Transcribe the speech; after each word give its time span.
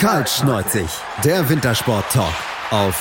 Kaltschneuzig, 0.00 0.88
der 1.26 1.46
Wintersport-Talk 1.50 2.32
auf 2.70 2.98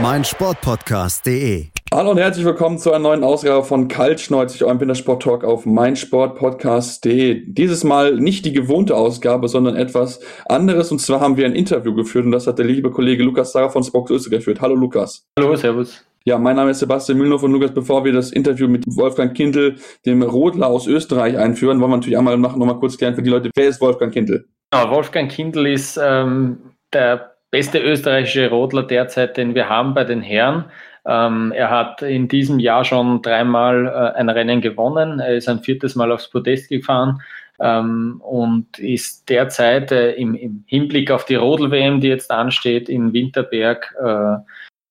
meinsportpodcast.de. 0.00 1.66
Hallo 1.92 2.12
und 2.12 2.18
herzlich 2.18 2.44
willkommen 2.44 2.78
zu 2.78 2.92
einer 2.92 3.00
neuen 3.00 3.24
Ausgabe 3.24 3.64
von 3.64 3.88
Kaltschneuzig, 3.88 4.62
eurem 4.62 4.78
Wintersport-Talk 4.78 5.42
auf 5.42 5.66
meinsportpodcast.de. 5.66 7.46
Dieses 7.48 7.82
Mal 7.82 8.14
nicht 8.14 8.44
die 8.44 8.52
gewohnte 8.52 8.94
Ausgabe, 8.94 9.48
sondern 9.48 9.74
etwas 9.74 10.20
anderes. 10.48 10.92
Und 10.92 11.00
zwar 11.00 11.18
haben 11.18 11.36
wir 11.36 11.46
ein 11.46 11.56
Interview 11.56 11.96
geführt 11.96 12.26
und 12.26 12.30
das 12.30 12.46
hat 12.46 12.60
der 12.60 12.66
liebe 12.66 12.92
Kollege 12.92 13.24
Lukas 13.24 13.50
Sarah 13.50 13.70
von 13.70 13.82
Spox 13.82 14.12
Österreich 14.12 14.38
geführt. 14.38 14.60
Hallo 14.60 14.76
Lukas. 14.76 15.26
Hallo, 15.36 15.56
servus. 15.56 16.04
Ja, 16.24 16.38
mein 16.38 16.54
Name 16.54 16.70
ist 16.70 16.78
Sebastian 16.78 17.18
Mühlenhoff 17.18 17.42
und 17.42 17.50
Lukas, 17.50 17.74
bevor 17.74 18.04
wir 18.04 18.12
das 18.12 18.30
Interview 18.30 18.68
mit 18.68 18.84
Wolfgang 18.86 19.36
Kindl, 19.36 19.78
dem 20.06 20.22
Rodler 20.22 20.68
aus 20.68 20.86
Österreich, 20.86 21.36
einführen, 21.36 21.80
wollen 21.80 21.90
wir 21.90 21.96
natürlich 21.96 22.18
einmal 22.18 22.36
machen, 22.36 22.60
nochmal 22.60 22.78
kurz 22.78 22.96
klären 22.96 23.16
für 23.16 23.22
die 23.22 23.30
Leute, 23.30 23.50
wer 23.56 23.68
ist 23.68 23.80
Wolfgang 23.80 24.12
Kindl? 24.12 24.46
Ja, 24.72 24.88
Wolfgang 24.88 25.30
Kindl 25.30 25.66
ist 25.66 25.98
ähm, 26.00 26.74
der 26.92 27.34
beste 27.50 27.80
österreichische 27.80 28.48
Rodler 28.50 28.84
derzeit, 28.84 29.36
den 29.36 29.54
wir 29.56 29.68
haben 29.68 29.94
bei 29.94 30.04
den 30.04 30.22
Herren. 30.22 30.66
Ähm, 31.04 31.50
er 31.50 31.70
hat 31.70 32.02
in 32.02 32.28
diesem 32.28 32.60
Jahr 32.60 32.84
schon 32.84 33.20
dreimal 33.20 33.86
äh, 33.86 34.18
ein 34.18 34.28
Rennen 34.28 34.60
gewonnen. 34.60 35.18
Er 35.18 35.34
ist 35.34 35.48
ein 35.48 35.58
viertes 35.60 35.96
Mal 35.96 36.12
aufs 36.12 36.30
Podest 36.30 36.68
gefahren 36.68 37.20
ähm, 37.58 38.20
und 38.20 38.78
ist 38.78 39.28
derzeit 39.28 39.90
äh, 39.90 40.12
im, 40.12 40.36
im, 40.36 40.62
Hinblick 40.68 41.10
auf 41.10 41.24
die 41.24 41.34
Rodel-WM, 41.34 42.00
die 42.00 42.08
jetzt 42.08 42.30
ansteht 42.30 42.88
in 42.88 43.12
Winterberg, 43.12 43.92
äh, 44.00 44.36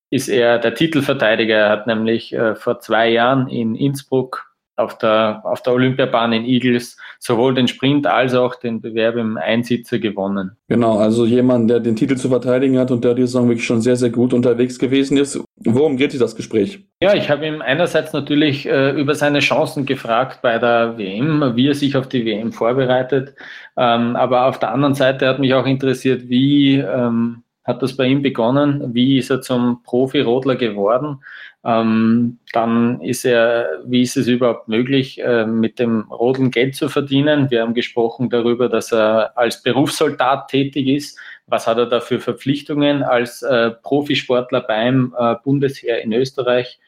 ist 0.10 0.28
er 0.28 0.60
der 0.60 0.74
Titelverteidiger. 0.74 1.56
Er 1.56 1.70
hat 1.70 1.88
nämlich 1.88 2.34
äh, 2.34 2.56
vor 2.56 2.82
zwei 2.82 3.08
Jahren 3.10 3.48
in 3.48 3.76
Innsbruck 3.76 4.54
auf 4.76 4.98
der, 4.98 5.42
auf 5.46 5.62
der 5.64 5.74
Olympiabahn 5.74 6.34
in 6.34 6.46
Eagles 6.46 6.98
sowohl 7.20 7.54
den 7.54 7.68
Sprint 7.68 8.08
als 8.08 8.34
auch 8.34 8.56
den 8.56 8.82
Bewerb 8.82 9.18
im 9.18 9.38
Einsitzer 9.38 10.00
gewonnen. 10.00 10.52
Genau, 10.70 10.98
also 10.98 11.26
jemand, 11.26 11.70
der 11.70 11.82
den 11.82 11.98
Titel 11.98 12.16
zu 12.16 12.30
verteidigen 12.30 12.80
hat 12.80 12.92
und 12.92 13.04
der 13.04 13.14
diese 13.14 13.28
Saison 13.28 13.50
wirklich 13.50 13.66
schon 13.66 13.82
sehr, 13.82 13.98
sehr 13.98 14.10
gut 14.10 14.34
unterwegs 14.34 14.80
gewesen 14.80 15.18
ist. 15.18 15.40
Worum 15.58 15.98
geht 15.98 16.12
sich 16.12 16.20
das 16.20 16.36
Gespräch? 16.36 16.80
Ja, 17.02 17.14
ich 17.14 17.30
habe 17.30 17.46
ihm 17.46 17.62
einerseits 17.62 18.14
natürlich 18.14 18.66
äh, 18.66 18.92
über 18.92 19.14
seine 19.16 19.40
Chancen 19.40 19.86
gefragt 19.86 20.42
bei 20.42 20.58
der 20.58 20.98
WM, 20.98 21.56
wie 21.56 21.68
er 21.68 21.76
sich 21.76 21.98
auf 21.98 22.08
die 22.08 22.26
WM 22.26 22.54
vorbereitet. 22.54 23.36
Ähm, 23.78 24.16
aber 24.16 24.48
auf 24.48 24.58
der 24.58 24.72
anderen 24.72 24.96
Seite 24.96 25.28
hat 25.28 25.40
mich 25.40 25.54
auch 25.54 25.66
interessiert, 25.66 26.30
wie 26.30 26.78
ähm, 26.78 27.44
hat 27.66 27.84
das 27.84 27.96
bei 27.96 28.06
ihm 28.06 28.22
begonnen? 28.22 28.96
Wie 28.96 29.18
ist 29.18 29.30
er 29.30 29.42
zum 29.42 29.84
Profi-Rodler 29.84 30.56
geworden? 30.56 31.20
Ähm, 31.66 32.40
dann 32.54 33.02
ist 33.02 33.26
er, 33.26 33.82
wie 33.86 34.02
ist 34.02 34.16
es 34.16 34.28
überhaupt 34.28 34.70
möglich, 34.70 35.22
äh, 35.22 35.46
mit 35.46 35.78
dem 35.78 36.04
Rodeln 36.10 36.52
Geld 36.52 36.76
zu 36.76 36.88
verdienen? 36.88 37.52
Wir 37.52 37.62
haben 37.62 37.74
gesprochen 37.74 38.30
darüber, 38.30 38.70
dass 38.70 38.94
er 38.94 39.38
als 39.38 39.62
Berufssoldat 39.62 40.48
tätig 40.50 40.88
ist. 40.88 41.20
Was 41.48 41.68
hat 41.68 41.78
er 41.78 41.88
da 41.88 42.00
für 42.00 42.20
Verpflichtungen 42.20 43.04
als 43.04 43.42
äh, 43.42 43.72
Profisportler 43.72 44.62
beim 44.62 45.14
äh, 45.18 45.36
Bundesheer 45.44 46.02
in 46.02 46.14
Österreich? 46.14 46.80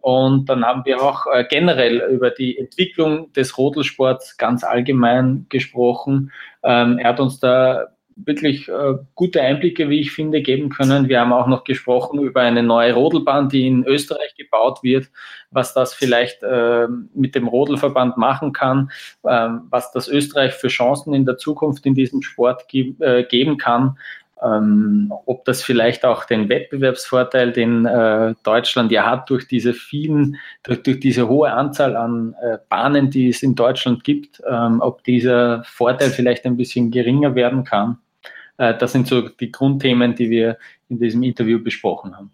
Und 0.00 0.48
dann 0.48 0.64
haben 0.64 0.84
wir 0.86 1.02
auch 1.02 1.26
äh, 1.26 1.44
generell 1.48 1.98
über 2.10 2.30
die 2.30 2.58
Entwicklung 2.58 3.32
des 3.34 3.58
Rodelsports 3.58 4.38
ganz 4.38 4.64
allgemein 4.64 5.46
gesprochen. 5.50 6.32
Ähm, 6.64 6.98
er 6.98 7.10
hat 7.10 7.20
uns 7.20 7.38
da 7.38 7.88
wirklich 8.24 8.68
äh, 8.68 8.94
gute 9.14 9.42
Einblicke, 9.42 9.88
wie 9.88 10.00
ich 10.00 10.12
finde, 10.12 10.42
geben 10.42 10.68
können. 10.68 11.08
Wir 11.08 11.20
haben 11.20 11.32
auch 11.32 11.46
noch 11.46 11.64
gesprochen 11.64 12.20
über 12.20 12.40
eine 12.40 12.62
neue 12.62 12.94
Rodelbahn, 12.94 13.48
die 13.48 13.66
in 13.66 13.84
Österreich 13.84 14.34
gebaut 14.36 14.82
wird, 14.82 15.10
was 15.50 15.74
das 15.74 15.94
vielleicht 15.94 16.42
äh, 16.42 16.86
mit 17.14 17.34
dem 17.34 17.48
Rodelverband 17.48 18.16
machen 18.16 18.52
kann, 18.52 18.90
äh, 19.24 19.48
was 19.70 19.92
das 19.92 20.08
Österreich 20.08 20.54
für 20.54 20.68
Chancen 20.68 21.14
in 21.14 21.24
der 21.24 21.38
Zukunft 21.38 21.86
in 21.86 21.94
diesem 21.94 22.22
Sport 22.22 22.68
ge 22.68 22.94
äh, 23.00 23.24
geben 23.24 23.58
kann. 23.58 23.96
Ähm, 24.42 25.12
ob 25.26 25.44
das 25.44 25.62
vielleicht 25.62 26.04
auch 26.04 26.24
den 26.24 26.48
Wettbewerbsvorteil, 26.48 27.52
den 27.52 27.84
äh, 27.84 28.34
Deutschland 28.42 28.90
ja 28.90 29.04
hat 29.04 29.28
durch 29.28 29.46
diese 29.46 29.74
vielen, 29.74 30.36
durch, 30.62 30.82
durch 30.82 31.00
diese 31.00 31.28
hohe 31.28 31.52
Anzahl 31.52 31.94
an 31.94 32.34
äh, 32.42 32.56
Bahnen, 32.70 33.10
die 33.10 33.28
es 33.28 33.42
in 33.42 33.54
Deutschland 33.54 34.02
gibt, 34.02 34.42
ähm, 34.48 34.80
ob 34.80 35.04
dieser 35.04 35.62
Vorteil 35.64 36.08
vielleicht 36.08 36.46
ein 36.46 36.56
bisschen 36.56 36.90
geringer 36.90 37.34
werden 37.34 37.64
kann. 37.64 37.98
Äh, 38.60 38.76
das 38.76 38.92
sind 38.92 39.08
so 39.08 39.22
die 39.22 39.50
Grundthemen, 39.50 40.14
die 40.14 40.30
wir 40.30 40.58
in 40.88 41.00
diesem 41.00 41.22
Interview 41.22 41.62
besprochen 41.62 42.14
haben. 42.14 42.30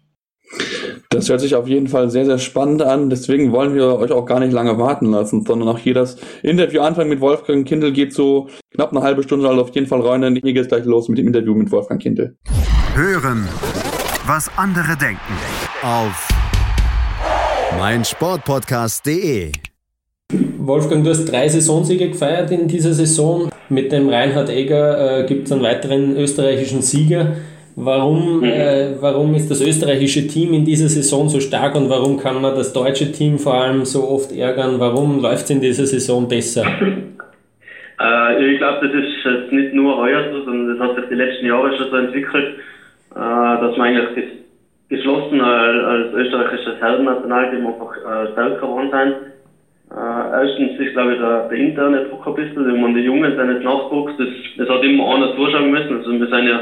Das 1.09 1.29
hört 1.29 1.41
sich 1.41 1.55
auf 1.55 1.67
jeden 1.67 1.87
Fall 1.87 2.09
sehr, 2.09 2.25
sehr 2.25 2.37
spannend 2.37 2.81
an. 2.81 3.09
Deswegen 3.09 3.51
wollen 3.51 3.73
wir 3.73 3.97
euch 3.97 4.11
auch 4.11 4.25
gar 4.25 4.39
nicht 4.39 4.53
lange 4.53 4.77
warten 4.77 5.07
lassen, 5.07 5.45
sondern 5.45 5.69
auch 5.69 5.77
hier 5.77 5.93
das 5.93 6.17
Interview 6.43 6.81
anfangen 6.81 7.09
mit 7.09 7.21
Wolfgang 7.21 7.67
Kindl 7.67 7.91
geht 7.91 8.13
so 8.13 8.49
knapp 8.73 8.91
eine 8.91 9.01
halbe 9.01 9.23
Stunde, 9.23 9.47
also 9.47 9.61
auf 9.61 9.75
jeden 9.75 9.87
Fall 9.87 10.01
rein. 10.01 10.21
Hier 10.21 10.53
geht 10.53 10.63
es 10.63 10.67
gleich 10.67 10.85
los 10.85 11.09
mit 11.09 11.17
dem 11.17 11.27
Interview 11.27 11.53
mit 11.53 11.71
Wolfgang 11.71 12.01
Kindl. 12.01 12.35
Hören, 12.93 13.47
was 14.25 14.49
andere 14.57 14.97
denken 14.97 15.19
auf 15.81 16.27
meinsportpodcast.de. 17.77 19.66
Wolfgang, 20.67 21.05
du 21.05 21.11
hast 21.11 21.31
drei 21.31 21.47
Saisonsiege 21.47 22.09
gefeiert 22.09 22.51
in 22.51 22.67
dieser 22.67 22.91
Saison. 22.91 23.49
Mit 23.69 23.93
dem 23.93 24.09
Reinhard 24.09 24.49
Egger 24.49 25.21
äh, 25.21 25.25
gibt 25.25 25.45
es 25.45 25.53
einen 25.53 25.63
weiteren 25.63 26.17
österreichischen 26.17 26.81
Sieger. 26.81 27.37
Warum, 27.77 28.39
mhm. 28.39 28.43
äh, 28.43 29.01
warum 29.01 29.33
ist 29.35 29.49
das 29.49 29.65
österreichische 29.65 30.27
Team 30.27 30.53
in 30.53 30.65
dieser 30.65 30.89
Saison 30.89 31.29
so 31.29 31.39
stark 31.39 31.75
und 31.75 31.89
warum 31.89 32.17
kann 32.17 32.41
man 32.41 32.55
das 32.55 32.73
deutsche 32.73 33.09
Team 33.13 33.39
vor 33.39 33.53
allem 33.53 33.85
so 33.85 34.09
oft 34.09 34.33
ärgern? 34.35 34.79
Warum 34.79 35.21
läuft 35.21 35.45
es 35.45 35.51
in 35.51 35.61
dieser 35.61 35.85
Saison 35.85 36.27
besser? 36.27 36.65
Äh, 37.99 38.53
ich 38.53 38.59
glaube, 38.59 38.87
das 38.87 38.93
ist 38.93 39.51
nicht 39.51 39.73
nur 39.73 39.97
heuer 39.97 40.31
so, 40.31 40.45
sondern 40.45 40.77
das 40.77 40.87
hat 40.87 40.97
sich 40.97 41.05
die 41.09 41.15
letzten 41.15 41.47
Jahre 41.47 41.75
schon 41.75 41.89
so 41.89 41.97
entwickelt, 41.97 42.59
äh, 43.15 43.15
dass 43.15 43.75
man 43.75 43.87
eigentlich 43.87 44.25
geschlossen 44.87 45.41
als, 45.41 46.13
österreichisches 46.13 46.79
Herrennationalteam 46.79 47.65
einfach 47.65 47.97
äh, 47.97 48.31
stärker 48.33 48.61
geworden 48.61 48.91
sind 48.91 49.15
äh, 49.89 50.41
erstens 50.43 50.77
ist, 50.77 50.93
glaube 50.93 51.13
ich, 51.13 51.17
der, 51.17 51.41
der 51.43 51.57
interne 51.57 52.01
Druck 52.01 52.27
ein 52.27 52.33
bisschen, 52.33 52.65
wenn 52.65 52.81
man 52.81 52.93
die 52.93 53.01
Jungen 53.01 53.33
sind 53.35 53.49
jetzt 53.49 53.63
nachwuchs, 53.63 54.13
das, 54.17 54.29
das 54.55 54.67
hat 54.67 54.83
immer 54.83 55.13
einer 55.15 55.33
zuschauen 55.33 55.69
müssen. 55.69 55.93
Also 55.93 56.11
wir 56.11 56.27
sind 56.27 56.47
ja 56.47 56.61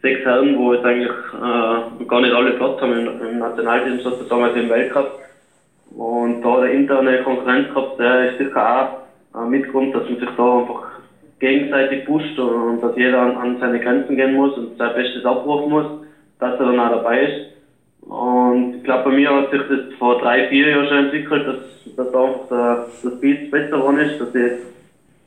sechs 0.00 0.24
Herren, 0.24 0.56
wo 0.56 0.72
jetzt 0.72 0.84
eigentlich 0.84 1.12
äh, 1.34 2.04
gar 2.06 2.20
nicht 2.20 2.32
alle 2.32 2.52
Platz 2.52 2.80
haben 2.80 2.92
im, 2.92 3.12
im 3.20 3.38
Nationalteam 3.38 3.98
sozusagen, 3.98 4.42
also 4.42 4.58
im 4.58 4.68
Weltcup. 4.68 5.06
Und 5.90 6.42
da 6.42 6.58
der 6.60 6.70
interne 6.70 7.18
Konkurrenz 7.18 7.68
gehabt, 7.68 7.98
der 7.98 8.24
ist 8.24 8.36
sicher 8.38 8.88
auch 9.34 9.42
äh, 9.42 9.46
Mitgrund, 9.46 9.94
dass 9.94 10.08
man 10.08 10.18
sich 10.18 10.30
da 10.30 10.56
einfach 10.58 10.80
gegenseitig 11.38 12.04
pusht 12.04 12.38
und, 12.38 12.54
und 12.54 12.82
dass 12.82 12.94
jeder 12.96 13.18
an, 13.20 13.36
an 13.36 13.56
seine 13.60 13.80
Grenzen 13.80 14.16
gehen 14.16 14.32
muss 14.32 14.56
und 14.56 14.74
sein 14.78 14.92
Bestes 14.94 15.24
abrufen 15.24 15.70
muss, 15.70 15.86
dass 16.38 16.58
er 16.58 16.66
dann 16.66 16.80
auch 16.80 16.88
dabei 16.88 17.24
ist. 17.24 17.42
Und 18.12 18.74
ich 18.76 18.82
glaube, 18.84 19.04
bei 19.04 19.16
mir 19.16 19.30
hat 19.30 19.50
sich 19.50 19.62
das 19.70 19.94
vor 19.98 20.18
drei, 20.18 20.46
vier 20.48 20.68
Jahren 20.68 20.86
schon 20.86 21.04
entwickelt, 21.06 21.46
dass, 21.46 21.94
dass 21.96 22.14
einfach 22.14 22.48
der, 22.50 22.86
das 23.02 23.20
Beat 23.20 23.50
besser 23.50 23.78
geworden 23.78 24.00
ist, 24.00 24.20
dass 24.20 24.34
ich 24.34 24.52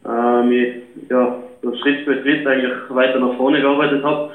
äh, 0.08 0.44
mich 0.44 0.84
ja, 1.10 1.36
Schritt 1.82 2.06
für 2.06 2.22
Schritt 2.22 2.46
eigentlich 2.46 2.74
weiter 2.90 3.20
nach 3.20 3.36
vorne 3.38 3.60
gearbeitet 3.60 4.04
habe. 4.04 4.30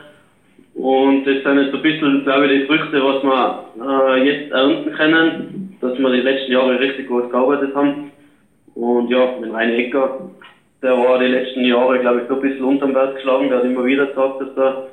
Und 0.75 1.25
das 1.27 1.45
sind 1.45 1.59
jetzt 1.59 1.75
ein 1.75 1.83
bisschen, 1.83 2.25
glaube 2.25 2.47
ich, 2.47 2.63
die 2.63 2.67
Früchte, 2.67 3.05
was 3.05 3.23
wir 3.23 3.65
äh, 3.87 4.25
jetzt 4.25 4.51
ernten 4.51 4.93
können, 4.95 5.79
dass 5.81 5.97
wir 5.97 6.11
die 6.11 6.21
letzten 6.21 6.51
Jahre 6.51 6.81
richtig 6.81 7.07
gut 7.07 7.31
gearbeitet 7.31 7.73
haben. 7.77 8.11
Und 8.75 9.11
ja, 9.11 9.37
mit 9.41 9.53
Reine 9.53 9.77
Ecker, 9.77 10.29
der 10.83 10.99
war 10.99 11.21
die 11.21 11.27
letzten 11.27 11.65
Jahre, 11.65 12.01
glaube 12.01 12.23
ich, 12.23 12.27
so 12.27 12.35
ein 12.35 12.41
bisschen 12.41 12.65
unterm 12.65 12.97
Wert 12.97 13.15
geschlagen. 13.15 13.49
Der 13.49 13.59
hat 13.59 13.65
immer 13.65 13.85
wieder 13.85 14.07
gesagt, 14.07 14.41
dass 14.41 14.57
er 14.57 14.87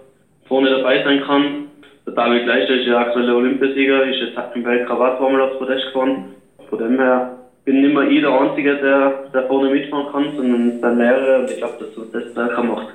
vorne 0.47 0.69
dabei 0.69 1.03
sein 1.03 1.21
kann. 1.21 1.67
Der 2.07 2.13
David 2.13 2.45
Gleicher 2.45 2.73
ist 2.73 2.87
ja 2.87 2.99
aktueller 2.99 3.35
Olympiasieger, 3.35 4.05
ist 4.05 4.21
jetzt 4.21 4.55
im 4.55 4.63
Weltkrawatt 4.63 5.17
zweimal 5.17 5.41
aufs 5.41 5.59
Podest 5.59 5.87
gefahren. 5.87 6.23
Von 6.69 6.79
dem 6.79 6.97
her 6.97 7.31
bin 7.65 7.81
nicht 7.81 7.93
mehr 7.93 8.09
ich 8.09 8.21
der 8.21 8.31
Einzige, 8.31 8.75
der, 8.77 9.25
der 9.33 9.43
vorne 9.47 9.69
mitfahren 9.69 10.05
kann, 10.13 10.25
sondern 10.37 10.81
dann 10.81 10.97
mehrere 10.97 11.41
und 11.41 11.51
ich 11.51 11.57
glaube, 11.57 11.73
dass 11.79 12.11
das 12.13 12.31
stärker 12.31 12.63
macht. 12.63 12.87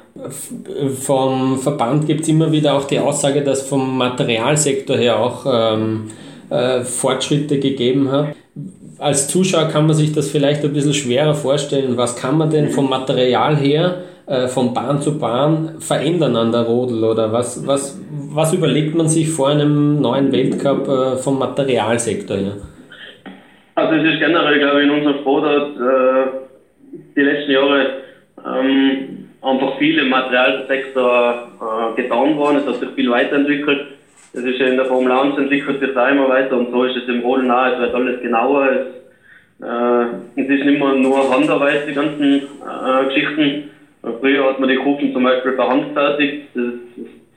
Vom 1.02 1.58
Verband 1.58 2.06
gibt 2.06 2.22
es 2.22 2.28
immer 2.28 2.50
wieder 2.50 2.74
auch 2.74 2.84
die 2.84 2.98
Aussage, 2.98 3.42
dass 3.42 3.68
vom 3.68 3.98
Materialsektor 3.98 4.96
her 4.96 5.20
auch 5.20 5.44
ähm, 5.46 6.08
äh, 6.48 6.80
Fortschritte 6.80 7.58
gegeben 7.58 8.10
hat. 8.10 8.28
Als 8.98 9.28
Zuschauer 9.28 9.68
kann 9.68 9.86
man 9.86 9.94
sich 9.94 10.12
das 10.12 10.30
vielleicht 10.30 10.64
ein 10.64 10.72
bisschen 10.72 10.94
schwerer 10.94 11.34
vorstellen. 11.34 11.98
Was 11.98 12.16
kann 12.16 12.38
man 12.38 12.48
denn 12.48 12.70
vom 12.70 12.88
Material 12.88 13.56
her 13.56 13.96
äh, 14.26 14.46
von 14.46 14.72
Bahn 14.74 15.00
zu 15.00 15.18
Bahn 15.18 15.80
verändern 15.80 16.36
an 16.36 16.52
der 16.52 16.62
Rodel? 16.62 17.04
Oder 17.04 17.32
was, 17.32 17.66
was, 17.66 18.00
was 18.30 18.52
überlegt 18.52 18.94
man 18.94 19.08
sich 19.08 19.30
vor 19.30 19.48
einem 19.48 20.00
neuen 20.00 20.32
Weltcup 20.32 20.88
äh, 20.88 21.16
vom 21.16 21.38
Materialsektor 21.38 22.36
her? 22.36 22.56
Also 23.74 23.94
es 23.94 24.14
ist 24.14 24.20
generell, 24.20 24.58
glaube 24.58 24.80
ich, 24.80 24.86
in 24.86 24.94
unserem 24.94 25.18
Sport 25.20 25.76
äh, 25.76 26.42
die 27.16 27.20
letzten 27.22 27.52
Jahre 27.52 27.86
ähm, 28.46 29.28
einfach 29.40 29.78
viel 29.78 29.98
im 29.98 30.08
Materialsektor 30.10 31.48
äh, 31.60 32.00
getan 32.00 32.36
worden. 32.36 32.58
Es 32.58 32.66
hat 32.66 32.80
sich 32.80 32.90
viel 32.90 33.10
weiterentwickelt. 33.10 33.86
Es 34.34 34.44
ist 34.44 34.58
ja 34.58 34.66
in 34.66 34.76
der 34.76 34.86
Formel 34.86 35.12
1 35.12 35.36
entwickelt 35.36 35.80
sich 35.80 35.92
da 35.94 36.08
immer 36.08 36.28
weiter 36.28 36.56
und 36.56 36.70
so 36.70 36.84
ist 36.84 36.96
es 36.96 37.08
im 37.08 37.20
Rodeln 37.20 37.50
auch. 37.50 37.66
Es 37.66 37.78
wird 37.80 37.94
alles 37.94 38.22
genauer. 38.22 38.68
Es, 38.70 39.66
äh, 39.66 40.40
es 40.40 40.48
ist 40.48 40.64
nicht 40.64 40.78
mehr 40.78 40.94
nur 40.94 41.30
Handarbeit, 41.30 41.88
die 41.88 41.92
ganzen 41.92 42.34
äh, 42.34 43.04
Geschichten 43.06 43.70
Früher 44.02 44.48
hat 44.48 44.58
man 44.58 44.68
die 44.68 44.76
Kufen 44.76 45.12
zum 45.12 45.22
Beispiel 45.22 45.52
per 45.52 45.68
Hand 45.68 45.92
fertigt. 45.92 46.48
Das, 46.54 46.74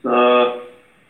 das 0.03 0.51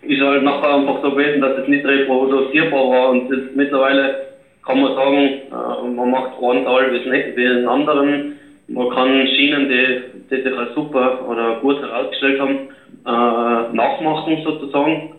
äh, 0.03 0.13
ist 0.13 0.21
halt 0.21 0.43
nachher 0.43 0.75
einfach 0.75 1.01
so 1.01 1.11
gewesen, 1.11 1.41
dass 1.41 1.57
es 1.59 1.67
nicht 1.67 1.85
reproduzierbar 1.85 2.89
war 2.89 3.09
und 3.09 3.29
das, 3.29 3.39
mittlerweile 3.55 4.25
kann 4.65 4.81
man 4.81 4.95
sagen, 4.95 5.17
äh, 5.17 5.95
man 5.95 6.11
macht 6.11 6.31
einen 6.41 6.65
Teil 6.65 6.91
wie 6.91 7.35
den 7.35 7.67
anderen. 7.67 8.35
Man 8.67 8.89
kann 8.89 9.27
Schienen, 9.27 9.69
die, 9.69 10.01
die 10.29 10.41
sich 10.41 10.57
als 10.57 10.73
super 10.73 11.25
oder 11.29 11.59
gut 11.61 11.79
herausgestellt 11.81 12.41
haben, 12.41 12.57
äh, 13.05 13.75
nachmachen 13.75 14.41
sozusagen. 14.43 15.13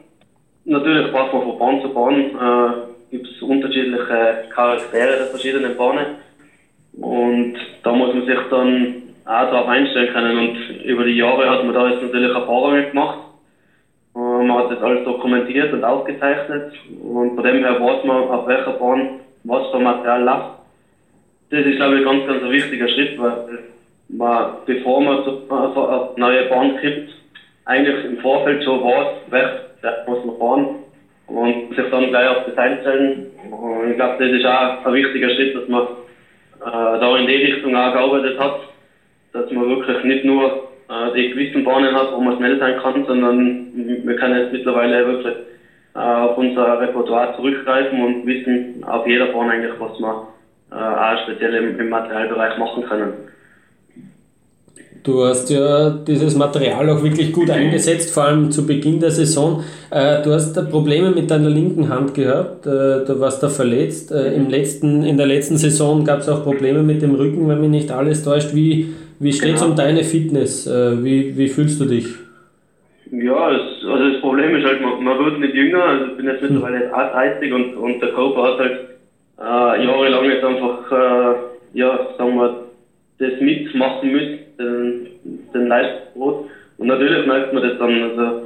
Natürlich 0.64 1.12
braucht 1.12 1.32
man 1.32 1.42
von 1.42 1.58
Bahn 1.58 1.80
zu 1.80 1.94
Bahn, 1.94 2.14
äh, 2.14 3.12
gibt 3.12 3.28
es 3.28 3.40
unterschiedliche 3.40 4.44
Charaktere 4.52 5.16
der 5.16 5.26
verschiedenen 5.26 5.76
Bahnen. 5.76 6.16
Und 6.94 7.54
da 7.84 7.92
muss 7.92 8.14
man 8.14 8.26
sich 8.26 8.38
dann 8.50 9.02
auch 9.26 9.50
darauf 9.50 9.68
einstellen 9.68 10.12
können. 10.12 10.38
Und 10.38 10.84
über 10.84 11.04
die 11.04 11.16
Jahre 11.16 11.50
hat 11.50 11.64
man 11.64 11.74
da 11.74 11.88
jetzt 11.88 12.02
natürlich 12.02 12.32
Erfahrungen 12.32 12.88
gemacht. 12.88 13.18
Man 14.14 14.52
hat 14.52 14.70
das 14.70 14.82
alles 14.82 15.04
dokumentiert 15.04 15.72
und 15.72 15.84
aufgezeichnet. 15.84 16.72
Und 17.02 17.34
von 17.34 17.44
dem 17.44 17.58
her 17.58 17.80
weiß 17.80 18.04
man, 18.04 18.28
auf 18.28 18.46
welcher 18.46 18.72
Bahn 18.72 19.20
was 19.44 19.70
für 19.70 19.78
Material 19.78 20.22
läuft. 20.22 20.50
Das 21.50 21.64
ist, 21.64 21.76
glaube 21.76 21.98
ich, 21.98 22.04
ganz, 22.04 22.26
ganz 22.26 22.42
ein 22.42 22.50
wichtiger 22.50 22.88
Schritt, 22.88 23.18
weil 23.18 23.64
man, 24.08 24.52
bevor 24.64 25.00
man 25.00 25.24
so, 25.24 25.88
eine 25.88 26.08
neue 26.16 26.44
Bahn 26.44 26.76
kriegt, 26.76 27.10
eigentlich 27.64 28.04
im 28.04 28.18
Vorfeld 28.18 28.62
schon 28.64 28.82
weiß, 28.82 29.06
welche 29.28 30.02
muss 30.06 30.24
man 30.24 30.38
fahren 30.38 30.66
und 31.26 31.74
sich 31.74 31.90
dann 31.90 32.08
gleich 32.08 32.28
auf 32.28 32.44
das 32.46 32.56
einstellen. 32.56 33.26
Und 33.50 33.90
ich 33.90 33.96
glaube, 33.96 34.16
das 34.18 34.32
ist 34.32 34.46
auch 34.46 34.86
ein 34.86 34.94
wichtiger 34.94 35.30
Schritt, 35.30 35.54
dass 35.54 35.68
man 35.68 35.82
äh, 35.84 36.98
da 37.00 37.16
in 37.16 37.26
die 37.26 37.36
Richtung 37.36 37.76
auch 37.76 37.92
gearbeitet 37.92 38.38
hat, 38.38 38.58
dass 39.36 39.50
man 39.50 39.68
wirklich 39.68 40.02
nicht 40.04 40.24
nur 40.24 40.44
äh, 40.88 41.12
die 41.14 41.30
gewissen 41.30 41.64
Bahnen 41.64 41.94
hat, 41.94 42.12
wo 42.12 42.20
man 42.20 42.36
schnell 42.36 42.58
sein 42.58 42.78
kann, 42.80 43.04
sondern 43.06 43.66
wir 43.74 44.16
können 44.16 44.40
jetzt 44.40 44.52
mittlerweile 44.52 45.06
wirklich 45.06 45.34
äh, 45.94 45.98
auf 45.98 46.38
unser 46.38 46.80
Repertoire 46.80 47.34
zurückgreifen 47.36 48.02
und 48.02 48.26
wissen 48.26 48.84
auf 48.84 49.06
jeder 49.06 49.26
Bahn 49.26 49.50
eigentlich, 49.50 49.72
was 49.78 49.98
wir 49.98 50.28
äh, 50.72 50.74
auch 50.74 51.22
speziell 51.24 51.54
im, 51.54 51.78
im 51.78 51.88
Materialbereich 51.88 52.58
machen 52.58 52.84
können. 52.84 53.12
Du 55.06 55.24
hast 55.24 55.48
ja 55.50 55.90
dieses 55.90 56.34
Material 56.34 56.90
auch 56.90 57.00
wirklich 57.00 57.32
gut 57.32 57.48
eingesetzt, 57.48 58.10
vor 58.10 58.24
allem 58.24 58.50
zu 58.50 58.66
Beginn 58.66 58.98
der 58.98 59.12
Saison. 59.12 59.62
Äh, 59.90 60.20
du 60.22 60.32
hast 60.32 60.54
Probleme 60.68 61.12
mit 61.12 61.30
deiner 61.30 61.48
linken 61.48 61.88
Hand 61.88 62.12
gehabt, 62.14 62.66
äh, 62.66 63.04
du 63.04 63.20
warst 63.20 63.40
da 63.40 63.48
verletzt. 63.48 64.10
Äh, 64.10 64.34
Im 64.34 64.50
letzten, 64.50 65.04
in 65.04 65.16
der 65.16 65.26
letzten 65.26 65.58
Saison 65.58 66.04
gab 66.04 66.20
es 66.20 66.28
auch 66.28 66.42
Probleme 66.42 66.82
mit 66.82 67.02
dem 67.02 67.14
Rücken, 67.14 67.48
wenn 67.48 67.60
mich 67.60 67.70
nicht 67.70 67.92
alles 67.92 68.24
täuscht. 68.24 68.52
Wie, 68.52 68.94
wie 69.18 69.32
steht 69.32 69.54
es 69.54 69.60
genau. 69.60 69.72
um 69.72 69.76
deine 69.76 70.04
Fitness? 70.04 70.66
Wie, 70.66 71.36
wie 71.36 71.48
fühlst 71.48 71.80
du 71.80 71.84
dich? 71.84 72.06
Ja, 73.12 73.52
es, 73.52 73.84
also 73.86 74.10
das 74.10 74.20
Problem 74.20 74.56
ist 74.56 74.66
halt, 74.66 74.80
man, 74.80 75.02
man 75.02 75.18
wird 75.24 75.38
nicht 75.38 75.54
jünger. 75.54 75.82
Also 75.82 76.06
ich 76.06 76.16
bin 76.16 76.26
jetzt 76.26 76.40
hm. 76.40 76.54
mittlerweile 76.54 76.88
30 76.88 77.52
und, 77.52 77.76
und 77.76 78.00
der 78.00 78.10
Körper 78.10 78.42
hat 78.42 78.58
halt 78.58 78.80
äh, 79.38 79.84
jahrelang 79.84 80.24
jetzt 80.24 80.44
einfach, 80.44 80.92
äh, 80.92 81.34
ja, 81.78 82.08
sagen 82.18 82.36
wir, 82.36 82.66
das 83.18 83.40
mitmachen 83.40 84.10
müssen 84.10 84.38
den, 84.58 85.06
den 85.54 85.68
Leistungsbrot. 85.68 86.50
Und 86.78 86.86
natürlich 86.86 87.26
merkt 87.26 87.52
man 87.52 87.62
das 87.62 87.78
dann, 87.78 88.02
also, 88.02 88.42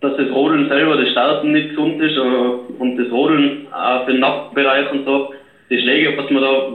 dass 0.00 0.16
das 0.16 0.30
Rodeln 0.30 0.68
selber, 0.68 0.96
das 0.96 1.10
Starten 1.10 1.52
nicht 1.52 1.70
gesund 1.70 2.00
ist 2.00 2.16
äh, 2.16 2.20
und 2.78 2.96
das 2.96 3.10
Rodeln 3.10 3.66
auch 3.72 4.04
für 4.04 4.12
den 4.12 4.20
Nackenbereich 4.20 4.90
und 4.90 5.04
so, 5.04 5.32
die 5.68 5.80
Schläge, 5.80 6.16
was 6.16 6.30
man 6.30 6.42
da 6.42 6.72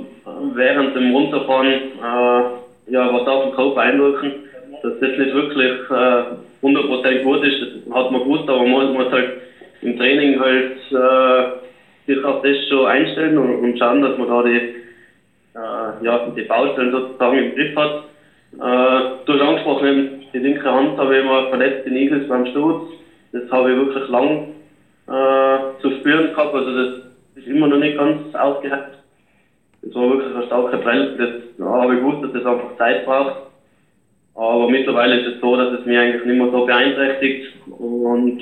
während 0.54 0.96
dem 0.96 1.12
Runterfahren, 1.16 1.68
äh, 1.68 2.42
ja, 2.92 3.12
was 3.12 3.26
auf 3.26 3.44
den 3.44 3.54
Körper 3.54 3.82
einwirken, 3.82 4.34
dass 4.84 4.94
das 5.00 5.18
nicht 5.18 5.34
wirklich 5.34 5.72
äh, 5.90 6.24
100% 6.62 7.22
gut 7.22 7.44
ist, 7.44 7.62
das 7.62 7.94
hat 7.94 8.12
man 8.12 8.22
gewusst, 8.22 8.50
aber 8.50 8.66
man 8.66 8.92
muss 8.92 9.12
halt 9.12 9.32
im 9.82 9.98
Training 9.98 10.38
halt 10.40 10.76
äh, 10.92 11.44
sich 12.06 12.24
auf 12.24 12.42
das 12.42 12.58
schon 12.68 12.86
einstellen 12.88 13.38
und, 13.38 13.56
und 13.64 13.80
schauen, 13.80 14.02
dass 14.02 14.18
man 14.18 14.28
da 14.28 14.44
die, 14.44 14.58
äh, 15.56 16.04
ja, 16.06 16.18
die 16.36 16.44
Baustellen 16.44 16.92
sozusagen 16.92 17.38
im 17.38 17.56
Griff 17.56 17.76
hat. 17.76 17.94
Äh, 18.56 19.08
du 19.26 19.34
hast 19.34 19.42
angesprochen, 19.42 20.10
die 20.34 20.40
linke 20.40 20.70
Hand 20.70 20.98
habe 20.98 21.16
ich 21.16 21.22
immer 21.22 21.48
verletzt 21.48 21.86
in 21.86 21.96
Igels 21.96 22.28
beim 22.28 22.46
Sturz. 22.48 22.84
Das 23.32 23.50
habe 23.52 23.72
ich 23.72 23.78
wirklich 23.78 24.08
lang 24.10 24.42
äh, 25.08 25.82
zu 25.82 25.92
spüren 25.92 26.30
gehabt. 26.32 26.54
Also 26.54 26.76
das 26.76 26.90
ist 27.36 27.48
immer 27.48 27.68
noch 27.68 27.78
nicht 27.78 27.96
ganz 27.96 28.20
aufgehackt. 28.34 29.01
Das 29.82 29.96
war 29.96 30.10
wirklich 30.10 30.36
eine 30.36 30.46
starke 30.46 30.78
Prellung. 30.78 31.18
Das 31.18 31.30
ja, 31.58 31.66
habe 31.66 31.96
ich 31.96 32.00
gewusst, 32.00 32.24
dass 32.24 32.34
das 32.34 32.46
einfach 32.46 32.78
Zeit 32.78 33.06
braucht. 33.06 33.36
Aber 34.36 34.70
mittlerweile 34.70 35.20
ist 35.20 35.36
es 35.36 35.42
so, 35.42 35.58
dass 35.58 35.80
es 35.80 35.86
mich 35.86 35.98
eigentlich 35.98 36.24
nicht 36.26 36.38
mehr 36.38 36.52
so 36.52 36.66
beeinträchtigt. 36.66 37.54
Und 37.68 38.42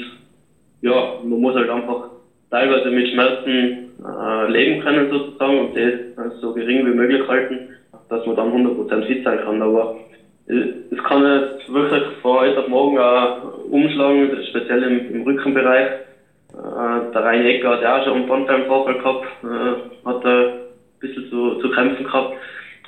ja, 0.81 1.13
man 1.23 1.41
muss 1.41 1.55
halt 1.55 1.69
einfach 1.69 2.09
teilweise 2.51 2.89
mit 2.91 3.07
Schmerzen 3.09 3.89
äh, 4.05 4.51
leben 4.51 4.81
können 4.81 5.09
sozusagen 5.09 5.59
und 5.59 5.75
das 5.75 6.39
so 6.39 6.53
gering 6.53 6.85
wie 6.85 6.95
möglich 6.95 7.27
halten 7.27 7.69
dass 8.09 8.25
man 8.25 8.35
dann 8.35 8.51
100% 8.51 9.05
fit 9.05 9.23
sein 9.23 9.39
kann. 9.39 9.61
Aber 9.61 9.95
es 10.47 11.03
kann 11.03 11.23
jetzt 11.23 11.71
wirklich 11.71 12.03
von 12.21 12.37
heute 12.39 12.59
auf 12.59 12.67
morgen 12.67 12.97
auch 12.97 13.53
umschlagen, 13.69 14.43
speziell 14.49 14.83
im, 14.83 15.13
im 15.13 15.21
Rückenbereich. 15.21 15.87
Äh, 16.53 17.11
der 17.13 17.23
Rein 17.23 17.45
Ecker 17.45 17.71
hat 17.71 17.81
ja 17.83 17.97
auch 17.97 18.03
schon 18.03 18.13
einen 18.15 18.27
Bandscheibenvorfall 18.27 18.95
gehabt, 18.95 19.25
äh, 19.43 20.07
hat 20.07 20.25
ein 20.25 20.45
bisschen 20.99 21.29
zu, 21.29 21.55
zu 21.55 21.69
kämpfen 21.71 22.05
gehabt. 22.05 22.35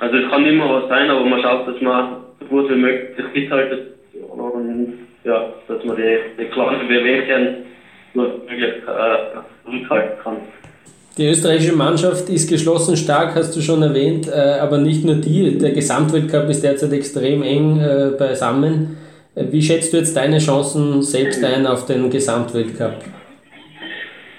Also 0.00 0.16
es 0.16 0.30
kann 0.30 0.44
immer 0.46 0.68
was 0.68 0.88
sein, 0.88 1.10
aber 1.10 1.24
man 1.24 1.40
schaut, 1.42 1.68
dass 1.68 1.80
man 1.80 2.16
so 2.40 2.46
gut 2.46 2.70
wie 2.70 2.74
möglich 2.74 3.16
sich 3.16 3.26
fit 3.26 3.50
haltet 3.50 3.92
und 4.28 4.94
ja, 5.24 5.52
dass 5.68 5.84
man 5.84 5.96
die, 5.96 6.18
die 6.38 6.46
kleinen 6.46 6.88
Bewegungen 6.88 7.56
nur 8.14 8.40
möglich 8.48 8.74
äh, 8.86 9.64
zurückhalten 9.64 10.18
kann. 10.22 10.36
Die 11.18 11.28
österreichische 11.28 11.76
Mannschaft 11.76 12.30
ist 12.30 12.48
geschlossen 12.48 12.96
stark, 12.96 13.34
hast 13.34 13.54
du 13.54 13.60
schon 13.60 13.82
erwähnt, 13.82 14.28
äh, 14.28 14.58
aber 14.60 14.78
nicht 14.78 15.04
nur 15.04 15.16
die. 15.16 15.58
Der 15.58 15.72
Gesamtweltcup 15.72 16.48
ist 16.48 16.62
derzeit 16.62 16.92
extrem 16.92 17.42
eng 17.42 17.78
äh, 17.80 18.12
beisammen. 18.18 18.96
Äh, 19.34 19.44
wie 19.50 19.60
schätzt 19.60 19.92
du 19.92 19.98
jetzt 19.98 20.16
deine 20.16 20.38
Chancen 20.38 21.02
selbst 21.02 21.44
ein 21.44 21.66
auf 21.66 21.84
den 21.84 22.08
Gesamtweltcup? 22.08 22.94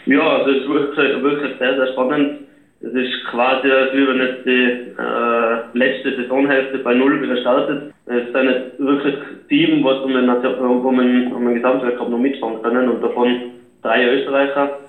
Ja, 0.07 0.39
das 0.39 0.57
ist 0.57 0.67
wirklich, 0.67 1.23
wirklich 1.23 1.51
sehr, 1.59 1.75
sehr 1.75 1.87
spannend. 1.93 2.39
Es 2.83 2.91
ist 2.91 3.25
quasi, 3.31 3.71
als 3.71 3.93
wenn 3.93 4.19
jetzt 4.19 4.45
die 4.45 4.91
äh, 4.99 5.77
letzte 5.77 6.17
Saisonhälfte 6.17 6.79
bei 6.79 6.93
Null 6.93 7.21
wieder 7.21 7.37
startet. 7.37 7.83
Es 8.07 8.33
sind 8.33 8.49
jetzt 8.49 8.77
wirklich 8.77 9.15
sieben, 9.47 9.81
was 9.85 9.99
um 9.99 10.11
den, 10.13 10.29
um 10.29 10.97
den, 10.97 11.31
um 11.31 11.45
den 11.45 11.55
Gesamtweltcup 11.55 12.09
noch 12.09 12.19
mitfahren 12.19 12.61
können 12.61 12.89
und 12.89 13.01
davon 13.01 13.53
drei 13.83 14.05
Österreicher. 14.13 14.79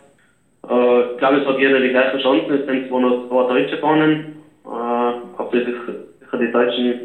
Äh, 0.68 1.12
ich 1.12 1.18
glaube, 1.18 1.36
es 1.36 1.46
hat 1.46 1.58
jeder 1.60 1.80
die 1.80 1.90
gleichen 1.90 2.18
Chancen. 2.18 2.52
Es 2.54 2.66
sind 2.66 2.88
zwar 2.88 2.98
noch 2.98 3.28
zwei 3.28 3.46
deutsche 3.46 3.76
Bahnen, 3.76 4.38
äh, 4.64 5.38
ob 5.38 5.52
die 5.52 5.58
sich 5.60 5.76
sicher 6.18 6.38
die 6.38 6.50
Deutschen 6.50 6.86
äh, 6.86 7.00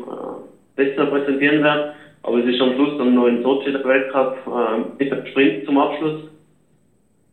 besser 0.76 1.06
präsentieren 1.06 1.62
werden. 1.62 1.92
Aber 2.24 2.40
es 2.40 2.48
ist 2.48 2.62
am 2.62 2.74
Schluss 2.74 2.98
dann 2.98 3.14
noch 3.14 3.28
in 3.28 3.44
Sochi 3.44 3.72
der 3.72 3.84
Weltcup 3.84 4.36
äh, 4.48 5.04
mit 5.04 5.12
dem 5.12 5.26
Sprint 5.28 5.66
zum 5.66 5.78
Abschluss. 5.78 6.22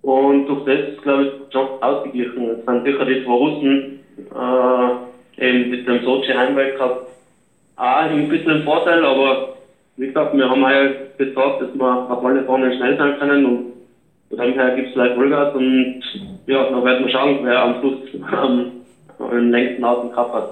Und 0.06 0.46
durch 0.48 0.62
das, 0.62 1.02
glaube 1.02 1.24
ich, 1.24 1.52
schon 1.52 1.66
ausgeglichen. 1.80 2.50
Es 2.50 2.64
sind 2.64 2.84
sicher 2.84 3.04
die 3.04 3.24
zwei 3.24 3.32
Russen 3.32 3.90
äh, 4.32 5.44
eben 5.44 5.68
mit 5.68 5.84
dem 5.84 6.00
Sochi 6.04 6.32
Heimweltcup 6.32 7.02
auch 7.74 7.96
ein 7.96 8.28
bisschen 8.28 8.52
im 8.52 8.62
Vorteil, 8.62 9.04
aber 9.04 9.48
wie 9.96 10.06
gesagt, 10.06 10.32
wir 10.32 10.48
haben 10.48 10.60
ja 10.60 10.86
gesagt, 11.18 11.60
dass 11.60 11.74
wir 11.74 12.04
auf 12.08 12.22
alle 12.22 12.40
Bahnen 12.42 12.72
schnell 12.72 12.96
sein 12.96 13.18
können 13.18 13.44
und 13.46 13.64
von 14.28 14.38
dem 14.38 14.54
her 14.54 14.70
gibt 14.70 14.86
es 14.86 14.92
vielleicht 14.92 15.14
Vollgas 15.14 15.52
und 15.54 15.98
ja, 16.46 16.62
dann 16.62 16.84
werden 16.84 17.04
wir 17.04 17.10
schauen, 17.10 17.38
wer 17.40 17.62
am 17.62 17.74
Schluss 17.74 17.96
ähm, 18.12 18.68
den 19.18 19.50
längsten 19.50 19.82
Außen 19.82 20.08
gehabt 20.08 20.32
hat. 20.32 20.46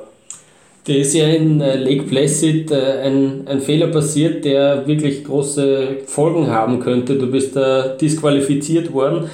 Da 0.87 0.93
ist 0.93 1.15
ja 1.15 1.29
in 1.29 1.63
äh, 1.63 1.77
Lake 1.79 2.03
Placid 2.03 2.71
äh, 2.71 3.07
ein, 3.07 3.47
ein 3.47 3.61
Fehler 3.61 3.87
passiert, 3.87 4.45
der 4.45 4.87
wirklich 4.87 5.25
große 5.25 6.03
Folgen 6.05 6.51
haben 6.51 6.81
könnte. 6.81 7.17
Du 7.17 7.31
bist 7.31 7.57
da 7.57 7.97
disqualifiziert 7.99 8.93
worden 8.93 9.31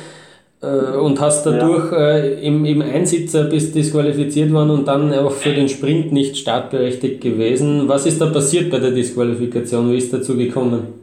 äh, 0.62 0.97
und 0.97 1.21
hast 1.21 1.47
dadurch 1.47 1.90
ja. 1.90 2.19
im, 2.40 2.64
im 2.64 2.83
Einsitzer 2.83 3.45
bist 3.45 3.75
disqualifiziert 3.75 4.52
worden 4.52 4.71
und 4.71 4.87
dann 4.87 5.12
auch 5.12 5.33
für 5.33 5.50
den 5.50 5.69
Sprint 5.69 6.12
nicht 6.12 6.37
startberechtigt 6.37 7.21
gewesen. 7.21 7.88
Was 7.88 8.07
ist 8.07 8.21
da 8.21 8.26
passiert 8.26 8.71
bei 8.71 8.78
der 8.78 8.92
Disqualifikation? 8.92 9.90
Wie 9.90 9.99
ist 9.99 10.14
dazu 10.14 10.37
gekommen? 10.37 11.00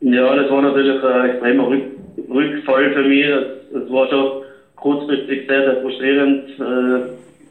Ja, 0.00 0.36
das 0.36 0.50
war 0.52 0.62
natürlich 0.62 1.02
ein 1.02 1.30
extremer 1.30 1.68
Rück 1.68 1.82
Rückfall 2.30 2.92
für 2.92 3.02
mich. 3.02 3.26
Das 3.72 3.90
war 3.90 4.08
schon 4.08 4.42
kurzfristig 4.76 5.48
sehr, 5.48 5.64
sehr 5.64 5.82
frustrierend. 5.82 6.44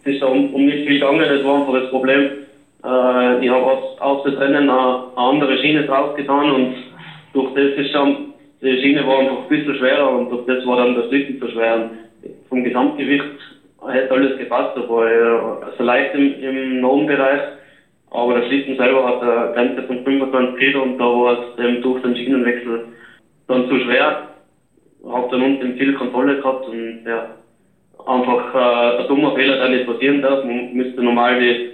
Ist 0.06 0.22
um, 0.22 0.54
um 0.54 0.66
nicht 0.66 0.86
viel 0.86 1.00
gegangen, 1.00 1.28
das 1.28 1.44
war 1.46 1.60
einfach 1.60 1.80
das 1.80 1.90
Problem. 1.90 2.24
Äh, 2.84 3.46
ich 3.46 3.50
habe 3.50 3.64
aus, 3.64 4.00
aus 4.00 4.24
der 4.24 4.40
Rennen 4.40 4.70
eine, 4.70 5.04
eine 5.16 5.28
andere 5.28 5.58
Schiene 5.60 5.84
drauf 5.84 6.14
getan 6.16 6.52
und 6.52 6.74
durch 7.34 7.54
das 7.54 7.78
ist 7.78 7.92
schon, 7.92 8.34
die 8.62 8.82
Schiene 8.82 9.08
war 9.08 9.20
einfach 9.20 9.44
ein 9.44 9.48
bisschen 9.48 9.76
schwerer 9.76 10.12
und 10.12 10.30
durch 10.30 10.46
das 10.46 10.66
war 10.66 10.78
dann 10.78 10.96
der 10.96 11.04
Schlitten 11.04 11.40
zu 11.40 11.48
schwer. 11.50 11.90
vom 12.50 12.64
Gesamtgewicht 12.64 13.24
hätte 13.88 14.14
alles 14.14 14.38
gepasst, 14.38 14.76
aber 14.78 15.10
äh, 15.10 15.66
also 15.66 15.84
leicht 15.84 16.14
im, 16.16 16.40
im 16.40 16.82
Normbereich. 16.82 17.42
Aber 18.12 18.36
der 18.36 18.46
Schlitten 18.46 18.76
selber 18.76 19.06
hat 19.06 19.22
eine 19.22 19.54
Grenze 19.54 19.84
von 19.84 20.04
25 20.04 20.58
Kilo 20.58 20.84
und 20.84 20.98
da 20.98 21.06
war 21.06 21.40
es 21.40 21.64
eben 21.64 21.82
durch 21.82 22.02
den 22.02 22.16
Schienenwechsel 22.16 22.86
dann 23.48 23.68
zu 23.68 23.80
schwer. 23.80 24.28
Hab 25.06 25.30
dann 25.32 25.42
unten 25.42 25.76
viel 25.76 25.94
Kontrolle 25.94 26.38
gehabt 26.38 26.68
und 26.68 27.04
ja, 27.06 27.30
einfach 28.06 28.54
äh, 28.54 28.98
der 28.98 29.08
dumme 29.08 29.34
Fehler, 29.36 29.58
der 29.58 29.70
nicht 29.70 29.86
passieren 29.86 30.22
darf. 30.22 30.44
Man 30.44 30.74
müsste 30.74 31.04
normal 31.04 31.40
die, 31.40 31.70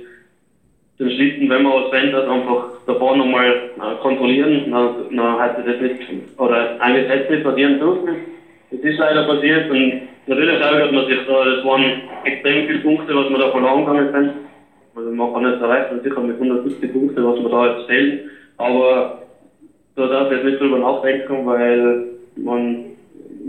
den 1.00 1.12
Schlitten, 1.12 1.50
wenn 1.50 1.64
man 1.64 1.84
was 1.84 1.90
verändert, 1.90 2.28
einfach 2.28 2.68
davor 2.86 3.16
nochmal 3.18 3.70
äh, 3.78 4.02
kontrollieren. 4.02 4.72
Dann, 4.72 5.16
dann 5.16 5.40
hätte 5.42 5.64
das 5.64 5.82
nicht, 5.82 6.40
oder 6.40 6.80
eigentlich 6.80 7.08
hätte 7.08 7.24
es 7.24 7.30
nicht 7.30 7.44
passieren 7.44 7.80
dürfen. 7.80 8.18
Das 8.72 8.80
ist 8.82 9.00
leider 9.00 9.24
passiert 9.24 9.70
und 9.72 10.02
natürlich 10.28 10.60
ärgert 10.60 10.92
man 10.92 11.08
sich 11.08 11.26
da. 11.26 11.44
Das 11.44 11.66
waren 11.66 11.84
extrem 12.24 12.68
viele 12.68 12.80
Punkte, 12.80 13.16
was 13.16 13.30
wir 13.30 13.38
da 13.38 13.50
verloren 13.50 13.86
gegangen 13.86 14.12
sind. 14.12 14.32
Also 14.96 15.12
man 15.12 15.34
kann 15.34 15.44
nicht 15.44 15.62
erreichen, 15.62 16.02
sicher 16.04 16.22
mit 16.22 16.36
170 16.36 16.92
Punkten, 16.92 17.26
was 17.26 17.40
wir 17.40 17.50
da 17.50 17.68
jetzt 17.68 17.88
fehlen. 17.88 18.30
Aber 18.58 19.22
da 19.96 20.08
darf 20.08 20.30
ich 20.30 20.38
jetzt 20.38 20.46
nicht 20.46 20.60
drüber 20.60 20.78
nachdenken, 20.80 21.46
weil 21.46 22.06
man, 22.36 22.86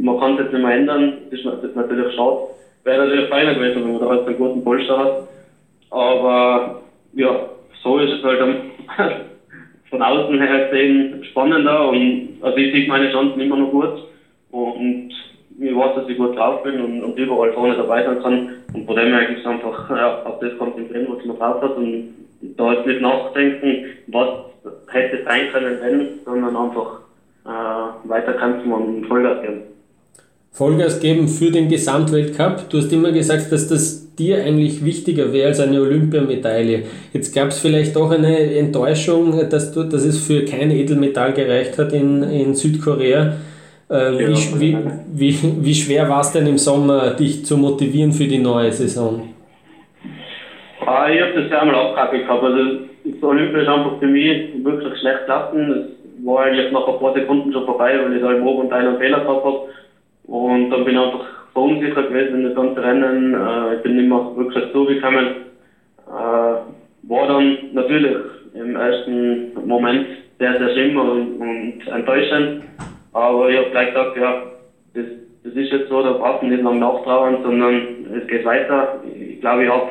man 0.00 0.18
kann 0.18 0.32
es 0.32 0.38
jetzt 0.38 0.52
nicht 0.52 0.62
mehr 0.62 0.76
ändern. 0.76 1.18
Das 1.30 1.40
ist 1.40 1.76
natürlich 1.76 2.14
schade. 2.14 2.38
Wäre 2.84 3.04
natürlich 3.04 3.28
feiner 3.28 3.54
gewesen, 3.54 3.84
wenn 3.84 3.92
man 3.92 4.00
da 4.00 4.14
jetzt 4.14 4.26
einen 4.26 4.38
guten 4.38 4.64
Polster 4.64 4.96
hat. 4.96 5.12
Aber 5.90 6.76
ja, 7.12 7.40
so 7.82 7.98
ist 7.98 8.12
es 8.12 8.22
halt 8.22 8.40
von 9.90 10.02
außen 10.02 10.40
her 10.40 10.60
gesehen 10.66 11.22
spannender 11.24 11.88
und 11.88 12.36
also 12.40 12.56
ich 12.56 12.70
sehe 12.70 12.88
meine 12.88 13.10
Chancen 13.10 13.40
immer 13.40 13.56
noch 13.56 13.70
gut 13.70 14.02
und 14.52 15.08
ich 15.58 15.76
weiß, 15.76 15.94
dass 15.94 16.08
ich 16.08 16.16
gut 16.16 16.36
drauf 16.36 16.62
bin 16.62 16.80
und, 16.80 17.02
und 17.02 17.18
überall 17.18 17.52
vorne 17.52 17.76
dabei 17.76 18.02
sein 18.02 18.18
kann 18.20 18.48
und 18.72 18.86
von 18.86 18.96
dem 18.96 19.08
her 19.08 19.28
ist 19.28 19.40
es 19.40 19.46
einfach 19.46 19.90
ja, 19.90 20.20
auf 20.24 20.38
das 20.38 20.56
konzentrieren, 20.56 21.08
was 21.08 21.24
man 21.24 21.36
drauf 21.36 21.60
hat 21.60 21.76
und 21.76 22.04
da 22.56 22.72
jetzt 22.72 22.86
nicht 22.86 23.00
nachdenken, 23.00 23.84
was 24.06 24.28
hätte 24.88 25.22
sein 25.24 25.48
können, 25.48 25.78
wenn, 25.80 26.06
sondern 26.24 26.56
einfach 26.56 27.00
äh, 27.44 28.08
weiterkämpfen 28.08 28.72
und 28.72 29.06
Vollgas 29.06 29.40
geben. 29.40 29.60
Vollgas 30.52 31.00
geben 31.00 31.28
für 31.28 31.50
den 31.50 31.68
Gesamtweltcup. 31.68 32.68
Du 32.68 32.78
hast 32.78 32.92
immer 32.92 33.12
gesagt, 33.12 33.50
dass 33.52 33.68
das 33.68 34.14
dir 34.16 34.44
eigentlich 34.44 34.84
wichtiger 34.84 35.32
wäre 35.32 35.48
als 35.48 35.60
eine 35.60 35.80
Olympiamedaille. 35.80 36.82
Jetzt 37.12 37.34
gab 37.34 37.48
es 37.48 37.60
vielleicht 37.60 37.96
auch 37.96 38.10
eine 38.10 38.54
Enttäuschung, 38.56 39.48
dass, 39.48 39.72
du, 39.72 39.84
dass 39.84 40.04
es 40.04 40.26
für 40.26 40.44
kein 40.44 40.70
Edelmetall 40.70 41.32
gereicht 41.32 41.78
hat 41.78 41.92
in, 41.92 42.22
in 42.24 42.54
Südkorea. 42.54 43.36
Äh, 43.88 44.18
wie, 44.18 44.60
wie, 44.60 44.76
wie, 45.12 45.34
wie 45.64 45.74
schwer 45.74 46.08
war 46.08 46.20
es 46.20 46.32
denn 46.32 46.46
im 46.46 46.58
Sommer, 46.58 47.10
dich 47.14 47.44
zu 47.44 47.56
motivieren 47.56 48.12
für 48.12 48.26
die 48.26 48.38
neue 48.38 48.72
Saison? 48.72 49.22
Ah, 50.86 51.08
ich 51.08 51.20
habe 51.20 51.40
das 51.40 51.50
ja 51.50 51.60
einmal 51.60 51.76
abgehakt 51.76 52.26
gehabt. 52.26 52.42
Also 52.42 52.58
das 53.04 53.22
Olympia 53.22 53.62
ist 53.62 53.68
einfach 53.68 53.98
für 53.98 54.06
mich 54.06 54.64
wirklich 54.64 54.98
schlecht 55.00 55.26
gelaufen. 55.26 55.88
Es 56.20 56.26
war 56.26 56.44
eigentlich 56.44 56.70
nach 56.72 56.86
ein 56.86 56.98
paar 56.98 57.14
Sekunden 57.14 57.52
schon 57.52 57.64
vorbei, 57.64 57.98
weil 58.02 58.16
ich 58.16 58.22
da 58.22 58.32
im 58.32 58.46
oberen 58.46 58.68
Teil 58.68 58.86
einen 58.86 58.98
Fehler 58.98 59.20
gehabt 59.20 59.44
habe. 59.44 59.60
Und 60.30 60.70
dann 60.70 60.84
bin 60.84 60.94
ich 60.94 61.00
einfach 61.00 61.26
verunsichert 61.52 62.08
gewesen 62.08 62.34
in 62.34 62.44
das 62.44 62.54
ganze 62.54 62.80
Rennen. 62.80 63.34
Äh, 63.34 63.74
ich 63.74 63.82
bin 63.82 63.96
nicht 63.96 64.08
mehr 64.08 64.30
wirklich 64.36 64.72
zugekommen. 64.72 65.26
Äh, 66.06 66.54
war 67.02 67.26
dann 67.26 67.56
natürlich 67.72 68.16
im 68.54 68.76
ersten 68.76 69.66
Moment 69.66 70.06
sehr, 70.38 70.56
sehr 70.58 70.70
schlimm 70.70 70.96
und, 70.96 71.40
und 71.40 71.88
enttäuschend. 71.88 72.62
Aber 73.12 73.50
ich 73.50 73.58
habe 73.58 73.70
gleich 73.70 73.88
gesagt, 73.88 74.16
ja, 74.16 74.42
das, 74.94 75.06
das 75.42 75.52
ist 75.52 75.72
jetzt 75.72 75.88
so, 75.88 76.00
da 76.00 76.12
braucht 76.12 76.42
man 76.42 76.52
nicht 76.52 76.62
lange 76.62 76.78
nachtrauern, 76.78 77.42
sondern 77.42 78.06
es 78.14 78.28
geht 78.28 78.44
weiter. 78.44 79.00
Ich 79.02 79.40
glaube, 79.40 79.64
ich 79.64 79.70
habe 79.70 79.88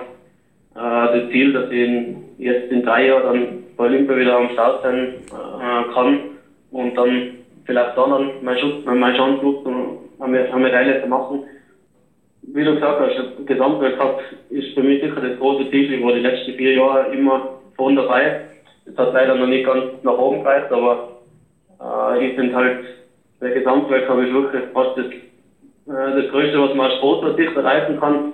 äh, 0.75 1.19
das 1.19 1.29
Ziel, 1.31 1.51
dass 1.51 1.69
ich 1.69 2.15
jetzt 2.37 2.71
in 2.71 2.83
drei 2.83 3.07
Jahren 3.07 3.23
dann 3.23 3.47
bei 3.75 3.83
Olympia 3.85 4.17
wieder 4.17 4.37
am 4.37 4.49
Start 4.51 4.83
sein 4.83 5.15
äh, 5.31 5.93
kann 5.93 6.19
und 6.71 6.97
dann 6.97 7.23
vielleicht 7.65 7.97
dann 7.97 8.31
mein 8.41 8.57
Schutz, 8.57 8.85
mein 8.85 9.15
Chance 9.15 9.99
nutzt, 10.27 10.49
um 10.49 10.55
eine 10.55 10.63
Medaille 10.63 11.01
zu 11.01 11.07
machen. 11.07 11.39
Wie 12.41 12.63
du 12.63 12.73
gesagt 12.73 12.99
hast, 12.99 13.45
Gesamtweltcup 13.45 14.19
ist 14.49 14.73
für 14.73 14.83
mich 14.83 15.01
sicher 15.01 15.21
das 15.21 15.37
große 15.37 15.69
Ziel. 15.69 15.91
Ich 15.93 16.03
war 16.03 16.13
die 16.13 16.19
letzten 16.19 16.53
vier 16.53 16.73
Jahre 16.73 17.13
immer 17.13 17.49
vorne 17.75 18.01
dabei. 18.01 18.39
Das 18.85 18.97
hat 18.97 19.13
leider 19.13 19.35
noch 19.35 19.47
nicht 19.47 19.65
ganz 19.65 19.85
nach 20.03 20.17
oben 20.17 20.41
gereicht, 20.41 20.71
aber 20.71 21.09
äh, 21.79 22.27
ich 22.27 22.35
finde 22.35 22.55
halt, 22.55 22.77
der 23.41 23.51
Gesamtweltcup 23.51 24.19
ist 24.19 24.33
wirklich 24.33 24.63
fast 24.73 24.97
das, 24.97 25.05
äh, 25.07 26.21
das 26.21 26.27
Größte, 26.29 26.59
was 26.59 26.73
man 26.73 26.87
als 26.87 26.95
Sportler 26.95 27.35
sich 27.35 27.55
erreichen 27.55 27.97
kann 27.97 28.33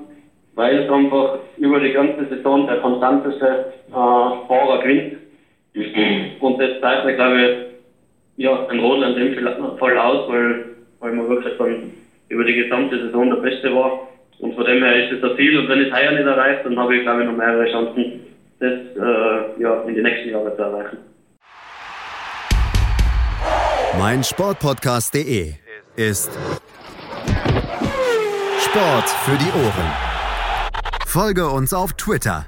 weil 0.56 0.78
es 0.78 0.90
einfach 0.90 1.38
über 1.58 1.80
die 1.80 1.92
ganze 1.92 2.26
Saison 2.28 2.66
der 2.66 2.78
konstanteste 2.78 3.66
äh, 3.90 3.92
Fahrer 3.92 4.80
gewinnt. 4.80 5.18
Und 6.40 6.60
das 6.60 6.80
zeichnet, 6.80 7.16
glaube 7.16 7.42
ich, 8.38 8.44
ja, 8.44 8.66
ein 8.68 8.80
Rodler 8.80 9.16
in 9.16 9.34
dem 9.34 9.78
Fall 9.78 9.98
aus, 9.98 10.28
weil, 10.28 10.75
weil 11.06 11.14
man 11.14 11.30
wirklich 11.30 11.56
dann 11.60 11.92
über 12.30 12.44
die 12.44 12.56
gesamte 12.56 13.00
Saison 13.00 13.30
der 13.30 13.38
Beste 13.38 13.74
war. 13.76 14.08
Und 14.40 14.56
von 14.56 14.66
dem 14.66 14.84
her 14.84 15.06
ist 15.06 15.18
es 15.18 15.24
ein 15.24 15.38
Ziel. 15.38 15.60
Und 15.60 15.70
wenn 15.70 15.82
ich 15.82 15.88
es 15.88 15.94
heuer 15.94 16.12
nicht 16.12 16.26
erreiche, 16.26 16.64
dann 16.64 16.80
habe 16.80 16.98
ich, 16.98 17.04
glaube 17.04 17.22
ich, 17.22 17.28
noch 17.28 17.38
mehrere 17.38 17.72
Chancen, 17.72 18.22
das 18.60 18.72
äh, 18.72 19.62
ja, 19.62 19.84
in 19.84 19.94
den 19.94 20.04
nächsten 20.04 20.30
Jahren 20.30 20.52
zu 20.56 20.62
erreichen. 20.62 20.98
Mein 24.00 24.24
Sportpodcast.de 24.24 25.54
ist 25.96 26.32
Sport 28.60 29.10
für 29.26 29.38
die 29.38 29.64
Ohren. 29.64 29.92
Folge 31.06 31.48
uns 31.48 31.74
auf 31.74 31.94
Twitter. 31.94 32.48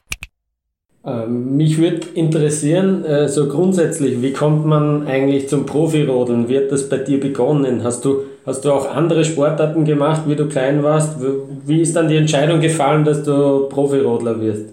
Ähm, 1.03 1.57
mich 1.57 1.81
würde 1.81 2.01
interessieren, 2.13 3.03
äh, 3.05 3.27
so 3.27 3.47
grundsätzlich, 3.47 4.21
wie 4.21 4.33
kommt 4.33 4.67
man 4.67 5.07
eigentlich 5.07 5.49
zum 5.49 5.65
Profirodeln? 5.65 6.47
Wird 6.47 6.71
das 6.71 6.89
bei 6.89 6.97
dir 6.97 7.19
begonnen? 7.19 7.83
Hast 7.83 8.05
du, 8.05 8.25
hast 8.45 8.63
du 8.63 8.71
auch 8.71 8.95
andere 8.95 9.23
Sportarten 9.25 9.83
gemacht, 9.83 10.23
wie 10.27 10.35
du 10.35 10.47
klein 10.47 10.83
warst? 10.83 11.19
Wie 11.65 11.81
ist 11.81 11.95
dann 11.95 12.07
die 12.07 12.17
Entscheidung 12.17 12.61
gefallen, 12.61 13.03
dass 13.03 13.23
du 13.23 13.67
Profirodler 13.67 14.39
wirst? 14.39 14.71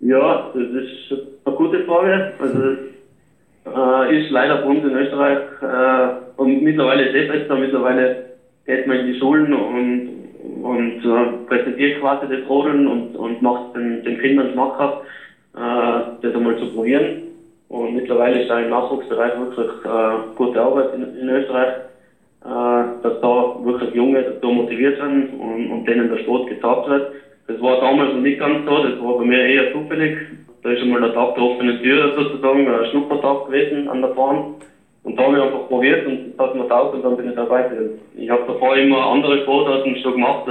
Ja, 0.00 0.50
das 0.52 0.62
ist 0.62 1.20
eine 1.44 1.56
gute 1.56 1.84
Frage. 1.84 2.32
Also, 2.40 2.58
äh, 3.66 4.20
ist 4.20 4.30
leider 4.30 4.56
bei 4.56 4.68
uns 4.70 4.82
in 4.82 4.96
Österreich 4.96 5.38
äh, 5.62 6.40
und 6.40 6.62
mittlerweile 6.64 7.08
es 7.10 7.28
besser. 7.28 7.54
Mittlerweile 7.54 8.16
geht 8.66 8.88
man 8.88 8.98
in 8.98 9.12
die 9.12 9.18
Schulen 9.20 9.52
und 9.52 10.19
und 10.62 11.04
äh, 11.04 11.46
präsentiert 11.46 12.00
quasi 12.00 12.26
das 12.28 12.48
Rodeln 12.48 12.86
und, 12.86 13.14
und 13.16 13.42
macht 13.42 13.74
den, 13.74 14.02
den 14.04 14.18
Kindern 14.18 14.50
schmackhaft, 14.52 15.00
äh, 15.54 16.02
das 16.22 16.34
einmal 16.34 16.56
zu 16.58 16.72
probieren. 16.72 17.22
Und 17.68 17.94
mittlerweile 17.94 18.40
ist 18.40 18.50
da 18.50 18.60
im 18.60 18.70
Nachwuchsbereich 18.70 19.38
wirklich 19.38 19.68
äh, 19.84 20.34
gute 20.34 20.60
Arbeit 20.60 20.92
in, 20.94 21.02
in 21.14 21.28
Österreich, 21.28 21.70
äh, 22.44 23.02
dass 23.02 23.20
da 23.20 23.54
wirklich 23.62 23.94
Junge 23.94 24.22
dazu 24.22 24.50
motiviert 24.50 24.98
sind 24.98 25.32
und, 25.38 25.70
und 25.70 25.86
denen 25.86 26.08
der 26.08 26.18
Sport 26.18 26.48
gezeigt 26.48 26.88
wird. 26.88 27.12
Das 27.46 27.60
war 27.60 27.80
damals 27.80 28.12
noch 28.12 28.20
nicht 28.20 28.38
ganz 28.38 28.64
so, 28.64 28.82
das 28.82 28.98
war 29.00 29.16
bei 29.16 29.24
mir 29.24 29.44
eher 29.44 29.72
zufällig. 29.72 30.16
Da 30.62 30.70
ist 30.70 30.82
einmal 30.82 31.00
der 31.00 31.14
Tag 31.14 31.34
der 31.34 31.44
offenen 31.44 31.80
Tür 31.80 32.12
sozusagen, 32.14 32.68
ein 32.68 32.84
Schnuppertag 32.86 33.46
gewesen 33.46 33.88
an 33.88 34.02
der 34.02 34.08
Bahn. 34.08 34.42
Und 35.02 35.18
da 35.18 35.24
habe 35.24 35.36
ich 35.36 35.42
einfach 35.42 35.66
probiert 35.68 36.06
und 36.06 36.20
das 36.26 36.46
hat 36.46 36.54
mir 36.54 36.68
taugt 36.68 36.94
und 36.94 37.02
dann 37.02 37.16
bin 37.16 37.30
ich 37.30 37.34
dabei 37.34 37.62
gewesen. 37.62 37.98
Ich 38.14 38.28
habe 38.28 38.44
davor 38.46 38.76
immer 38.76 39.06
andere 39.10 39.38
Sportarten 39.38 39.96
schon 39.96 40.14
gemacht. 40.14 40.46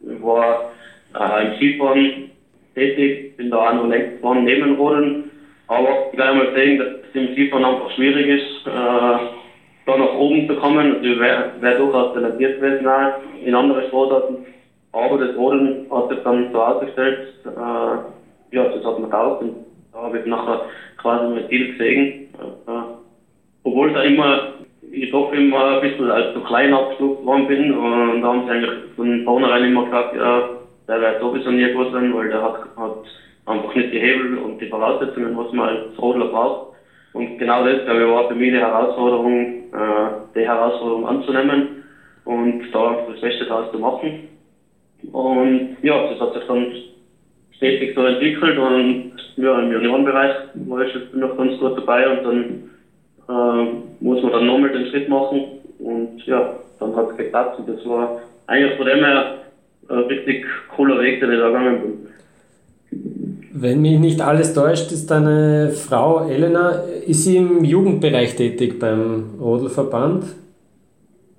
Ich 0.00 0.22
war 0.22 0.64
äh, 1.18 1.46
im 1.46 1.52
Skifahren 1.54 2.24
tätig, 2.74 3.36
bin 3.36 3.50
da 3.50 3.68
auch 3.68 3.72
noch 3.72 3.86
längst 3.86 4.14
gefahren 4.14 4.44
neben 4.44 4.72
Rodeln. 4.72 5.22
Aber 5.68 5.96
ich 6.10 6.18
kann 6.18 6.36
mal 6.36 6.52
sagen, 6.52 6.78
dass 6.78 6.88
es 6.88 7.14
im 7.14 7.30
Skifahren 7.30 7.64
einfach 7.64 7.90
schwierig 7.92 8.26
ist, 8.26 8.66
äh, 8.66 9.18
da 9.86 9.96
nach 9.96 10.14
oben 10.14 10.46
zu 10.48 10.54
kommen. 10.56 10.90
Also 10.90 11.04
ich 11.04 11.18
wäre 11.18 11.50
wär 11.60 11.74
durchaus 11.74 12.12
talentiert 12.12 12.58
gewesen 12.58 12.86
auch 12.86 13.10
in 13.44 13.54
andere 13.54 13.82
Sportarten. 13.84 14.38
Aber 14.92 15.16
das 15.16 15.34
Rodeln 15.36 15.80
hat 15.90 16.08
sich 16.08 16.18
dann 16.22 16.48
so 16.52 16.60
ausgestellt, 16.60 17.18
äh, 17.44 18.56
ja, 18.56 18.66
das 18.66 18.84
hat 18.84 18.98
mir 18.98 19.08
taugt 19.08 19.40
und 19.40 19.54
da 19.92 20.02
habe 20.02 20.18
ich 20.18 20.24
nachher 20.26 20.60
quasi 20.98 21.26
mein 21.26 21.46
Ziel 21.48 21.68
gesehen. 21.68 22.12
Äh, 22.66 23.01
obwohl 23.64 23.88
ich 23.88 23.94
da 23.94 24.02
immer, 24.02 24.54
ich 24.90 25.10
doch 25.10 25.32
immer 25.32 25.76
ein 25.76 25.80
bisschen 25.80 26.10
als 26.10 26.34
so 26.34 26.40
klein 26.40 26.74
abgestuft 26.74 27.24
worden 27.24 27.46
bin 27.46 27.72
und 27.72 28.22
da 28.22 28.28
haben 28.28 28.44
sie 28.44 28.50
eigentlich 28.50 28.70
von 28.96 29.24
vornherein 29.24 29.64
immer 29.64 29.84
gesagt, 29.84 30.14
ja, 30.16 30.48
der 30.88 31.00
wird 31.00 31.20
sowieso 31.20 31.50
nie 31.50 31.70
gut 31.72 31.92
sein, 31.92 32.14
weil 32.14 32.28
der 32.28 32.42
hat, 32.42 32.60
hat 32.76 32.98
einfach 33.46 33.74
nicht 33.74 33.92
die 33.92 34.00
Hebel 34.00 34.38
und 34.38 34.60
die 34.60 34.68
Voraussetzungen, 34.68 35.36
was 35.36 35.52
man 35.52 35.68
als 35.68 35.98
Rodler 35.98 36.26
braucht. 36.26 36.72
Und 37.12 37.38
genau 37.38 37.62
das, 37.62 37.84
glaube 37.84 38.02
ich, 38.02 38.08
war 38.08 38.28
für 38.28 38.34
mich 38.34 38.52
die 38.52 38.58
Herausforderung, 38.58 39.46
äh, 39.72 40.10
die 40.34 40.46
Herausforderung 40.46 41.06
anzunehmen 41.06 41.84
und 42.24 42.62
da 42.72 42.96
das 43.06 43.20
Beste 43.20 43.44
daraus 43.44 43.70
zu 43.70 43.78
machen. 43.78 44.28
Und 45.12 45.76
ja, 45.82 46.06
das 46.08 46.20
hat 46.20 46.32
sich 46.32 46.44
dann 46.44 46.72
stetig 47.56 47.94
so 47.94 48.04
entwickelt 48.04 48.58
und 48.58 49.12
ja, 49.36 49.60
im 49.60 49.70
Juniorenbereich 49.70 50.32
war 50.54 50.82
ich 50.82 50.94
jetzt 50.94 51.14
noch 51.14 51.36
ganz 51.36 51.56
gut 51.58 51.76
dabei 51.76 52.08
und 52.08 52.24
dann 52.24 52.62
äh, 53.28 53.64
muss 54.00 54.22
man 54.22 54.32
dann 54.32 54.46
nochmal 54.46 54.70
den 54.70 54.86
Schritt 54.86 55.08
machen 55.08 55.44
und 55.78 56.24
ja, 56.26 56.54
dann 56.80 56.96
hat 56.96 57.10
es 57.10 57.16
geklappt 57.16 57.58
und 57.58 57.68
das 57.68 57.86
war 57.86 58.20
eigentlich 58.46 58.76
von 58.76 58.86
dem 58.86 58.98
her 58.98 59.34
ein 59.88 59.98
richtig 59.98 60.46
cooler 60.74 61.00
Weg, 61.00 61.20
den 61.20 61.32
ich 61.32 61.38
da 61.38 61.46
gegangen 61.46 61.80
bin. 61.80 62.08
Wenn 63.54 63.82
mich 63.82 63.98
nicht 63.98 64.20
alles 64.20 64.54
täuscht, 64.54 64.90
ist 64.92 65.10
deine 65.10 65.70
Frau 65.70 66.26
Elena, 66.26 66.82
ist 67.06 67.24
sie 67.24 67.36
im 67.36 67.64
Jugendbereich 67.64 68.34
tätig 68.34 68.78
beim 68.78 69.38
Rodelverband? 69.40 70.24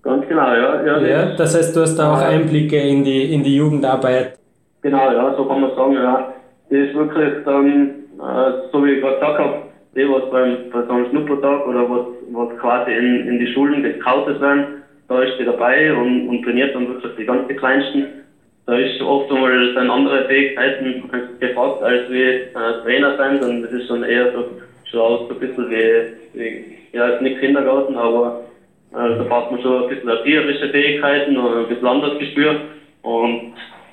Ganz 0.03 0.27
genau, 0.27 0.53
ja. 0.53 0.85
Ja, 0.85 1.01
ja 1.01 1.35
das 1.35 1.55
heißt, 1.55 1.75
du 1.75 1.81
hast 1.81 1.95
da 1.95 2.13
auch 2.13 2.21
Einblicke 2.21 2.77
in 2.77 3.03
die, 3.03 3.33
in 3.33 3.43
die 3.43 3.55
Jugendarbeit. 3.55 4.37
Genau, 4.81 5.11
ja, 5.11 5.33
so 5.35 5.45
kann 5.45 5.61
man 5.61 5.73
sagen, 5.75 5.93
ja. 5.93 6.33
Die 6.69 6.75
ist 6.75 6.93
wirklich 6.93 7.43
dann, 7.45 7.67
äh, 7.67 8.69
so 8.71 8.83
wie 8.83 8.91
ich 8.91 9.01
gerade 9.01 9.15
gesagt 9.15 9.39
habe, 9.39 9.53
die, 9.95 10.09
was 10.09 10.27
beim, 10.29 10.57
bei 10.71 10.81
so 10.83 10.93
einem 10.93 11.05
Schnuppertag 11.05 11.65
oder 11.65 11.87
was, 11.87 12.01
was 12.31 12.49
quasi 12.57 12.91
in, 12.91 13.25
in 13.27 13.39
die 13.39 13.47
Schulen 13.47 13.81
gescoutet 13.81 14.39
werden, 14.39 14.65
da 15.07 15.21
ist 15.21 15.37
die 15.37 15.43
dabei 15.43 15.93
und, 15.93 16.25
und 16.25 16.43
trainiert 16.43 16.73
dann 16.73 16.87
wirklich 16.87 17.11
die 17.15 17.25
ganz 17.25 17.45
Kleinsten. 17.47 18.05
Da 18.65 18.75
ist 18.75 19.01
oft 19.01 19.29
einmal 19.29 19.69
dann 19.73 19.89
andere 19.89 20.23
Fähigkeiten 20.23 21.03
gefragt 21.39 21.81
als 21.81 22.01
wie 22.07 22.29
äh, 22.29 22.73
Trainer 22.81 23.13
sein, 23.17 23.41
und 23.43 23.61
das 23.61 23.71
ist 23.71 23.89
dann 23.89 24.03
eher 24.03 24.27
so, 24.31 24.45
schon 24.89 24.99
aus 24.99 25.19
so 25.27 25.33
ein 25.33 25.39
bisschen 25.39 25.69
wie, 25.69 26.03
wie 26.33 26.61
ja, 26.93 27.11
nicht 27.19 27.37
Kindergarten, 27.37 27.97
aber 27.97 28.33
äh, 28.93 29.15
da 29.17 29.23
braucht 29.23 29.51
man 29.51 29.59
schon 29.59 29.81
ein 29.81 29.85
bisschen 29.87 30.07
erzieherische 30.07 30.69
Fähigkeiten 30.69 31.37
und 31.37 31.57
ein 31.57 31.67
bisschen 31.67 31.87
anderes 31.87 32.17
Gespür. 32.17 32.55
Und 33.01 33.41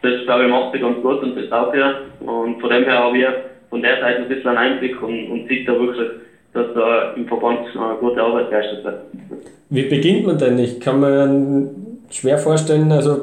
das 0.02 0.14
glaube 0.24 0.44
ich 0.44 0.48
macht 0.48 0.70
sie 0.70 0.78
ganz 0.78 1.00
gut 1.00 1.22
und 1.22 1.36
das 1.36 1.50
auch 1.50 1.72
ja. 1.72 1.92
Und 2.20 2.60
von 2.60 2.70
dem 2.70 2.84
her 2.84 2.98
habe 2.98 3.18
ich 3.18 3.26
von 3.70 3.82
der 3.82 4.00
Seite 4.00 4.22
ein 4.22 4.28
bisschen 4.28 4.48
einen 4.48 4.58
Einblick 4.58 5.00
und, 5.02 5.30
und 5.30 5.48
sieht 5.48 5.66
da 5.66 5.72
wirklich, 5.72 6.10
dass 6.52 6.66
da 6.74 7.12
im 7.12 7.26
Verband 7.26 7.60
eine 7.74 7.94
gute 8.00 8.20
Arbeit 8.20 8.50
geleistet 8.50 8.84
wird. 8.84 9.00
Wie 9.70 9.88
beginnt 9.88 10.26
man 10.26 10.36
denn? 10.36 10.58
Ich 10.58 10.80
kann 10.80 11.00
mir 11.00 11.70
schwer 12.10 12.38
vorstellen, 12.38 12.90
also 12.90 13.18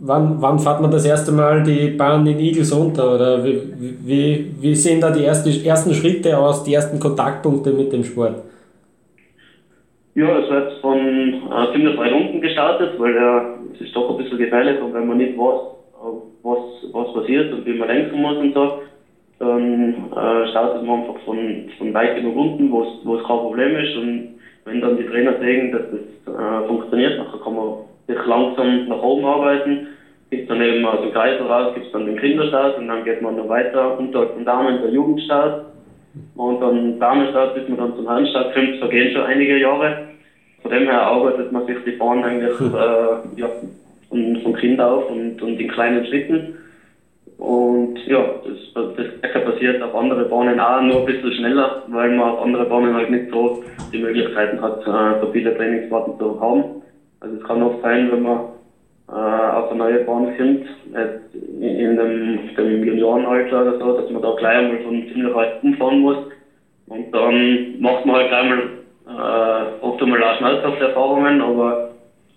wann, 0.00 0.40
wann 0.40 0.58
fährt 0.58 0.80
man 0.80 0.90
das 0.90 1.04
erste 1.04 1.32
Mal 1.32 1.62
die 1.62 1.88
Bahn 1.88 2.26
in 2.26 2.38
Igels 2.38 2.74
runter? 2.74 3.14
Oder 3.14 3.44
wie, 3.44 3.60
wie, 3.78 4.54
wie 4.60 4.74
sehen 4.74 5.00
da 5.00 5.10
die 5.10 5.24
ersten, 5.24 5.50
ersten 5.64 5.92
Schritte 5.92 6.38
aus, 6.38 6.64
die 6.64 6.74
ersten 6.74 6.98
Kontaktpunkte 6.98 7.70
mit 7.72 7.92
dem 7.92 8.02
Sport? 8.02 8.42
Ja, 10.14 10.38
es 10.38 10.48
wird 10.48 10.72
von 10.80 10.98
äh, 10.98 11.72
ziemlich 11.72 11.98
weit 11.98 12.12
unten 12.12 12.40
gestartet, 12.40 12.92
weil 12.98 13.16
äh, 13.16 13.74
es 13.74 13.80
ist 13.80 13.96
doch 13.96 14.10
ein 14.10 14.16
bisschen 14.22 14.38
gefährlich 14.38 14.80
und 14.80 14.94
wenn 14.94 15.08
man 15.08 15.18
nicht 15.18 15.36
weiß, 15.36 15.74
was, 16.44 16.58
was 16.92 17.14
passiert 17.14 17.52
und 17.52 17.66
wie 17.66 17.74
man 17.74 17.88
lenken 17.88 18.20
muss 18.20 18.36
und 18.36 18.54
so, 18.54 18.78
dann 19.38 20.10
äh, 20.12 20.48
startet 20.50 20.84
man 20.84 21.00
einfach 21.00 21.18
von, 21.24 21.68
von 21.78 21.94
weit 21.94 22.16
genug 22.16 22.36
unten, 22.36 22.70
wo 22.70 22.82
es 22.82 23.24
kein 23.26 23.38
Problem 23.38 23.76
ist 23.76 23.96
und 23.96 24.34
wenn 24.64 24.80
dann 24.80 24.96
die 24.96 25.06
Trainer 25.06 25.38
sehen, 25.38 25.72
dass 25.72 25.82
das 25.90 26.34
äh, 26.34 26.66
funktioniert, 26.66 27.18
dann 27.18 27.40
kann 27.40 27.54
man 27.54 27.74
sich 28.06 28.24
langsam 28.26 28.88
nach 28.88 29.02
oben 29.02 29.24
arbeiten 29.24 29.86
gibt 30.30 30.50
dann 30.50 30.60
eben 30.60 30.84
aus 30.84 31.00
dem 31.00 31.12
Kreisel 31.12 31.46
raus, 31.46 31.74
gibt 31.74 31.94
dann 31.94 32.06
den 32.06 32.18
Kinderstart 32.18 32.78
und 32.78 32.88
dann 32.88 33.04
geht 33.04 33.22
man 33.22 33.36
noch 33.36 33.48
weiter 33.48 33.98
unter 33.98 34.26
den 34.26 34.44
Damen 34.44 34.80
der 34.80 34.90
Jugendstart. 34.90 35.66
Und 36.36 36.60
dann 36.60 36.98
Damenstart, 36.98 37.54
bis 37.54 37.68
man 37.68 37.78
dann 37.78 37.96
zum 37.96 38.06
Herrenstart 38.06 38.52
kommt, 38.54 38.76
vergehen 38.76 39.12
schon 39.12 39.22
einige 39.22 39.58
Jahre. 39.58 40.06
Von 40.62 40.70
dem 40.70 40.84
her 40.84 41.02
arbeitet 41.02 41.52
man 41.52 41.66
sich 41.66 41.76
die 41.84 41.92
Bahn 41.92 42.24
eigentlich 42.24 42.60
äh, 42.60 43.40
ja, 43.40 43.50
von, 44.08 44.36
von 44.42 44.54
Kind 44.54 44.80
auf 44.80 45.08
und, 45.10 45.42
und 45.42 45.60
in 45.60 45.68
kleinen 45.68 46.04
Schritten. 46.06 46.54
Und 47.44 47.98
ja, 48.06 48.24
das, 48.42 48.88
das 48.96 49.44
passiert 49.44 49.82
auf 49.82 49.94
andere 49.94 50.24
Bahnen 50.24 50.58
auch 50.58 50.80
nur 50.80 51.00
ein 51.00 51.04
bisschen 51.04 51.30
schneller, 51.32 51.82
weil 51.88 52.16
man 52.16 52.30
auf 52.30 52.42
andere 52.42 52.64
Bahnen 52.64 52.94
halt 52.94 53.10
nicht 53.10 53.30
so 53.30 53.62
die 53.92 53.98
Möglichkeiten 53.98 54.62
hat, 54.62 54.80
äh, 54.80 55.20
so 55.20 55.30
viele 55.30 55.54
Trainingsfahrten 55.54 56.16
zu 56.18 56.40
haben. 56.40 56.64
Also 57.20 57.36
es 57.36 57.44
kann 57.44 57.62
oft 57.62 57.82
sein, 57.82 58.10
wenn 58.10 58.22
man 58.22 58.38
äh, 59.10 59.12
auf 59.12 59.70
eine 59.70 59.78
neue 59.78 59.98
Bahn 60.04 60.32
sind, 60.38 60.64
in 61.60 61.96
dem, 61.98 62.54
dem 62.56 62.84
Juniorenalter 62.84 63.60
oder 63.60 63.78
so, 63.78 64.00
dass 64.00 64.10
man 64.10 64.22
da 64.22 64.34
gleich 64.36 64.56
einmal 64.56 64.78
von 64.78 65.06
ziemlich 65.12 65.34
weit 65.34 65.62
umfahren 65.62 65.98
muss. 65.98 66.16
Und 66.86 67.12
dann 67.12 67.74
macht 67.78 68.06
man 68.06 68.16
halt 68.16 68.28
gleich 68.28 68.48
mal 68.48 68.70
äh, 69.06 69.84
oft 69.84 70.02
einmal 70.02 70.24
auch 70.24 70.38
Schmerzhafterfahrungen, 70.38 71.42
aber 71.42 71.90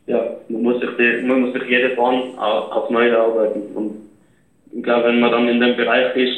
ja, 0.07 0.21
man 0.49 0.63
muss 0.63 0.81
sich, 0.81 0.89
die, 0.97 1.25
man 1.25 1.41
muss 1.41 1.53
sich 1.53 1.63
jede 1.63 1.95
Bahn 1.95 2.37
aufs 2.37 2.89
Neue 2.89 3.11
erarbeiten. 3.11 3.61
Und 3.73 4.06
ich 4.71 4.83
glaube, 4.83 5.07
wenn 5.07 5.19
man 5.19 5.31
dann 5.31 5.47
in 5.47 5.59
dem 5.59 5.75
Bereich 5.75 6.15
ist, 6.15 6.37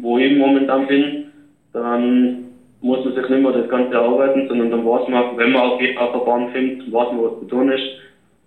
wo 0.00 0.18
ich 0.18 0.36
momentan 0.36 0.86
bin, 0.86 1.26
dann 1.72 2.44
muss 2.80 3.04
man 3.04 3.14
sich 3.14 3.28
nicht 3.28 3.42
mehr 3.42 3.52
das 3.52 3.68
Ganze 3.68 3.94
erarbeiten, 3.94 4.48
sondern 4.48 4.70
dann 4.70 4.84
weiß 4.84 5.08
man, 5.08 5.36
wenn 5.36 5.52
man 5.52 5.62
auf, 5.62 5.78
der 5.78 6.18
Bahn 6.24 6.48
findet, 6.50 6.92
weiß 6.92 7.12
man, 7.12 7.24
was 7.24 7.38
zu 7.40 7.44
tun 7.46 7.70
ist. 7.70 7.84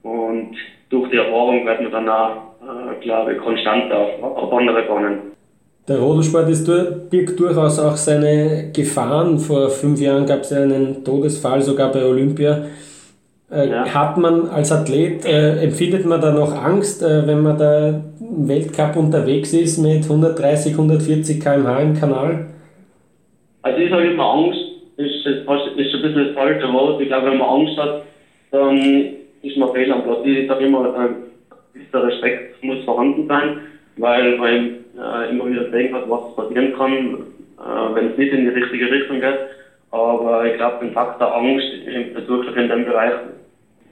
Und 0.03 0.55
durch 0.89 1.09
die 1.09 1.17
Erfahrung 1.17 1.65
wird 1.65 1.81
man 1.81 1.91
dann 1.91 2.09
auch, 2.09 2.35
äh, 2.61 3.01
glaube 3.01 3.33
ich, 3.33 3.39
konstant 3.39 3.91
auf, 3.91 4.21
auf 4.21 4.53
andere 4.53 4.83
Bahnen. 4.83 5.33
Der 5.87 5.99
Rodelsport 5.99 6.49
ist, 6.49 6.65
birgt 7.09 7.39
durchaus 7.39 7.77
auch 7.77 7.97
seine 7.97 8.71
Gefahren. 8.73 9.37
Vor 9.37 9.69
fünf 9.69 9.99
Jahren 9.99 10.25
gab 10.25 10.39
es 10.39 10.51
ja 10.51 10.61
einen 10.61 11.03
Todesfall, 11.03 11.61
sogar 11.61 11.91
bei 11.91 12.05
Olympia. 12.05 12.65
Äh, 13.53 13.69
ja. 13.69 13.93
Hat 13.93 14.17
man 14.17 14.49
als 14.49 14.71
Athlet, 14.71 15.25
äh, 15.25 15.63
empfindet 15.63 16.05
man 16.05 16.19
da 16.19 16.31
noch 16.31 16.55
Angst, 16.55 17.03
äh, 17.03 17.27
wenn 17.27 17.41
man 17.41 17.57
da 17.57 17.89
im 17.89 18.47
Weltcup 18.47 18.95
unterwegs 18.95 19.53
ist 19.53 19.77
mit 19.77 20.03
130, 20.03 20.73
140 20.73 21.39
km/h 21.39 21.79
im 21.81 21.93
Kanal? 21.93 22.47
Also 23.61 23.79
ich 23.79 23.89
sage 23.91 24.11
immer 24.11 24.33
Angst, 24.33 24.59
ist, 24.97 25.25
ist, 25.25 25.27
ist 25.27 25.95
ein 25.95 26.01
bisschen 26.01 26.25
das 26.25 26.33
falsche 26.33 26.73
Wort. 26.73 26.99
Ich 26.99 27.07
glaube, 27.07 27.27
wenn 27.27 27.37
man 27.37 27.47
Angst 27.47 27.77
hat, 27.77 28.01
dann 28.51 28.77
ist 29.43 29.57
man 29.57 29.71
fehl 29.73 29.91
am 29.91 30.03
Platz. 30.03 30.19
Ich 30.25 30.47
sage 30.47 30.65
immer, 30.65 30.95
ein 30.95 31.15
gewisser 31.73 32.07
Respekt 32.07 32.63
muss 32.63 32.83
vorhanden 32.85 33.27
sein, 33.27 33.57
weil 33.97 34.37
man 34.37 34.49
äh, 34.49 35.29
immer 35.29 35.47
wieder 35.47 35.69
sehen 35.69 35.93
hat, 35.93 36.09
was 36.09 36.35
passieren 36.35 36.73
kann, 36.75 36.91
äh, 36.91 37.95
wenn 37.95 38.11
es 38.11 38.17
nicht 38.17 38.33
in 38.33 38.45
die 38.45 38.59
richtige 38.59 38.91
Richtung 38.91 39.19
geht. 39.19 39.39
Aber 39.91 40.43
ich 40.45 40.55
glaube, 40.55 40.85
den 40.85 40.93
Faktor 40.93 41.35
Angst, 41.35 41.67
wirklich 42.27 42.55
in 42.55 42.69
dem 42.69 42.85
Bereich, 42.85 43.13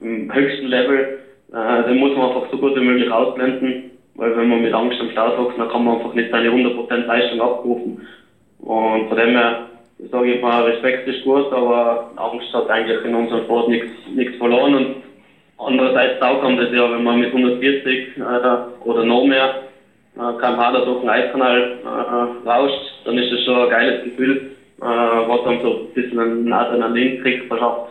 im 0.02 0.34
höchsten 0.34 0.66
Level, 0.68 1.06
äh, 1.54 1.84
den 1.84 1.98
muss 1.98 2.14
man 2.16 2.26
einfach 2.26 2.46
so 2.50 2.58
gut 2.58 2.76
wie 2.76 2.82
möglich 2.82 3.10
ausblenden, 3.10 3.78
weil 4.16 4.36
wenn 4.36 4.50
man 4.50 4.62
mit 4.62 4.74
Angst 4.74 5.00
am 5.00 5.10
Start 5.10 5.38
hockt, 5.38 5.58
dann 5.58 5.68
kann 5.68 5.84
man 5.84 5.96
einfach 5.96 6.14
nicht 6.14 6.30
seine 6.30 6.50
100% 6.50 7.06
Leistung 7.06 7.42
abrufen. 7.42 7.98
Und 8.60 9.08
von 9.08 9.18
dem 9.18 9.32
her, 9.36 9.58
sage 10.12 10.34
ich 10.34 10.42
mal, 10.42 10.62
Respekt 10.64 11.08
ist 11.08 11.22
gut, 11.22 11.52
aber 11.52 12.02
Angst 12.16 12.54
hat 12.54 12.70
eigentlich 12.70 13.04
in 13.04 13.16
unserem 13.16 13.42
Sport 13.42 13.68
nichts 13.68 14.36
verloren 14.38 14.76
und 14.76 14.90
Andererseits 15.64 16.20
auch 16.22 16.40
kommt 16.40 16.60
es 16.60 16.72
ja, 16.72 16.90
wenn 16.90 17.04
man 17.04 17.20
mit 17.20 17.30
140 17.30 18.00
äh, 18.18 18.58
oder 18.80 19.04
noch 19.04 19.22
mehr 19.22 19.52
äh, 20.16 20.34
kmh 20.34 20.72
da 20.72 20.82
durch 20.82 21.00
den 21.02 21.10
Eiskanal 21.10 21.70
äh, 21.84 22.48
rauscht, 22.48 22.82
dann 23.04 23.18
ist 23.18 23.32
das 23.32 23.42
schon 23.42 23.62
ein 23.62 23.70
geiles 23.70 24.02
Gefühl, 24.02 24.40
äh, 24.82 24.86
was 24.86 25.44
dann 25.44 25.60
so 25.60 25.70
ein 25.74 25.78
bisschen 25.94 26.20
einen 26.20 26.52
Adrenalinkick 26.54 27.44
verschafft. 27.46 27.84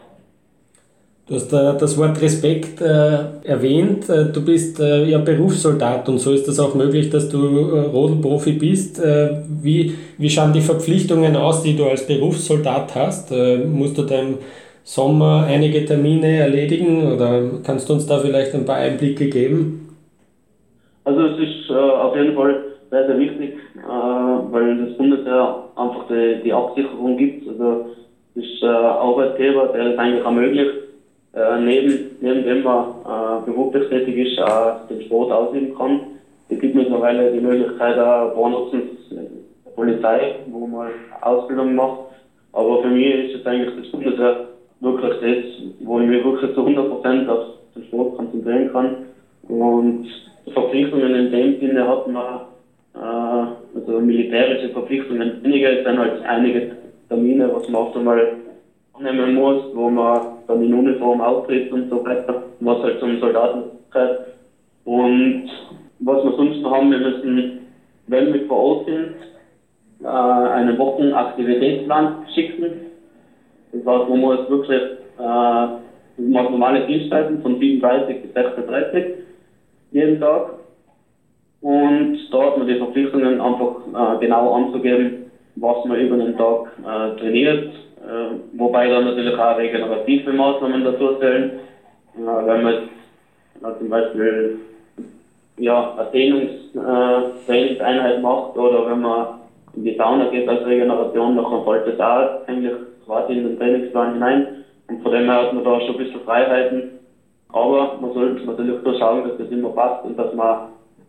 Du 1.30 1.36
hast 1.36 1.52
äh, 1.52 1.78
das 1.78 1.96
Wort 1.96 2.20
Respekt 2.20 2.80
äh, 2.80 3.18
erwähnt. 3.44 4.08
Äh, 4.08 4.32
du 4.32 4.44
bist 4.44 4.80
äh, 4.80 5.04
ja 5.04 5.18
Berufssoldat 5.18 6.08
und 6.08 6.18
so 6.18 6.32
ist 6.32 6.48
das 6.48 6.58
auch 6.58 6.74
möglich, 6.74 7.08
dass 7.08 7.28
du 7.28 7.70
äh, 7.70 7.80
Rodelprofi 7.86 8.54
bist. 8.54 8.98
Äh, 8.98 9.42
wie, 9.62 9.94
wie 10.18 10.28
schauen 10.28 10.52
die 10.52 10.60
Verpflichtungen 10.60 11.36
aus, 11.36 11.62
die 11.62 11.76
du 11.76 11.84
als 11.84 12.04
Berufssoldat 12.04 12.96
hast? 12.96 13.30
musst 13.30 13.96
du 13.96 14.02
deinem 14.02 14.38
Sommer 14.82 15.46
einige 15.46 15.84
Termine 15.84 16.38
erledigen 16.38 17.12
oder 17.12 17.42
kannst 17.62 17.88
du 17.88 17.92
uns 17.92 18.08
da 18.08 18.18
vielleicht 18.18 18.52
ein 18.56 18.64
paar 18.64 18.78
Einblicke 18.78 19.28
geben? 19.28 19.96
Also 21.04 21.26
es 21.26 21.38
ist 21.38 21.70
auf 21.70 22.16
jeden 22.16 22.34
Fall 22.34 22.56
sehr, 22.90 23.06
sehr 23.06 23.18
wichtig, 23.20 23.54
weil 24.50 24.84
das 24.84 24.96
Bundesheer 24.96 25.64
einfach 25.76 26.08
die, 26.08 26.42
die 26.42 26.52
Absicherung 26.52 27.16
gibt. 27.16 27.48
Also 27.48 27.86
ist 28.34 28.62
äh, 28.62 28.66
Arbeitgeber, 28.66 29.68
der 29.68 29.92
es 29.92 29.98
eigentlich 29.98 30.24
ermöglicht, 30.24 30.89
äh, 31.34 31.60
neben, 31.60 32.16
neben 32.20 32.44
dem 32.44 32.62
man 32.62 32.84
äh, 33.04 33.44
beruflich 33.46 33.88
tätig 33.88 34.16
ist, 34.16 34.38
auch 34.40 34.86
den 34.88 35.02
Sport 35.02 35.30
ausüben 35.32 35.74
kann. 35.76 36.00
Es 36.48 36.58
gibt 36.58 36.74
mittlerweile 36.74 37.30
die 37.30 37.40
Möglichkeit, 37.40 37.98
auch 37.98 38.34
Wohnutzens 38.36 38.90
Polizei, 39.76 40.34
wo 40.50 40.66
man 40.66 40.90
Ausbildung 41.22 41.74
macht. 41.74 42.00
Aber 42.52 42.82
für 42.82 42.88
mich 42.88 43.14
ist 43.14 43.40
es 43.40 43.46
eigentlich 43.46 43.74
das 43.76 43.92
Bundesheer 43.92 44.48
wirklich 44.80 45.12
das, 45.20 45.86
wo 45.86 46.00
ich 46.00 46.08
mich 46.08 46.24
wirklich 46.24 46.54
zu 46.54 46.60
100% 46.60 47.28
auf 47.28 47.44
den 47.74 47.84
Sport 47.84 48.16
konzentrieren 48.16 48.72
kann. 48.72 48.96
Und 49.48 50.06
Verpflichtungen 50.52 51.14
in 51.14 51.30
dem 51.30 51.60
Sinne 51.60 51.86
hat 51.86 52.08
man, 52.08 52.40
äh, 52.94 53.78
also 53.78 54.00
militärische 54.00 54.70
Verpflichtungen 54.70 55.42
weniger, 55.42 55.78
es 55.78 55.84
sind 55.84 55.98
halt 55.98 56.22
einige 56.22 56.72
Termine, 57.08 57.50
was 57.54 57.68
man 57.68 57.82
auch 57.82 57.96
einmal 57.96 58.32
annehmen 58.94 59.35
muss, 59.35 59.57
wo 59.72 59.88
man 59.88 60.20
dann 60.46 60.62
in 60.62 60.74
Uniform 60.74 61.20
auftritt 61.20 61.70
und 61.72 61.88
so 61.88 62.05
weiter, 62.05 62.42
was 62.61 62.83
halt 62.83 62.98
zum 63.00 63.18
Soldaten 63.18 63.64
gehört. 63.90 64.26
Und 64.85 65.44
was 66.00 66.22
wir 66.24 66.33
sonst 66.33 66.62
noch 66.62 66.72
haben, 66.72 66.90
wir 66.90 66.98
müssen, 66.98 67.59
wenn 68.07 68.33
wir 68.33 68.46
vor 68.46 68.57
Ort 68.59 68.87
sind, 68.87 69.11
äh, 70.03 70.07
einen 70.07 70.79
Wochenaktivitätsplan 70.79 72.16
schicken. 72.35 72.81
Das 73.72 73.87
heißt, 73.87 74.09
man 74.09 74.20
muss 74.20 74.48
wirklich 74.48 74.83
äh, 75.18 75.66
macht 76.29 76.50
normale 76.50 76.85
Dienstzeiten 76.87 77.40
von 77.40 77.59
37 77.59 78.22
bis 78.22 78.33
36 78.33 79.05
jeden 79.92 80.20
Tag. 80.20 80.55
Und 81.61 82.16
da 82.31 82.46
hat 82.46 82.57
man 82.57 82.66
die 82.66 82.76
Verpflichtungen 82.76 83.40
einfach 83.40 83.87
äh, 83.87 84.18
genau 84.18 84.55
anzugeben, 84.55 85.31
was 85.57 85.85
man 85.85 85.98
über 85.98 86.16
den 86.16 86.37
Tag 86.37 86.72
äh, 86.79 87.16
trainiert, 87.18 87.68
wobei 88.52 88.88
dann 88.88 89.04
natürlich 89.04 89.38
auch 89.38 89.56
regenerative 89.56 90.32
Maßnahmen 90.32 90.82
dazu 90.84 91.16
zählen. 91.18 91.52
Äh, 92.16 92.46
wenn 92.46 92.62
man 92.62 92.74
jetzt, 92.74 92.88
zum 93.78 93.88
Beispiel 93.88 94.56
ja, 95.58 95.92
eine 95.96 96.10
Dehnungstrainingseinheit 96.10 98.16
äh, 98.16 98.20
macht 98.20 98.56
oder 98.56 98.86
wenn 98.86 99.00
man 99.00 99.28
in 99.74 99.84
die 99.84 99.96
Sauna 99.96 100.26
geht 100.26 100.48
als 100.48 100.64
Regeneration, 100.64 101.36
dann 101.36 101.64
fällt 101.64 101.86
das 101.86 102.00
auch 102.00 102.30
eigentlich 102.46 102.74
quasi 103.04 103.34
in 103.34 103.44
den 103.44 103.58
Trainingsplan 103.58 104.12
hinein. 104.12 104.48
Und 104.88 105.02
von 105.02 105.12
dem 105.12 105.26
her 105.26 105.42
hat 105.42 105.52
man 105.52 105.62
da 105.62 105.78
schon 105.80 105.94
ein 105.94 105.98
bisschen 105.98 106.22
Freiheiten. 106.22 106.90
Aber 107.52 107.96
man 108.00 108.12
sollte 108.12 108.46
natürlich 108.46 108.82
da 108.82 108.94
schauen, 108.94 109.24
dass 109.24 109.36
das 109.36 109.48
immer 109.48 109.70
passt 109.70 110.04
und 110.04 110.18
dass 110.18 110.32
man 110.32 110.58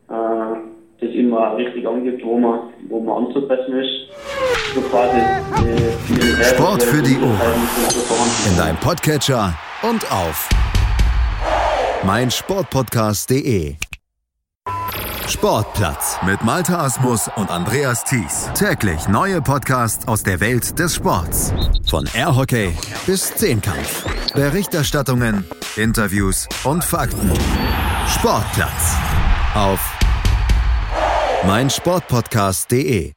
äh, 0.09 0.59
das 1.01 1.09
immer 1.15 1.57
richtig 1.57 1.87
angibt, 1.87 2.23
wo 2.23 2.37
man, 2.37 2.59
wo 2.87 2.99
man 2.99 3.25
anzupassen 3.25 3.79
ist. 3.79 3.89
So 4.75 4.81
quasi 4.81 5.19
die 6.07 6.43
Sport 6.43 6.83
für 6.83 7.01
die 7.01 7.17
Ohren. 7.17 7.67
In 8.49 8.57
deinem 8.57 8.77
Podcatcher 8.77 9.53
und 9.81 10.09
auf 10.11 10.47
meinsportpodcast.de. 12.05 13.75
Sportplatz 15.27 16.19
mit 16.25 16.43
Malta 16.43 16.83
Asmus 16.83 17.29
und 17.35 17.49
Andreas 17.49 18.03
Thies. 18.03 18.51
Täglich 18.53 19.07
neue 19.07 19.41
Podcasts 19.41 20.07
aus 20.07 20.23
der 20.23 20.39
Welt 20.39 20.77
des 20.77 20.95
Sports. 20.95 21.53
Von 21.89 22.07
Airhockey 22.13 22.73
bis 23.07 23.33
Zehnkampf. 23.35 24.05
Berichterstattungen, 24.33 25.45
Interviews 25.77 26.47
und 26.63 26.83
Fakten. 26.83 27.31
Sportplatz 28.07 28.97
auf 29.55 29.90
meinsportpodcast.de. 31.47 33.11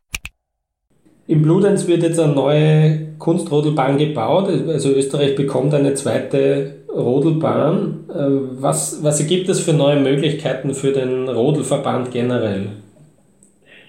Im 1.27 1.43
Bludenz 1.43 1.87
wird 1.87 2.03
jetzt 2.03 2.19
eine 2.19 2.35
neue 2.35 3.15
Kunstrodelbahn 3.19 3.99
gebaut. 3.99 4.49
Also 4.69 4.91
Österreich 4.91 5.37
bekommt 5.37 5.75
eine 5.75 5.95
zweite 5.95 6.75
Rodelbahn. 6.89 8.05
Äh, 8.09 8.63
was, 8.63 9.03
was 9.03 9.27
gibt 9.27 9.49
es 9.49 9.61
für 9.61 9.73
neue 9.73 10.01
Möglichkeiten 10.01 10.75
für 10.75 10.93
den 10.93 11.29
Rodelverband 11.29 12.11
generell? 12.11 12.69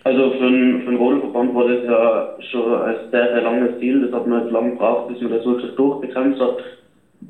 Also 0.03 0.31
für 0.31 0.51
den, 0.51 0.81
für 0.81 0.91
den 0.91 0.97
Rodelverband 0.97 1.55
war 1.55 1.67
das 1.67 1.83
ja 1.85 2.35
schon 2.51 2.73
ein 2.81 2.95
sehr, 3.11 3.33
sehr 3.33 3.41
langes 3.41 3.79
Ziel. 3.79 4.01
Das 4.01 4.19
hat 4.19 4.27
man 4.27 4.43
jetzt 4.43 4.51
lange 4.51 4.71
gebraucht, 4.71 5.07
bis 5.09 5.21
man 5.21 5.31
das 5.31 5.45
wirklich 5.45 5.75
durchgekämpft 5.75 6.41
hat. 6.41 6.57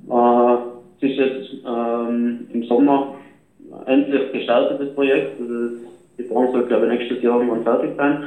Äh, 0.09 0.57
es 1.01 1.11
ist 1.11 1.17
jetzt 1.17 1.49
ähm, 1.67 2.47
im 2.51 2.63
Sommer 2.63 3.15
endlich 3.85 4.31
gestartet, 4.31 4.79
das 4.79 4.95
Projekt. 4.95 5.39
Also 5.39 5.85
die 6.17 6.23
Bahn 6.23 6.51
soll, 6.51 6.65
glaube 6.65 6.85
ich, 6.85 6.91
nächstes 6.91 7.21
Jahr 7.21 7.39
irgendwann 7.39 7.63
fertig 7.63 7.95
sein. 7.97 8.23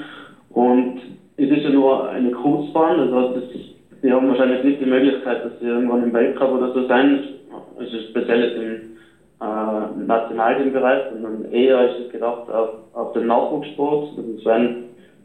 Und 0.50 0.98
es 1.36 1.50
ist 1.50 1.64
ja 1.64 1.70
nur 1.70 2.08
eine 2.08 2.30
Kurzbahn, 2.30 2.98
das 2.98 3.12
heißt, 3.12 3.36
das, 3.36 3.44
sie 4.02 4.12
haben 4.12 4.28
wahrscheinlich 4.28 4.62
nicht 4.62 4.80
die 4.80 4.86
Möglichkeit, 4.86 5.44
dass 5.44 5.58
sie 5.58 5.66
irgendwann 5.66 6.02
im 6.02 6.12
Weltcup 6.12 6.52
oder 6.52 6.72
so 6.72 6.82
sein 6.84 7.20
also 7.78 8.00
speziell 8.00 8.42
jetzt 8.42 8.56
im 8.56 8.80
äh, 9.40 10.04
Nationalteambereich, 10.04 11.02
sondern 11.08 11.44
eher 11.44 11.84
ist 11.84 11.98
es 11.98 12.08
gedacht 12.08 12.48
auf, 12.50 12.70
auf 12.92 13.12
den 13.12 13.26
Nachwuchssport. 13.26 14.04
Also 14.16 14.32
es 14.36 14.44
werden, 14.44 14.74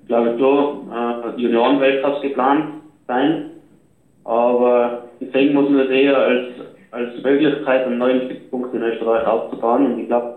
glaube 0.07 0.29
ich, 0.29 0.37
nur 0.37 0.73
äh, 0.91 1.41
Juniorenweltcups 1.41 2.21
geplant 2.21 2.67
sein. 3.07 3.41
Aber 4.23 5.03
deswegen 5.19 5.53
muss 5.53 5.67
man 5.67 5.79
das 5.79 5.89
eher 5.89 6.15
als, 6.15 6.43
als 6.91 7.23
Möglichkeit, 7.23 7.85
einen 7.85 7.97
neuen 7.97 8.21
Stützpunkt 8.21 8.73
in 8.73 8.83
Österreich 8.83 9.25
aufzubauen. 9.25 9.85
Und 9.85 9.99
ich 9.99 10.07
glaube, 10.07 10.27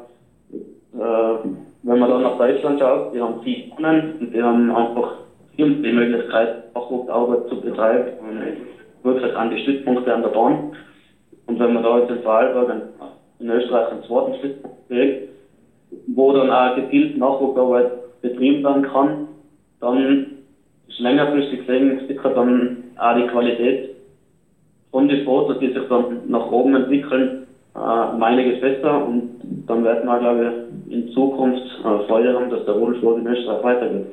äh, 0.95 1.37
wenn 1.87 2.01
man 2.01 2.11
dann 2.11 2.23
nach 2.23 2.37
Deutschland 2.37 2.81
schaut, 2.81 3.15
die 3.15 3.21
haben 3.21 3.41
viel 3.43 3.71
gewonnen 3.71 4.15
und 4.19 4.35
die 4.35 4.43
haben 4.43 4.75
einfach 4.75 5.15
die 5.57 5.65
Möglichkeit, 5.65 6.75
Nachwuchsarbeit 6.75 7.49
zu 7.49 7.61
betreiben 7.61 8.13
und 8.19 9.05
wirklich 9.05 9.37
an 9.37 9.51
die 9.51 9.63
Stützpunkte 9.63 10.13
an 10.13 10.23
der 10.23 10.31
Bahn. 10.31 10.73
Und 11.47 11.61
wenn 11.61 11.75
man 11.75 11.85
da 11.85 11.99
jetzt 11.99 12.11
in 12.11 12.23
Vorarlberg 12.23 12.83
in 13.39 13.51
Österreich 13.51 13.93
einen 13.93 14.03
zweiten 14.03 14.35
Stützpunkt 14.35 14.89
kriegt, 14.89 15.29
wo 16.09 16.33
dann 16.33 16.51
auch 16.51 16.75
gezielt 16.75 17.17
Nachwuchsarbeit 17.17 17.93
betrieben 18.21 18.65
werden 18.65 18.83
kann, 18.83 19.29
dann 19.79 20.27
ist 20.89 20.99
längerfristig 20.99 21.61
gesehen 21.61 22.01
sicher 22.09 22.31
dann 22.31 22.79
auch 22.97 23.15
die 23.15 23.27
Qualität 23.29 23.91
von 24.91 25.07
den 25.07 25.21
Sportlern, 25.23 25.61
die 25.61 25.71
sich 25.71 25.87
dann 25.89 26.23
nach 26.27 26.51
oben 26.51 26.75
entwickeln, 26.75 27.47
äh, 27.77 27.79
um 27.79 28.19
besser 28.61 29.07
und 29.07 29.29
dann 29.69 29.85
werden 29.85 30.09
wir, 30.09 30.19
glaube 30.19 30.47
ich, 30.47 30.66
in 30.91 31.13
Zukunft 31.13 31.63
äh, 31.81 32.07
fordern, 32.07 32.51
dass 32.51 32.65
der 32.65 32.75
Rodelsport 32.75 33.19
in 33.19 33.27
Österreich 33.27 33.65
weitergeht. 33.65 34.07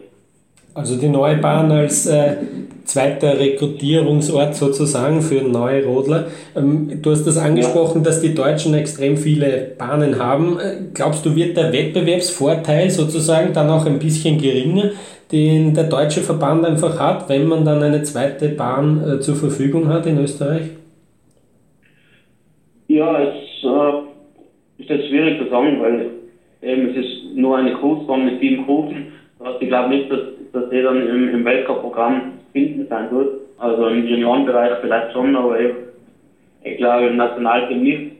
Also 0.75 0.99
die 0.99 1.09
neue 1.09 1.37
Bahn 1.37 1.71
als 1.71 2.07
äh, 2.07 2.35
zweiter 2.83 3.39
Rekrutierungsort 3.39 4.55
sozusagen 4.55 5.21
für 5.21 5.43
neue 5.43 5.85
Rodler. 5.85 6.27
Ähm, 6.55 6.99
du 7.01 7.11
hast 7.11 7.25
das 7.25 7.37
angesprochen, 7.37 8.03
dass 8.03 8.21
die 8.21 8.33
Deutschen 8.33 8.73
extrem 8.73 9.15
viele 9.17 9.75
Bahnen 9.77 10.17
haben. 10.17 10.57
Äh, 10.59 10.85
glaubst 10.93 11.25
du, 11.25 11.35
wird 11.35 11.57
der 11.57 11.71
Wettbewerbsvorteil 11.71 12.89
sozusagen 12.89 13.53
dann 13.53 13.69
auch 13.69 13.85
ein 13.85 13.99
bisschen 13.99 14.39
geringer, 14.39 14.91
den 15.31 15.75
der 15.75 15.85
deutsche 15.85 16.21
Verband 16.21 16.65
einfach 16.65 16.99
hat, 16.99 17.29
wenn 17.29 17.47
man 17.47 17.65
dann 17.65 17.83
eine 17.83 18.01
zweite 18.01 18.49
Bahn 18.49 19.03
äh, 19.07 19.19
zur 19.19 19.35
Verfügung 19.35 19.89
hat 19.89 20.07
in 20.07 20.17
Österreich? 20.17 20.71
Ja, 22.87 23.21
es 23.21 23.63
äh, 23.63 24.81
ist 24.81 24.89
jetzt 24.89 25.07
schwierig 25.07 25.39
zu 25.39 25.49
sagen, 25.51 25.79
weil 25.79 26.22
eben 26.63 26.89
es 26.89 27.05
ist 27.05 27.35
nur 27.35 27.57
eine 27.57 27.73
Kursbahn 27.73 28.25
mit 28.25 28.39
sieben 28.39 28.65
Kurven. 28.65 29.11
Ich 29.59 29.67
glaube 29.67 29.89
nicht, 29.89 30.09
dass, 30.11 30.21
dass 30.53 30.69
der 30.69 30.83
dann 30.83 31.07
im, 31.07 31.29
im 31.29 31.45
Weltcup-Programm 31.45 32.33
finden 32.53 32.87
sein 32.89 33.11
wird. 33.11 33.39
Also 33.57 33.87
im 33.87 34.05
Juniorenbereich 34.05 34.79
vielleicht 34.81 35.11
schon, 35.11 35.35
aber 35.35 35.59
ich, 35.59 35.71
ich 36.63 36.77
glaube 36.77 37.07
im 37.07 37.17
Nationalteam 37.17 37.83
nicht. 37.83 38.11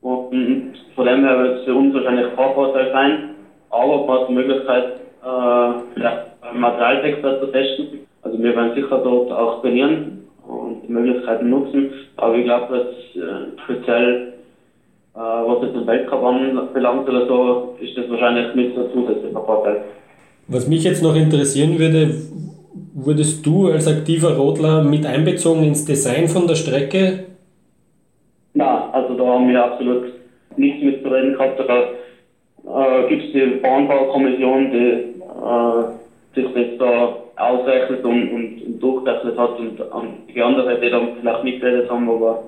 Und 0.00 0.72
von 0.94 1.06
dem 1.06 1.24
her 1.24 1.38
wird 1.38 1.58
es 1.58 1.64
für 1.64 1.74
uns 1.74 1.92
wahrscheinlich 1.92 2.26
kein 2.34 2.54
Vorteil 2.54 2.90
sein. 2.92 3.30
Aber 3.68 4.04
man 4.04 4.20
hat 4.20 4.28
die 4.28 4.32
Möglichkeit, 4.32 4.84
äh, 5.22 5.72
vielleicht 5.94 6.20
Materialtexter 6.54 7.40
zu 7.40 7.46
testen. 7.46 8.00
Also 8.22 8.42
wir 8.42 8.54
werden 8.54 8.74
sicher 8.74 8.98
dort 8.98 9.30
auch 9.30 9.60
trainieren 9.60 10.24
und 10.46 10.82
die 10.82 10.92
Möglichkeiten 10.92 11.50
nutzen. 11.50 11.92
Aber 12.16 12.34
ich 12.34 12.44
glaube, 12.44 12.72
dass 12.72 13.22
äh, 13.22 13.62
speziell 13.64 14.32
was 15.14 15.62
jetzt 15.62 15.74
den 15.74 15.86
Weltcup 15.86 16.22
anbelangt 16.22 17.08
oder 17.08 17.26
so, 17.26 17.76
ist 17.80 17.96
das 17.96 18.08
wahrscheinlich 18.10 18.54
nicht 18.54 18.74
so 18.74 18.88
zusätzlicher 18.88 19.40
Vorteil. 19.44 19.82
Was 20.48 20.68
mich 20.68 20.84
jetzt 20.84 21.02
noch 21.02 21.14
interessieren 21.14 21.78
würde, 21.78 22.14
wurdest 22.94 23.44
du 23.46 23.68
als 23.68 23.86
aktiver 23.88 24.36
Rodler 24.36 24.82
mit 24.82 25.06
einbezogen 25.06 25.64
ins 25.64 25.84
Design 25.84 26.28
von 26.28 26.46
der 26.46 26.54
Strecke? 26.54 27.24
Na, 28.54 28.90
also 28.90 29.14
da 29.14 29.24
haben 29.26 29.48
wir 29.48 29.64
absolut 29.64 30.12
nichts 30.56 30.82
mitzureden 30.82 31.34
gehabt. 31.34 31.60
Da 31.60 31.82
äh, 32.64 33.08
gibt 33.08 33.24
es 33.26 33.32
die 33.32 33.60
Bahnbaukommission, 33.62 34.70
die 34.72 35.14
äh, 35.20 35.84
sich 36.34 36.56
jetzt 36.56 36.80
da 36.80 37.16
ausrechnet 37.36 38.04
und, 38.04 38.28
und, 38.30 38.62
und 38.62 38.80
durchgerechnet 38.80 39.38
hat 39.38 39.58
und, 39.58 39.80
und 39.80 40.08
die 40.34 40.42
andere, 40.42 40.80
die 40.80 40.90
dann 40.90 41.08
vielleicht 41.20 41.44
mitgeredet 41.44 41.90
haben, 41.90 42.08
aber 42.10 42.42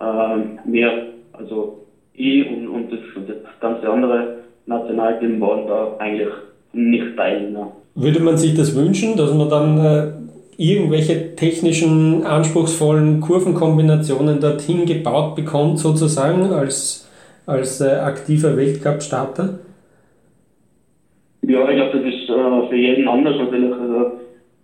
äh, 0.00 0.70
wir, 0.72 1.08
also 1.32 1.80
ich 2.20 2.50
und, 2.50 2.68
und 2.68 2.92
das, 2.92 3.00
das 3.26 3.60
ganze 3.60 3.88
andere 3.88 4.36
Nationalteam 4.66 5.40
waren 5.40 5.66
da 5.66 5.96
eigentlich 5.98 6.28
nicht 6.72 7.16
teilen. 7.16 7.54
Ja. 7.54 7.72
Würde 7.94 8.20
man 8.20 8.36
sich 8.36 8.54
das 8.54 8.76
wünschen, 8.76 9.16
dass 9.16 9.34
man 9.34 9.48
dann 9.48 9.78
äh, 9.78 10.12
irgendwelche 10.56 11.34
technischen, 11.36 12.24
anspruchsvollen 12.24 13.20
Kurvenkombinationen 13.20 14.40
dorthin 14.40 14.86
gebaut 14.86 15.34
bekommt, 15.34 15.78
sozusagen 15.78 16.52
als, 16.52 17.10
als 17.46 17.80
äh, 17.80 17.94
aktiver 17.94 18.56
Weltcup-Starter? 18.56 19.58
Ja, 21.42 21.68
ich 21.68 21.76
glaube, 21.76 21.98
das 21.98 22.14
ist 22.14 22.28
äh, 22.28 22.68
für 22.68 22.76
jeden 22.76 23.08
anders 23.08 23.36
natürlich. 23.38 23.72
Also, 23.72 24.12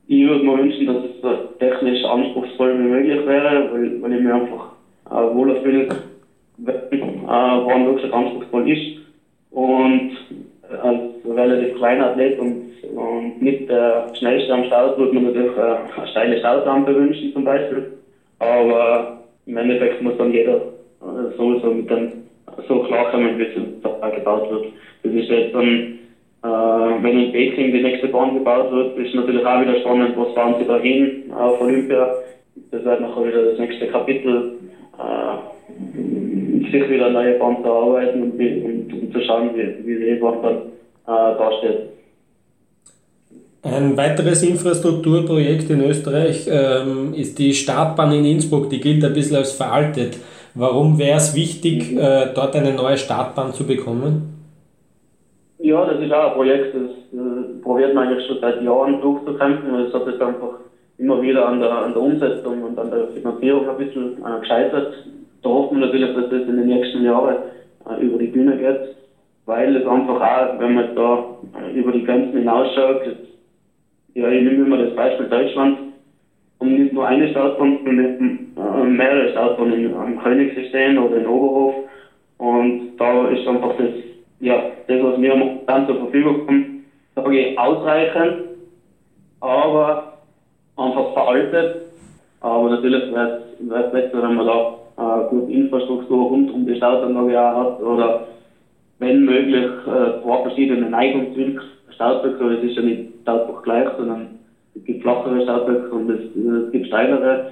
ich 0.06 0.28
würde 0.28 0.44
mir 0.44 0.58
wünschen, 0.58 0.86
dass 0.86 0.96
es 0.96 1.24
äh, 1.24 1.58
technisch 1.58 2.04
anspruchsvoll 2.04 2.78
wie 2.78 2.88
möglich 2.88 3.26
wäre, 3.26 3.70
weil, 3.72 4.02
weil 4.02 4.12
ich 4.12 4.20
mir 4.22 4.34
einfach 4.34 4.72
äh, 5.10 5.34
wohler 5.34 5.62
fühle, 5.62 5.88
wenn 6.58 7.24
äh, 7.24 7.86
wirklich 7.86 8.12
anspruchsvoll 8.12 8.70
ist. 8.70 8.98
Und 9.50 10.12
als 10.82 11.02
relativ 11.24 11.76
kleiner 11.76 12.10
Athlet 12.10 12.38
und 12.38 12.66
und 12.94 13.42
nicht 13.42 13.68
der 13.68 14.12
schnellste 14.14 14.52
am 14.52 14.64
Start 14.64 14.98
würde 14.98 15.14
man 15.14 15.24
natürlich 15.24 15.56
äh, 15.56 16.00
eine 16.00 16.08
steile 16.08 16.38
Startrampe 16.38 16.94
wünschen 16.94 17.32
zum 17.32 17.44
Beispiel. 17.44 17.92
Aber 18.38 19.24
im 19.46 19.56
Endeffekt 19.56 20.02
muss 20.02 20.16
dann 20.18 20.32
jeder 20.32 20.56
äh, 20.56 21.36
sowieso 21.36 21.70
mit 21.70 21.90
dem 21.90 22.12
so 22.68 22.80
klarkommen, 22.84 23.38
wie 23.38 23.42
es 23.42 23.54
gebaut 24.14 24.50
wird. 24.50 24.66
Das 25.02 25.12
ist 25.12 25.28
jetzt 25.28 25.54
dann, 25.54 25.98
äh, 26.42 27.02
wenn 27.02 27.18
in 27.18 27.32
Peking 27.32 27.72
die 27.72 27.82
nächste 27.82 28.08
Bahn 28.08 28.34
gebaut 28.34 28.70
wird, 28.70 28.96
ist 28.98 29.14
natürlich 29.14 29.44
auch 29.44 29.60
wieder 29.60 29.78
spannend, 29.80 30.16
was 30.16 30.32
fahren 30.32 30.54
sie 30.58 30.66
da 30.66 30.78
hin 30.78 31.32
auf 31.32 31.60
Olympia. 31.60 32.14
Das 32.70 32.84
wird 32.84 33.00
nachher 33.00 33.26
wieder 33.26 33.42
das 33.50 33.58
nächste 33.58 33.88
Kapitel, 33.88 34.58
äh, 34.98 35.55
sich 36.70 36.88
wieder 36.88 37.10
neue 37.10 37.38
Bahn 37.38 37.62
zu 37.62 37.70
arbeiten 37.70 38.22
und, 38.22 38.40
und, 38.40 38.92
und, 38.92 39.12
zu 39.12 39.20
schauen, 39.22 39.50
wie, 39.54 39.86
wie 39.86 40.14
die 40.14 40.20
Bahn 40.20 40.42
dann 40.42 40.56
äh, 40.56 41.38
dasteht. 41.38 41.78
Ein 43.62 43.96
weiteres 43.96 44.42
Infrastrukturprojekt 44.42 45.70
in 45.70 45.82
Österreich 45.82 46.48
ähm, 46.48 47.14
ist 47.14 47.38
die 47.38 47.52
Startbahn 47.52 48.12
in 48.12 48.24
Innsbruck. 48.24 48.70
Die 48.70 48.80
gilt 48.80 49.04
ein 49.04 49.12
bisschen 49.12 49.36
als 49.36 49.52
veraltet. 49.52 50.18
Warum 50.54 50.98
wäre 50.98 51.16
es 51.16 51.34
wichtig, 51.34 51.92
mhm. 51.92 51.98
äh, 51.98 52.26
dort 52.34 52.54
eine 52.54 52.72
neue 52.72 52.96
Startbahn 52.96 53.52
zu 53.52 53.66
bekommen? 53.66 54.36
Ja, 55.58 55.84
das 55.84 56.00
ist 56.00 56.12
auch 56.12 56.28
ein 56.28 56.34
Projekt, 56.34 56.74
das 56.74 56.90
äh, 57.20 57.62
probiert 57.62 57.94
man 57.94 58.08
eigentlich 58.08 58.26
schon 58.26 58.38
seit 58.40 58.62
Jahren 58.62 59.00
durchzukämpfen. 59.00 59.74
Es 59.74 59.92
hat 59.92 60.06
jetzt 60.06 60.22
einfach 60.22 60.60
immer 60.98 61.20
wieder 61.20 61.48
an 61.48 61.60
der, 61.60 61.72
an 61.72 61.92
der 61.92 62.02
Umsetzung 62.02 62.62
und 62.62 62.78
an 62.78 62.90
der 62.90 63.08
Finanzierung 63.08 63.68
ein 63.68 63.76
bisschen 63.78 64.16
äh, 64.18 64.40
gescheitert. 64.40 64.94
Da 65.46 65.52
hoffen 65.52 65.74
wir 65.78 65.86
natürlich, 65.86 66.12
dass 66.12 66.28
das 66.28 66.42
in 66.48 66.56
den 66.56 66.66
nächsten 66.66 67.04
Jahren 67.04 67.36
äh, 67.88 68.04
über 68.04 68.18
die 68.18 68.26
Bühne 68.26 68.56
geht, 68.56 68.80
weil 69.44 69.76
es 69.76 69.86
einfach 69.86 70.20
auch, 70.20 70.58
wenn 70.58 70.74
man 70.74 70.88
da 70.96 71.22
äh, 71.56 71.70
über 71.70 71.92
die 71.92 72.02
Grenzen 72.02 72.36
hinausschaut, 72.36 73.14
ja, 74.14 74.28
ich 74.28 74.42
nehme 74.42 74.64
immer 74.64 74.76
das 74.76 74.92
Beispiel 74.92 75.26
Deutschland, 75.26 75.78
um 76.58 76.74
nicht 76.74 76.92
nur 76.92 77.06
eine 77.06 77.28
Startbahn, 77.28 77.76
sondern 77.84 78.10
äh, 78.56 78.86
mehrere 78.86 79.28
Startbahnen 79.28 79.94
am 79.94 80.16
Königssystem 80.16 80.98
oder 80.98 81.16
in 81.18 81.28
Oberhof. 81.28 81.70
Und 82.38 82.80
da 82.96 83.28
ist 83.28 83.46
einfach 83.46 83.72
das, 83.76 83.90
ja, 84.40 84.64
das, 84.88 85.00
was 85.00 85.16
wir 85.20 85.36
momentan 85.36 85.86
zur 85.86 85.96
Verfügung 85.96 86.34
haben, 86.48 86.64
sage 87.14 87.38
ich, 87.38 87.56
ausreichend, 87.56 88.34
aber 89.38 90.02
einfach 90.76 91.06
veraltet. 91.12 91.70
Aber 92.40 92.68
natürlich 92.68 93.10
wäre 93.10 93.38
es 93.58 93.90
besser, 93.90 94.22
wenn 94.22 94.34
man 94.34 94.46
da 94.46 94.76
äh, 94.96 95.24
gute 95.28 95.50
Infrastruktur 95.50 96.26
rund 96.26 96.50
um 96.50 96.66
die 96.66 96.76
Startanlage 96.76 97.40
auch 97.40 97.54
hat 97.54 97.80
oder 97.80 98.22
wenn 98.98 99.24
möglich 99.24 99.66
äh, 99.84 100.20
zwei 100.22 100.38
verschiedene 100.42 100.88
Neigungswinkel 100.88 101.64
Startböcke, 101.96 102.52
es 102.52 102.62
ist 102.62 102.76
ja 102.76 102.82
nicht 102.82 103.00
Startbuch 103.22 103.62
gleich, 103.62 103.86
sondern 103.96 104.28
es 104.74 104.84
gibt 104.84 105.02
flachere 105.02 105.40
Startböcke 105.42 105.94
und 105.94 106.10
es, 106.10 106.20
es 106.34 106.70
gibt 106.70 106.86
steilere. 106.86 107.46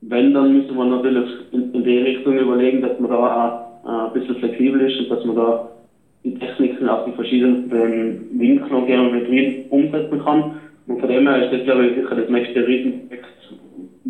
Wenn, 0.00 0.32
dann 0.32 0.52
müssen 0.52 0.76
wir 0.76 0.84
natürlich 0.84 1.26
in, 1.50 1.70
in 1.72 1.84
die 1.84 1.98
Richtung 1.98 2.36
überlegen, 2.38 2.80
dass 2.80 2.98
man 2.98 3.10
da 3.10 3.16
auch 3.16 3.88
äh, 3.88 4.06
ein 4.06 4.12
bisschen 4.12 4.36
flexibel 4.36 4.80
ist 4.80 4.98
und 4.98 5.10
dass 5.10 5.24
man 5.24 5.36
da 5.36 5.60
die 6.24 6.34
Techniken 6.34 6.88
auf 6.88 7.02
die 7.04 7.12
verschiedenen 7.12 8.18
Winkel 8.30 8.74
und 8.74 8.86
Geometrien 8.86 9.54
umsetzen 9.70 10.18
kann. 10.18 10.44
Und 10.86 10.98
von 11.00 11.08
dem 11.08 11.26
her 11.26 11.38
ist 11.38 11.52
das, 11.52 11.62
glaube 11.62 11.86
ich, 11.86 11.94
sicher 11.94 12.14
das 12.14 12.28
nächste 12.28 12.66
Riesenprojekt, 12.66 13.26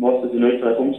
was 0.01 0.23
das 0.23 0.33
in 0.33 0.43
Österreich 0.43 0.77
um, 0.79 0.95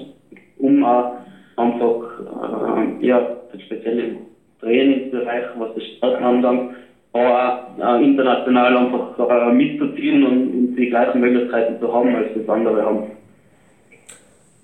um 0.59 0.85
auch 0.85 1.17
einfach, 1.57 3.01
äh, 3.01 3.07
ja, 3.07 3.37
speziell 3.67 3.99
im 3.99 4.17
Trainingsbereich, 4.61 5.45
was 5.59 5.75
das 5.75 5.85
Starten 5.97 6.25
anbelangt, 6.25 6.71
aber 7.13 7.67
äh, 7.79 8.05
international 8.05 8.77
einfach 8.77 9.19
äh, 9.19 9.53
mitzuziehen 9.53 10.25
und, 10.25 10.51
und, 10.51 10.77
die 10.77 10.89
gleichen 10.89 11.21
Möglichkeiten 11.21 11.81
zu 11.81 11.93
haben, 11.93 12.15
als 12.15 12.29
das 12.35 12.49
andere 12.49 12.83
haben. 12.83 13.03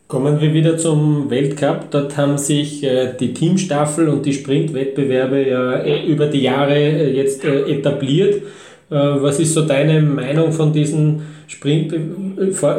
Kommen 0.06 0.40
wir 0.40 0.54
wieder 0.54 0.78
zum 0.78 1.28
Weltcup. 1.28 1.90
Dort 1.90 2.16
haben 2.16 2.38
sich 2.38 2.82
äh, 2.82 3.12
die 3.20 3.34
Teamstaffel 3.34 4.08
und 4.08 4.24
die 4.24 4.32
Sprintwettbewerbe 4.32 5.46
ja 5.46 5.74
äh, 5.80 6.06
über 6.06 6.26
die 6.26 6.42
Jahre 6.42 6.76
äh, 6.76 7.10
jetzt 7.10 7.44
äh, 7.44 7.70
etabliert. 7.70 8.42
Was 8.90 9.38
ist 9.38 9.54
so 9.54 9.66
deine 9.66 10.00
Meinung 10.00 10.52
von 10.52 10.72
diesen 10.72 11.22
Sprint, 11.46 11.94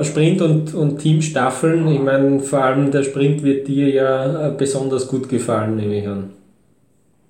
Sprint 0.03 0.41
und, 0.41 0.73
und 0.73 0.97
Teamstaffeln? 0.97 1.87
Ich 1.87 2.01
meine, 2.01 2.39
vor 2.39 2.63
allem 2.63 2.91
der 2.91 3.03
Sprint 3.03 3.43
wird 3.43 3.67
dir 3.67 3.89
ja 3.89 4.49
besonders 4.57 5.07
gut 5.07 5.29
gefallen, 5.29 5.75
nehme 5.75 5.99
ich 5.99 6.07
an. 6.07 6.31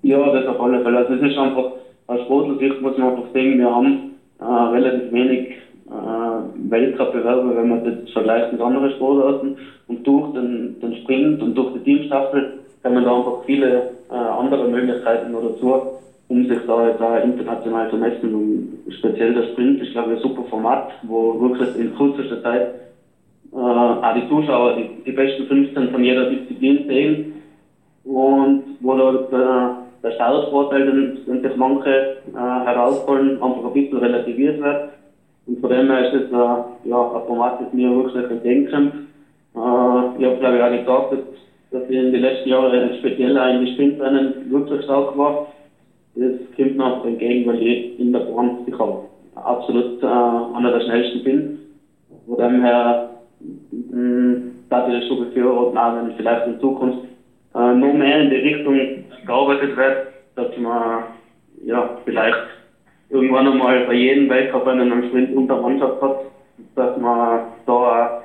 Ja, 0.02 0.32
das 0.32 0.46
auf 0.46 0.60
alle 0.60 0.82
Fälle. 0.82 0.98
Also 0.98 1.14
es 1.14 1.30
ist 1.30 1.38
einfach 1.38 1.72
aus 2.10 2.20
Sportlersicht 2.22 2.82
muss 2.82 2.98
man 2.98 3.10
einfach 3.10 3.32
sehen, 3.32 3.58
wir 3.58 3.72
haben 3.72 4.10
äh, 4.40 4.44
relativ 4.44 5.12
wenig 5.12 5.50
äh, 5.86 6.70
Weltcup-Bewerber, 6.70 7.56
wenn 7.56 7.68
man 7.68 7.84
das 7.84 8.12
vergleicht 8.12 8.52
mit 8.52 8.60
anderen 8.60 8.90
Sportarten. 8.92 9.56
Und 9.86 10.04
durch 10.04 10.32
den, 10.32 10.80
den 10.80 10.96
Sprint 10.96 11.40
und 11.40 11.54
durch 11.54 11.72
die 11.74 11.80
Teamstaffel 11.80 12.54
kann 12.82 12.94
man 12.94 13.04
da 13.04 13.16
einfach 13.16 13.44
viele 13.46 13.90
äh, 14.10 14.14
andere 14.14 14.66
Möglichkeiten 14.68 15.30
noch 15.30 15.42
dazu, 15.42 16.00
um 16.30 16.46
sich 16.46 16.58
da 16.66 16.74
auch 16.74 17.24
international 17.24 17.90
zu 17.90 17.96
messen. 17.96 18.34
Und 18.34 18.94
speziell 18.94 19.34
der 19.34 19.42
Sprint 19.50 19.80
ist, 19.80 19.90
glaube 19.90 20.12
ich, 20.12 20.18
ein 20.18 20.22
super 20.22 20.44
Format, 20.44 20.88
wo 21.02 21.38
wirklich 21.40 21.74
in 21.74 21.94
kürzester 21.96 22.40
Zeit 22.42 22.68
äh, 23.52 23.56
auch 23.56 24.14
die 24.14 24.28
Zuschauer 24.28 24.74
die, 24.74 24.88
die 25.04 25.12
besten 25.12 25.44
15 25.44 25.90
von 25.90 26.04
jeder 26.04 26.24
Disziplin 26.26 26.86
sehen 26.86 27.32
und 28.04 28.62
wo 28.80 28.94
da 28.94 29.74
der 30.02 30.12
Startvorteil, 30.12 30.84
den, 30.86 31.18
den 31.26 31.42
sich 31.42 31.56
manche 31.56 31.90
äh, 32.32 32.36
herausholen, 32.36 33.42
einfach 33.42 33.64
ein 33.64 33.72
bisschen 33.72 33.98
relativiert 33.98 34.60
wird. 34.60 34.84
Und 35.46 35.60
von 35.60 35.70
dem 35.70 35.90
her 35.90 36.04
ist 36.04 36.12
es 36.14 36.30
äh, 36.30 36.88
ja, 36.88 37.10
ein 37.12 37.26
Format, 37.26 37.60
das 37.60 37.72
mir 37.72 37.92
wirklich 37.92 38.30
entgegenkommt. 38.30 38.92
Äh, 39.54 39.58
ich 39.58 40.24
habe 40.24 40.36
glaube 40.38 40.56
ich 40.56 40.62
auch 40.62 40.70
gesagt, 40.70 41.12
dass, 41.12 41.18
dass 41.72 41.90
ich 41.90 41.96
in 41.96 42.12
den 42.12 42.20
letzten 42.20 42.48
Jahren 42.48 42.94
speziell 42.94 43.36
in 43.36 43.64
die 43.64 43.72
Sprintrennen 43.72 44.50
wirklich 44.50 44.84
stark 44.84 45.16
war. 45.16 45.42
Das 46.14 46.32
kommt 46.56 46.80
einfach 46.80 47.04
entgegen, 47.04 47.46
weil 47.46 47.62
ich 47.62 47.98
in 47.98 48.12
der 48.12 48.20
Bahn 48.20 48.58
sicher 48.66 48.98
absolut 49.36 50.02
äh, 50.02 50.06
einer 50.06 50.72
der 50.72 50.80
schnellsten 50.80 51.22
bin. 51.22 51.58
Von 52.26 52.38
dem 52.38 52.62
her 52.62 53.10
mh, 53.70 54.40
dass 54.68 54.88
ich 54.88 54.94
das 54.94 55.06
schon 55.06 55.18
befürworten, 55.26 55.78
auch 55.78 55.96
wenn 55.96 56.10
ich 56.10 56.16
vielleicht 56.16 56.46
in 56.46 56.60
Zukunft 56.60 56.98
äh, 57.54 57.74
noch 57.74 57.92
mehr 57.92 58.20
in 58.20 58.30
die 58.30 58.36
Richtung 58.36 59.04
gearbeitet 59.26 59.76
wird, 59.76 59.96
dass 60.36 60.56
man 60.56 61.04
ja 61.64 61.96
vielleicht 62.04 62.38
irgendwann 63.10 63.48
einmal 63.48 63.80
bei 63.86 63.94
jedem 63.94 64.28
Weltcup 64.28 64.66
einen 64.66 65.04
Sprint 65.04 65.32
unter 65.36 65.60
Mannschaft 65.60 66.00
hat, 66.00 66.20
dass 66.76 66.96
man 66.96 67.40
da 67.66 68.20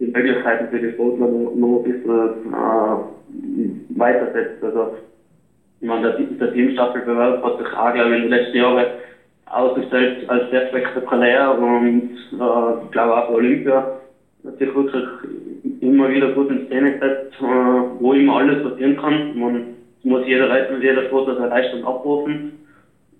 die 0.00 0.06
Möglichkeiten 0.06 0.68
für 0.68 0.80
die 0.80 0.92
Sportler 0.92 1.28
noch, 1.28 1.52
noch 1.54 1.78
ein 1.78 1.82
bisschen 1.84 2.52
äh, 2.52 3.98
weitersetzt. 3.98 4.62
Also, 4.62 4.92
meine, 5.86 6.12
der, 6.12 6.26
der 6.26 6.52
Teamstaffelbewerb 6.52 7.42
hat 7.42 7.58
sich 7.58 7.72
auch, 7.72 7.92
glaube 7.92 8.10
ich, 8.10 8.16
in 8.16 8.30
den 8.30 8.30
letzten 8.30 8.56
Jahren 8.56 8.86
ausgestellt 9.46 10.28
als 10.28 10.50
sehr 10.50 10.66
spektakulär 10.68 11.56
und 11.56 12.10
äh, 12.32 12.84
ich 12.84 12.90
glaube 12.90 13.16
auch 13.16 13.28
Olympia 13.30 13.86
hat 14.46 14.58
sich 14.58 14.74
wirklich 14.74 15.04
immer 15.80 16.08
wieder 16.08 16.28
gut 16.30 16.50
in 16.50 16.66
Szene 16.66 16.92
gesetzt, 16.92 17.32
äh, 17.40 17.44
wo 17.44 18.12
immer 18.12 18.36
alles 18.38 18.62
passieren 18.62 18.96
kann. 18.96 19.30
Man 19.34 19.66
muss 20.02 20.26
jeder 20.26 20.48
Reiter 20.48 20.78
jeder 20.78 21.04
Sportler 21.04 21.34
seine 21.36 21.48
Leistung 21.48 21.84
abrufen. 21.84 22.52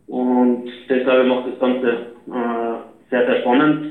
Und 0.06 0.64
deshalb 0.88 1.26
macht 1.26 1.46
das 1.46 1.58
Ganze 1.58 1.88
äh, 2.28 3.10
sehr, 3.10 3.24
sehr 3.24 3.36
spannend. 3.40 3.88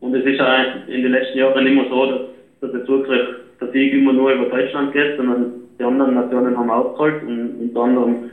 Und 0.00 0.14
es 0.14 0.24
ist 0.24 0.40
auch 0.40 0.64
in 0.86 1.02
den 1.02 1.12
letzten 1.12 1.38
Jahren 1.38 1.64
mehr 1.64 1.86
so, 1.88 2.06
dass, 2.06 2.20
dass 2.60 2.70
der 2.72 2.84
Zugriff 2.84 3.26
der 3.60 3.68
Sieg 3.68 3.94
immer 3.94 4.12
nur 4.12 4.32
über 4.32 4.44
Deutschland 4.44 4.92
geht, 4.92 5.16
sondern 5.16 5.65
die 5.78 5.84
anderen 5.84 6.14
Nationen 6.14 6.56
haben 6.56 6.70
ausgeholt 6.70 7.22
und 7.22 7.60
unter 7.60 7.80
anderem 7.82 8.30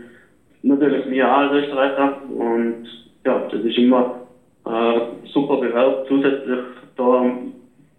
natürlich 0.63 1.09
wir 1.09 1.29
auch 1.29 1.37
als 1.37 1.65
Österreicher. 1.65 2.21
Und 2.37 2.85
ja, 3.25 3.47
das 3.51 3.61
ist 3.61 3.77
immer 3.77 4.21
äh, 4.65 4.99
super 5.33 5.57
Bewerb, 5.57 6.05
zusätzlich 6.07 6.59
da 6.95 7.21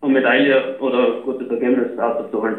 eine 0.01 0.13
Medaille 0.13 0.79
oder 0.81 1.17
ein 1.17 1.23
gutes 1.25 1.49
Ergebnis 1.49 1.99
auszuholen. 1.99 2.57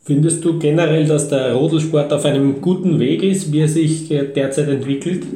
Findest 0.00 0.44
du 0.44 0.58
generell, 0.58 1.04
dass 1.06 1.28
der 1.28 1.54
Rodelsport 1.54 2.12
auf 2.12 2.24
einem 2.24 2.60
guten 2.60 3.00
Weg 3.00 3.24
ist, 3.24 3.52
wie 3.52 3.62
er 3.62 3.68
sich 3.68 4.08
derzeit 4.08 4.68
entwickelt? 4.68 5.26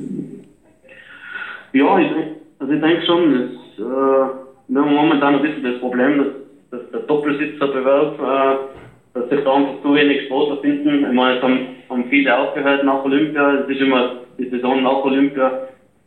Ja, 1.73 1.99
ich, 1.99 2.11
also 2.59 2.73
ich 2.73 2.81
denke 2.81 3.05
schon, 3.05 3.35
es, 3.35 3.79
äh, 3.79 3.83
wir 3.83 4.81
haben 4.81 4.95
momentan 4.95 5.37
ein 5.37 5.43
bisschen 5.43 5.65
das 5.65 5.81
Problem, 5.81 6.19
dass, 6.19 6.81
dass 6.81 6.91
der 6.93 7.01
Doppelsitzerbewerb, 7.01 8.21
äh, 8.21 8.80
dass 9.15 9.29
sich 9.29 9.41
da 9.41 9.55
einfach 9.55 9.81
zu 9.83 9.95
wenig 9.95 10.23
Sportler 10.23 10.57
finden. 10.57 11.05
Ich 11.05 11.13
meine, 11.13 11.37
es 11.37 11.43
haben, 11.43 11.63
haben 11.89 12.05
viele 12.07 12.37
aufgehört 12.37 12.83
nach 12.83 13.05
Olympia, 13.05 13.55
es 13.55 13.69
ist 13.69 13.81
immer 13.81 14.07
die 14.39 14.47
Saison 14.47 14.83
nach 14.83 15.03
Olympia 15.03 15.49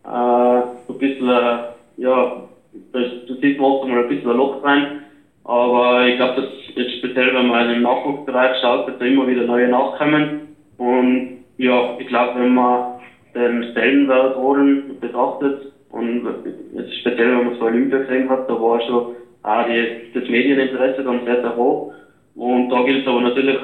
äh, 0.04 0.62
so 0.88 0.94
ein 0.94 0.98
bisschen, 0.98 1.28
äh, 1.28 1.58
ja, 1.98 2.32
da 2.92 3.04
sieht 3.42 3.58
man 3.58 3.68
oft 3.68 3.86
mal 3.86 4.00
ein 4.00 4.08
bisschen 4.08 4.30
ein 4.30 4.38
Loch 4.38 4.62
rein. 4.64 4.88
Aber 5.44 6.06
ich 6.06 6.16
glaube, 6.16 6.36
dass 6.36 6.46
jetzt 6.76 6.94
speziell, 6.94 7.34
wenn 7.34 7.48
man 7.48 7.68
den 7.68 7.82
Nachwuchsbereich 7.82 8.54
schaut, 8.60 8.88
dass 8.88 8.98
da 8.98 9.06
immer 9.06 9.28
wieder 9.28 9.44
neue 9.44 9.68
nachkommen. 9.68 10.30
Und 10.78 11.26
ja, 11.58 11.94
ich 11.98 12.08
glaube, 12.08 12.40
wenn 12.40 12.54
man 12.54 12.82
den 13.36 13.64
Stellenwert 13.64 14.36
Rodeln 14.36 14.82
betrachtet, 15.00 15.56
Und 15.90 16.24
speziell, 17.00 17.36
wenn 17.36 17.44
man 17.44 17.54
so 17.54 17.66
Olympia 17.66 18.00
gesehen 18.00 18.28
hat, 18.28 18.50
da 18.50 18.60
war 18.60 18.82
schon 18.82 19.04
auch 19.44 19.64
die, 19.66 19.88
das 20.14 20.28
Medieninteresse 20.28 21.04
dann 21.04 21.22
sehr, 21.22 21.38
sehr 21.40 21.56
hoch. 21.56 21.84
Und 22.36 22.72
da 22.72 22.82
gilt 22.82 23.02
es 23.02 23.08
aber 23.08 23.22
natürlich, 23.22 23.58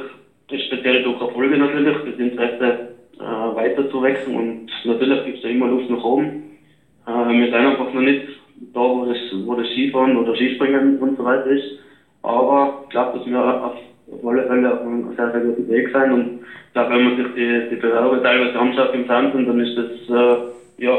speziell 0.65 1.01
durch 1.01 1.19
Erfolge 1.21 1.57
natürlich, 1.57 1.95
das 2.05 2.17
Interesse 2.17 2.77
äh, 3.19 3.23
weiter 3.23 3.89
zu 3.89 4.01
wechseln. 4.01 4.35
Und 4.35 4.59
natürlich 4.83 5.23
gibt 5.23 5.37
es 5.37 5.43
da 5.43 5.49
immer 5.49 5.67
Luft 5.67 5.89
nach 5.89 6.03
oben. 6.03 6.43
Äh, 7.05 7.11
wir 7.11 7.47
sind 7.47 7.53
einfach 7.53 7.91
noch 7.93 8.01
nicht 8.01 8.21
da, 8.73 8.79
wo 8.79 9.05
das, 9.05 9.17
wo 9.31 9.55
das 9.55 9.67
Skifahren 9.67 10.15
oder 10.15 10.35
Skispringen 10.35 10.97
und 10.99 11.17
so 11.17 11.23
weiter 11.23 11.49
ist. 11.49 11.73
Aber 12.21 12.81
ich 12.83 12.89
glaube, 12.89 13.17
dass 13.17 13.25
wir 13.25 13.63
auf, 13.63 13.73
auf 14.11 14.25
alle 14.25 14.43
Fälle 14.45 14.73
auf 14.73 14.81
einem 14.81 15.11
sehr, 15.15 15.31
sehr 15.31 15.41
guten 15.41 15.67
Weg 15.67 15.89
sein. 15.89 16.11
Und 16.11 16.27
ich 16.67 16.73
glaube, 16.73 16.93
wenn 16.93 17.03
man 17.03 17.15
sich 17.15 17.27
die, 17.35 17.61
die 17.69 17.75
Bewerber 17.75 18.21
teilweise 18.21 18.59
anschaut 18.59 18.93
im 18.93 19.05
Fernsehen, 19.05 19.45
dann 19.45 19.59
ist 19.59 19.75
das, 19.75 19.87
äh, 20.09 20.37
ja, 20.83 20.97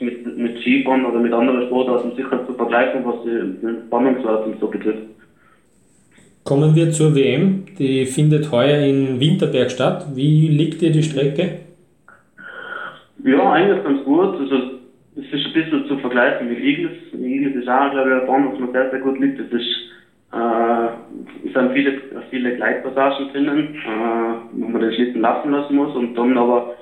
mit, 0.00 0.36
mit 0.36 0.58
Skifahren 0.58 1.04
oder 1.04 1.18
mit 1.18 1.32
anderen 1.32 1.62
Sportarten 1.62 2.12
sicher 2.12 2.44
zu 2.44 2.52
vergleichen, 2.52 3.04
was 3.04 3.20
die 3.22 3.54
Spannungswert 3.86 4.44
und 4.46 4.58
so 4.58 4.68
betrifft. 4.68 5.02
Kommen 6.44 6.74
wir 6.74 6.90
zur 6.90 7.14
WM. 7.14 7.66
Die 7.78 8.04
findet 8.04 8.50
heuer 8.50 8.80
in 8.80 9.20
Winterberg 9.20 9.70
statt. 9.70 10.06
Wie 10.14 10.48
liegt 10.48 10.82
dir 10.82 10.90
die 10.90 11.04
Strecke? 11.04 11.60
Ja, 13.24 13.52
eigentlich 13.52 13.84
ganz 13.84 14.04
gut. 14.04 14.40
Also, 14.40 14.56
es 15.14 15.24
ist 15.32 15.46
ein 15.46 15.52
bisschen 15.52 15.86
zu 15.86 15.98
vergleichen 15.98 16.48
mit 16.48 16.58
Iglis. 16.58 16.98
Iglis 17.12 17.54
ist 17.54 17.68
auch, 17.68 17.92
glaube 17.92 18.10
ich, 18.10 18.16
eine 18.16 18.26
Bahn, 18.26 18.50
was 18.50 18.58
mir 18.58 18.72
sehr, 18.72 18.90
sehr 18.90 18.98
gut 18.98 19.20
liegt. 19.20 19.38
Es 19.38 19.52
ist, 19.52 19.68
äh, 20.32 21.46
es 21.46 21.52
sind 21.52 21.72
viele, 21.74 22.00
viele 22.30 22.56
Gleitpassagen 22.56 23.28
drinnen, 23.32 23.76
äh, 23.76 24.34
wo 24.52 24.66
man 24.66 24.80
den 24.80 24.92
Schlitten 24.94 25.20
laufen 25.20 25.52
lassen 25.52 25.76
muss 25.76 25.94
und 25.94 26.16
dann 26.16 26.36
aber 26.36 26.74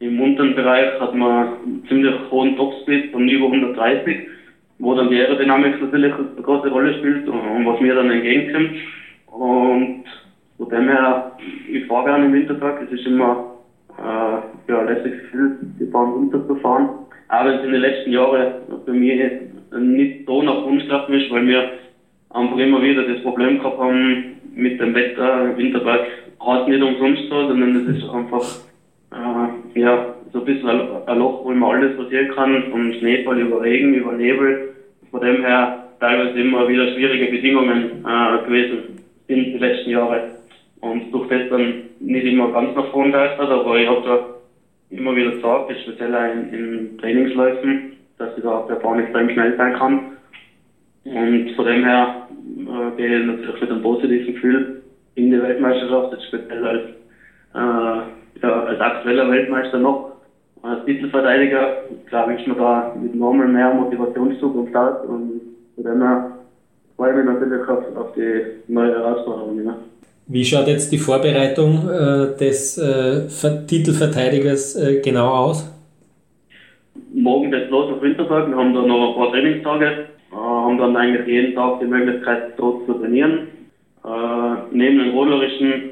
im 0.00 0.20
unteren 0.20 0.56
Bereich 0.56 0.98
hat 0.98 1.14
man 1.14 1.48
einen 1.48 1.84
ziemlich 1.88 2.14
hohen 2.32 2.56
Topspeed 2.56 3.12
von 3.12 3.28
über 3.28 3.46
130, 3.46 4.26
wo 4.80 4.94
dann 4.94 5.08
die 5.08 5.20
Aerodynamik 5.20 5.80
natürlich 5.80 6.12
eine 6.12 6.42
große 6.42 6.68
Rolle 6.68 6.98
spielt 6.98 7.28
und, 7.28 7.38
und 7.38 7.64
was 7.64 7.80
mir 7.80 7.94
dann 7.94 8.10
entgegenkommt. 8.10 8.70
Und 9.34 10.04
von 10.58 10.68
dem 10.68 10.88
her, 10.88 11.32
ich 11.68 11.84
fahre 11.86 12.04
gerne 12.04 12.26
im 12.26 12.32
Wintertag, 12.32 12.80
es 12.82 12.92
ist 12.92 13.06
immer 13.06 13.44
äh, 13.98 14.70
ja, 14.70 14.78
ein 14.80 14.86
lässiges 14.86 15.22
Gefühl, 15.22 15.58
die 15.80 15.84
Bahn 15.84 16.12
runterzufahren. 16.12 16.88
Wenn 17.28 17.58
es 17.58 17.64
in 17.64 17.72
den 17.72 17.80
letzten 17.80 18.12
Jahren 18.12 18.52
bei 18.86 18.92
mir 18.92 19.40
nicht 19.76 20.24
so 20.26 20.40
nach 20.42 20.64
Wunsch 20.64 20.84
gelaufen 20.84 21.14
ist, 21.14 21.30
weil 21.32 21.46
wir 21.46 21.64
einfach 22.30 22.58
immer 22.58 22.80
wieder 22.80 23.02
das 23.02 23.22
Problem 23.22 23.58
gehabt 23.58 23.78
haben 23.78 24.36
mit 24.54 24.78
dem 24.78 24.94
Wetter. 24.94 25.50
Im 25.50 25.56
Winterberg 25.56 26.06
hat 26.38 26.68
nicht 26.68 26.82
umsonst 26.82 27.22
so, 27.28 27.48
sondern 27.48 27.76
es 27.76 27.96
ist 27.96 28.08
einfach 28.08 28.44
äh, 29.12 29.80
ja, 29.80 30.14
so 30.32 30.40
ein 30.40 30.44
bisschen 30.44 30.68
ein 30.68 31.18
Loch, 31.18 31.44
wo 31.44 31.50
immer 31.50 31.70
alles 31.70 31.96
passieren 31.96 32.28
kann, 32.28 32.70
vom 32.70 32.92
Schneefall 32.92 33.40
über 33.40 33.62
Regen, 33.62 33.94
über 33.94 34.12
Nebel. 34.12 34.74
Von 35.10 35.20
dem 35.22 35.42
her 35.42 35.88
teilweise 35.98 36.38
immer 36.38 36.68
wieder 36.68 36.86
schwierige 36.92 37.26
Bedingungen 37.32 38.04
äh, 38.04 38.46
gewesen 38.46 38.93
in 39.28 39.44
den 39.44 39.58
letzten 39.58 39.90
Jahren. 39.90 40.22
Und 40.80 41.12
durch 41.12 41.28
das 41.28 41.48
dann 41.48 41.84
nicht 42.00 42.26
immer 42.26 42.50
ganz 42.50 42.74
nach 42.74 42.90
vorn 42.90 43.12
geistert, 43.12 43.50
aber 43.50 43.76
ich 43.78 43.88
habe 43.88 44.02
da 44.04 44.26
immer 44.90 45.16
wieder 45.16 45.32
gesagt, 45.32 45.72
speziell 45.82 46.12
in, 46.12 46.52
in 46.52 46.98
Trainingsläufen, 46.98 47.92
dass 48.18 48.36
ich 48.36 48.42
da 48.42 48.50
auf 48.50 48.66
der 48.68 48.76
Bahn 48.76 49.00
extrem 49.00 49.30
schnell 49.30 49.56
sein 49.56 49.74
kann. 49.74 50.00
Und 51.04 51.50
von 51.56 51.66
dem 51.66 51.84
her 51.84 52.28
äh, 52.58 52.96
gehe 52.96 53.20
ich 53.20 53.26
natürlich 53.26 53.60
mit 53.60 53.70
einem 53.70 53.82
positiven 53.82 54.34
Gefühl 54.34 54.82
in 55.16 55.30
die 55.30 55.40
Weltmeisterschaft, 55.40 56.12
jetzt 56.12 56.26
speziell 56.26 56.66
als 56.66 56.82
äh, 57.54 58.08
ja, 58.42 58.62
als 58.64 58.80
aktueller 58.80 59.30
Weltmeister 59.30 59.78
noch, 59.78 60.12
als 60.62 60.84
Titelverteidiger, 60.84 61.84
glaube 62.06 62.34
ich, 62.34 62.46
mir 62.46 62.54
da 62.54 62.94
mit 63.00 63.14
nochmal 63.14 63.48
mehr 63.48 63.72
Motivationszug 63.72 64.56
am 64.56 64.68
Start 64.68 65.04
und 65.06 65.40
von 65.74 65.84
dem 65.84 66.02
her 66.02 66.32
freue 66.96 67.10
ich 67.10 67.16
mich 67.16 67.26
natürlich 67.26 67.68
auf, 67.68 67.96
auf 67.96 68.12
die 68.14 68.72
neue 68.72 68.92
Herausforderung. 68.92 69.64
Ja. 69.64 69.76
Wie 70.26 70.44
schaut 70.44 70.68
jetzt 70.68 70.90
die 70.90 70.98
Vorbereitung 70.98 71.88
äh, 71.88 72.36
des 72.38 72.78
äh, 72.78 73.66
Titelverteidigers 73.66 74.76
äh, 74.76 75.00
genau 75.00 75.28
aus? 75.28 75.70
Morgen 77.12 77.50
geht 77.50 77.64
es 77.64 77.70
los 77.70 77.92
auf 77.92 78.02
Winterberg. 78.02 78.48
Wir 78.48 78.56
haben 78.56 78.74
da 78.74 78.82
noch 78.82 79.10
ein 79.10 79.14
paar 79.16 79.32
Trainingstage. 79.32 79.86
Äh, 80.32 80.36
haben 80.36 80.78
dann 80.78 80.96
eigentlich 80.96 81.26
jeden 81.26 81.54
Tag 81.54 81.80
die 81.80 81.86
Möglichkeit, 81.86 82.58
dort 82.58 82.86
zu 82.86 82.94
trainieren. 82.94 83.48
Äh, 84.04 84.08
neben 84.72 84.98
den 84.98 85.10
rollerischen 85.10 85.90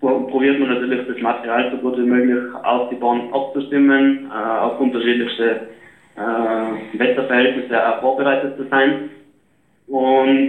probiert 0.00 0.58
man 0.58 0.68
natürlich 0.68 1.06
das 1.06 1.18
Material 1.20 1.70
so 1.70 1.78
gut 1.78 1.98
wie 1.98 2.06
möglich 2.06 2.38
auf 2.62 2.90
die 2.90 2.96
Bahn 2.96 3.32
abzustimmen, 3.32 4.30
äh, 4.30 4.60
auf 4.60 4.80
unterschiedlichste 4.80 5.68
äh, 6.16 6.98
Wetterverhältnisse 6.98 7.88
auch 7.88 8.00
vorbereitet 8.00 8.56
zu 8.56 8.64
sein. 8.70 9.10
Und 9.86 10.48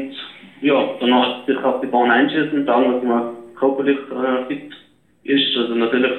ja, 0.62 0.86
danach 1.00 1.46
sich 1.46 1.58
auf 1.64 1.80
die 1.80 1.86
Bahn 1.88 2.10
einschätzen, 2.10 2.64
sagen, 2.66 2.88
dass 2.88 3.02
man 3.02 3.24
körperlich 3.56 3.98
äh, 4.10 4.40
fit 4.48 4.60
ist. 5.24 5.56
Also 5.56 5.76
natürlich 5.76 6.12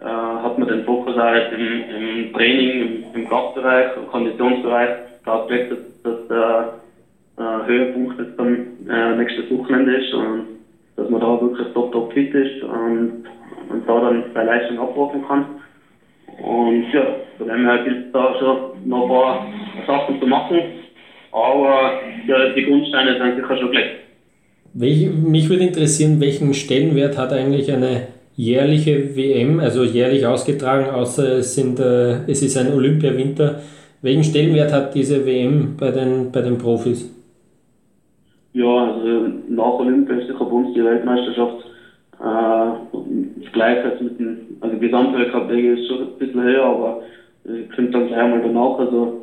äh, 0.00 0.04
hat 0.04 0.58
man 0.58 0.68
den 0.68 0.82
Fokus 0.82 1.16
auch 1.16 1.50
im, 1.52 1.82
im 1.88 2.32
Training, 2.32 2.80
im, 2.80 3.04
im 3.12 3.24
Kraftbereich, 3.24 3.86
im 3.96 4.06
Konditionsbereich 4.06 4.90
darauf 5.24 5.46
gelegt, 5.46 5.70
dass, 5.70 5.78
dass 6.02 6.16
der 6.28 6.68
äh, 7.36 7.66
Höhepunkt 7.66 8.18
jetzt 8.18 8.38
dann 8.38 8.60
äh, 8.88 9.14
nächstes 9.14 9.48
Wochenende 9.50 9.96
ist 9.96 10.12
und 10.12 10.44
dass 10.96 11.08
man 11.08 11.20
da 11.20 11.40
wirklich 11.40 11.68
top, 11.68 11.90
top 11.92 12.12
fit 12.12 12.32
ist 12.34 12.62
und, 12.62 13.12
und 13.68 13.88
da 13.88 14.00
dann 14.00 14.24
seine 14.34 14.50
Leistung 14.50 14.78
abrufen 14.78 15.20
kann. 15.22 15.44
Und 16.42 16.84
ja, 16.92 17.14
von 17.36 17.46
dem 17.46 17.64
her 17.64 17.78
gilt 17.78 17.98
es 17.98 18.10
da 18.12 18.34
schon 18.34 18.58
noch 18.84 19.02
ein 19.02 19.08
paar 19.08 19.38
Sachen 19.86 20.18
zu 20.18 20.26
machen. 20.26 20.64
Aber 21.32 22.00
ja, 22.26 22.52
die 22.54 22.64
Grundsteine 22.64 23.18
sind 23.18 23.36
sicher 23.36 23.56
schon 23.56 23.70
gelegt. 23.70 24.00
mich 24.74 25.48
würde 25.48 25.64
interessieren, 25.64 26.20
welchen 26.20 26.54
Stellenwert 26.54 27.16
hat 27.16 27.32
eigentlich 27.32 27.72
eine 27.72 28.08
jährliche 28.36 29.16
WM, 29.16 29.60
also 29.60 29.84
jährlich 29.84 30.26
ausgetragen, 30.26 30.90
außer 30.90 31.38
es, 31.38 31.54
sind, 31.54 31.78
äh, 31.78 32.24
es 32.26 32.42
ist 32.42 32.56
ein 32.56 32.72
Olympiawinter. 32.72 33.60
Welchen 34.02 34.24
Stellenwert 34.24 34.72
hat 34.72 34.94
diese 34.94 35.26
WM 35.26 35.76
bei 35.78 35.90
den, 35.90 36.32
bei 36.32 36.40
den 36.40 36.56
Profis? 36.56 37.14
Ja, 38.52 38.92
also 38.92 39.28
nach 39.48 39.74
Olympia 39.78 40.16
ist 40.16 40.28
sicher 40.28 40.44
bei 40.44 40.50
uns 40.50 40.74
die 40.74 40.82
Weltmeisterschaft 40.82 41.64
äh, 42.20 42.72
das 43.42 43.52
gleiche 43.52 43.92
als 43.92 44.00
mit 44.00 44.18
dem, 44.18 44.38
also 44.60 44.76
Gesamtweltcup 44.78 45.50
ist 45.50 45.86
schon 45.88 46.00
ein 46.00 46.18
bisschen 46.18 46.42
höher, 46.42 46.64
aber 46.64 47.02
ich 47.44 47.74
finde 47.74 47.92
dann 47.92 48.08
gleich 48.08 48.28
mal 48.28 48.42
danach, 48.42 48.78
also 48.78 49.19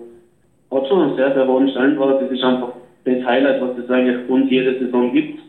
hat 0.71 0.87
schon 0.87 1.01
einen 1.01 1.15
sehr, 1.15 1.33
sehr 1.33 1.47
hohen 1.47 1.69
Stellenwert. 1.69 2.21
Das 2.21 2.31
ist 2.31 2.43
einfach 2.43 2.73
das 3.05 3.25
Highlight, 3.25 3.61
was 3.61 3.77
es 3.77 3.89
eigentlich 3.89 4.29
uns 4.29 4.51
jede 4.51 4.79
Saison 4.79 5.11
gibt. 5.13 5.39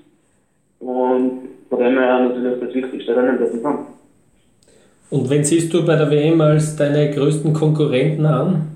Und 0.81 1.49
von 1.69 1.79
dem 1.79 1.99
her 1.99 2.21
natürlich 2.21 2.61
das 2.61 2.75
wichtigste 2.75 3.17
Rennen 3.17 3.39
der 3.39 3.49
Saison. 3.49 3.87
Und 5.11 5.31
wen 5.31 5.43
siehst 5.43 5.73
du 5.73 5.85
bei 5.85 5.97
der 5.97 6.11
WM 6.11 6.41
als 6.41 6.77
deine 6.77 7.11
größten 7.11 7.53
Konkurrenten 7.53 8.27
an? 8.27 8.69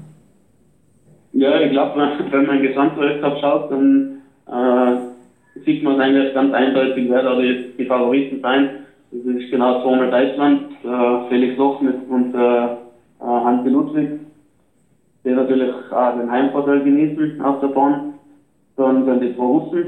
Ja, 1.34 1.60
ich 1.60 1.70
glaube, 1.70 2.00
wenn 2.30 2.46
man 2.46 2.58
den 2.58 2.68
Gesamtweltcup 2.68 3.38
schaut, 3.40 3.70
dann 3.70 4.22
äh, 4.46 5.60
sieht 5.64 5.82
man 5.82 6.00
eigentlich 6.00 6.34
ganz 6.34 6.52
eindeutig, 6.52 7.06
wer 7.08 7.22
da 7.22 7.40
die, 7.40 7.72
die 7.78 7.84
Favoriten 7.84 8.40
sein. 8.40 8.70
Das 9.10 9.34
ist 9.34 9.50
genau 9.50 9.82
zweimal 9.82 10.10
Deutschland, 10.10 10.62
äh, 10.84 11.28
Felix 11.28 11.56
Loch 11.58 11.80
mit 11.80 11.96
und 12.08 12.34
äh, 12.34 12.68
Hansi 13.20 13.68
Ludwig, 13.68 14.08
die 15.24 15.30
natürlich 15.30 15.70
auch 15.90 16.14
den 16.14 16.30
Heimvorteil 16.30 16.82
genießen 16.82 17.40
auf 17.40 17.60
der 17.60 17.68
Bahn. 17.68 18.02
Dann 18.76 19.04
sind 19.04 19.20
die 19.22 19.34
zwei 19.34 19.44
Russen 19.44 19.86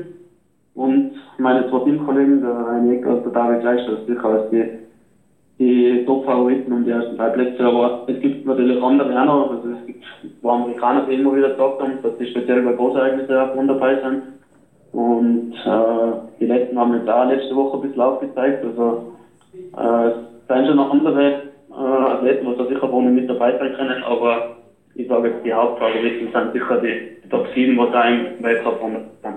und 0.75 1.12
meine 1.38 1.68
zwei 1.68 1.81
Teamkollegen, 1.81 2.40
der 2.40 2.51
Reinier 2.51 3.07
und 3.07 3.25
der 3.25 3.33
David 3.33 3.61
Gleichstadt, 3.61 4.05
sicher 4.07 4.25
als 4.25 4.49
die, 4.51 4.66
die 5.59 6.05
Top-Favoriten 6.05 6.73
um 6.73 6.85
die 6.85 6.90
ersten 6.90 7.16
drei 7.16 7.31
Plätze. 7.31 7.64
Aber 7.64 8.03
es 8.07 8.18
gibt 8.20 8.44
natürlich 8.44 8.81
andere 8.83 9.20
auch 9.20 9.25
noch. 9.25 9.51
Also 9.51 9.70
es 9.70 9.87
gibt 9.87 10.03
zwei 10.40 10.53
Amerikaner, 10.53 11.03
die 11.03 11.14
immer 11.14 11.35
wieder 11.35 11.51
gesagt 11.51 11.81
haben, 11.81 11.99
dass 12.03 12.16
die 12.16 12.27
speziell 12.27 12.62
bei 12.62 12.73
Großereignissen 12.73 13.37
auch 13.37 13.48
dabei 13.52 13.96
sind. 13.96 14.21
Und 14.92 15.52
äh, 15.65 16.17
die 16.38 16.46
letzten 16.46 16.79
haben 16.79 16.92
jetzt 16.92 17.08
auch 17.08 17.25
letzte 17.25 17.56
Woche 17.56 17.77
ein 17.77 17.81
bisschen 17.81 18.02
aufgezeigt. 18.02 18.63
Also 18.63 18.98
äh, 19.77 20.06
es 20.08 20.15
sind 20.48 20.67
schon 20.67 20.77
noch 20.77 20.90
andere 20.90 21.35
äh, 21.71 21.75
Athleten, 21.75 22.46
die 22.46 22.56
da 22.56 22.65
sicher 22.65 22.88
vorne 22.88 23.11
mit 23.11 23.29
dabei 23.29 23.54
sein 23.58 23.73
können, 23.73 24.02
aber 24.04 24.44
ich 24.95 25.09
sage 25.09 25.29
jetzt, 25.29 25.45
die 25.45 25.53
Hauptfavoriten 25.53 26.29
sind 26.33 26.53
sicher 26.53 26.81
die, 26.81 27.29
Top 27.29 27.47
7, 27.55 27.77
die 27.77 27.92
da 27.92 28.09
im 28.09 28.42
Weltcup 28.42 28.81
sind. 28.81 29.35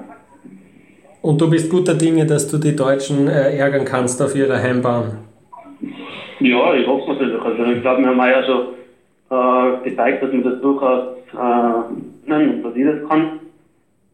Und 1.21 1.41
du 1.41 1.49
bist 1.49 1.69
guter 1.69 1.95
Dinge, 1.95 2.25
dass 2.25 2.47
du 2.47 2.57
die 2.57 2.75
Deutschen 2.75 3.27
äh, 3.27 3.57
ärgern 3.57 3.85
kannst 3.85 4.21
auf 4.21 4.35
ihrer 4.35 4.61
Heimbahn. 4.61 5.19
Ja, 6.39 6.73
ich 6.75 6.85
hoffe 6.87 7.13
natürlich. 7.13 7.41
Also 7.41 7.63
ich 7.63 7.81
glaube, 7.81 8.01
wir 8.01 8.09
haben 8.09 8.19
ja 8.19 8.43
schon 8.43 8.67
äh, 9.29 9.89
gezeigt, 9.89 10.23
dass 10.23 10.31
man 10.31 10.43
das 10.43 10.61
durchaus 10.61 11.17
äh, 11.33 12.29
nennen, 12.29 12.63
dass 12.63 12.75
ich 12.75 12.85
das 12.85 13.09
kann. 13.09 13.39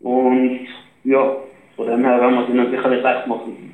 Und 0.01 0.59
ja, 1.03 1.35
von 1.75 1.87
dem 1.87 2.03
her 2.03 2.21
werden 2.21 2.35
wir 2.35 2.43
es 2.43 2.49
ihnen 2.49 2.71
sicherlich 2.71 3.03
leicht 3.03 3.27
machen. 3.27 3.72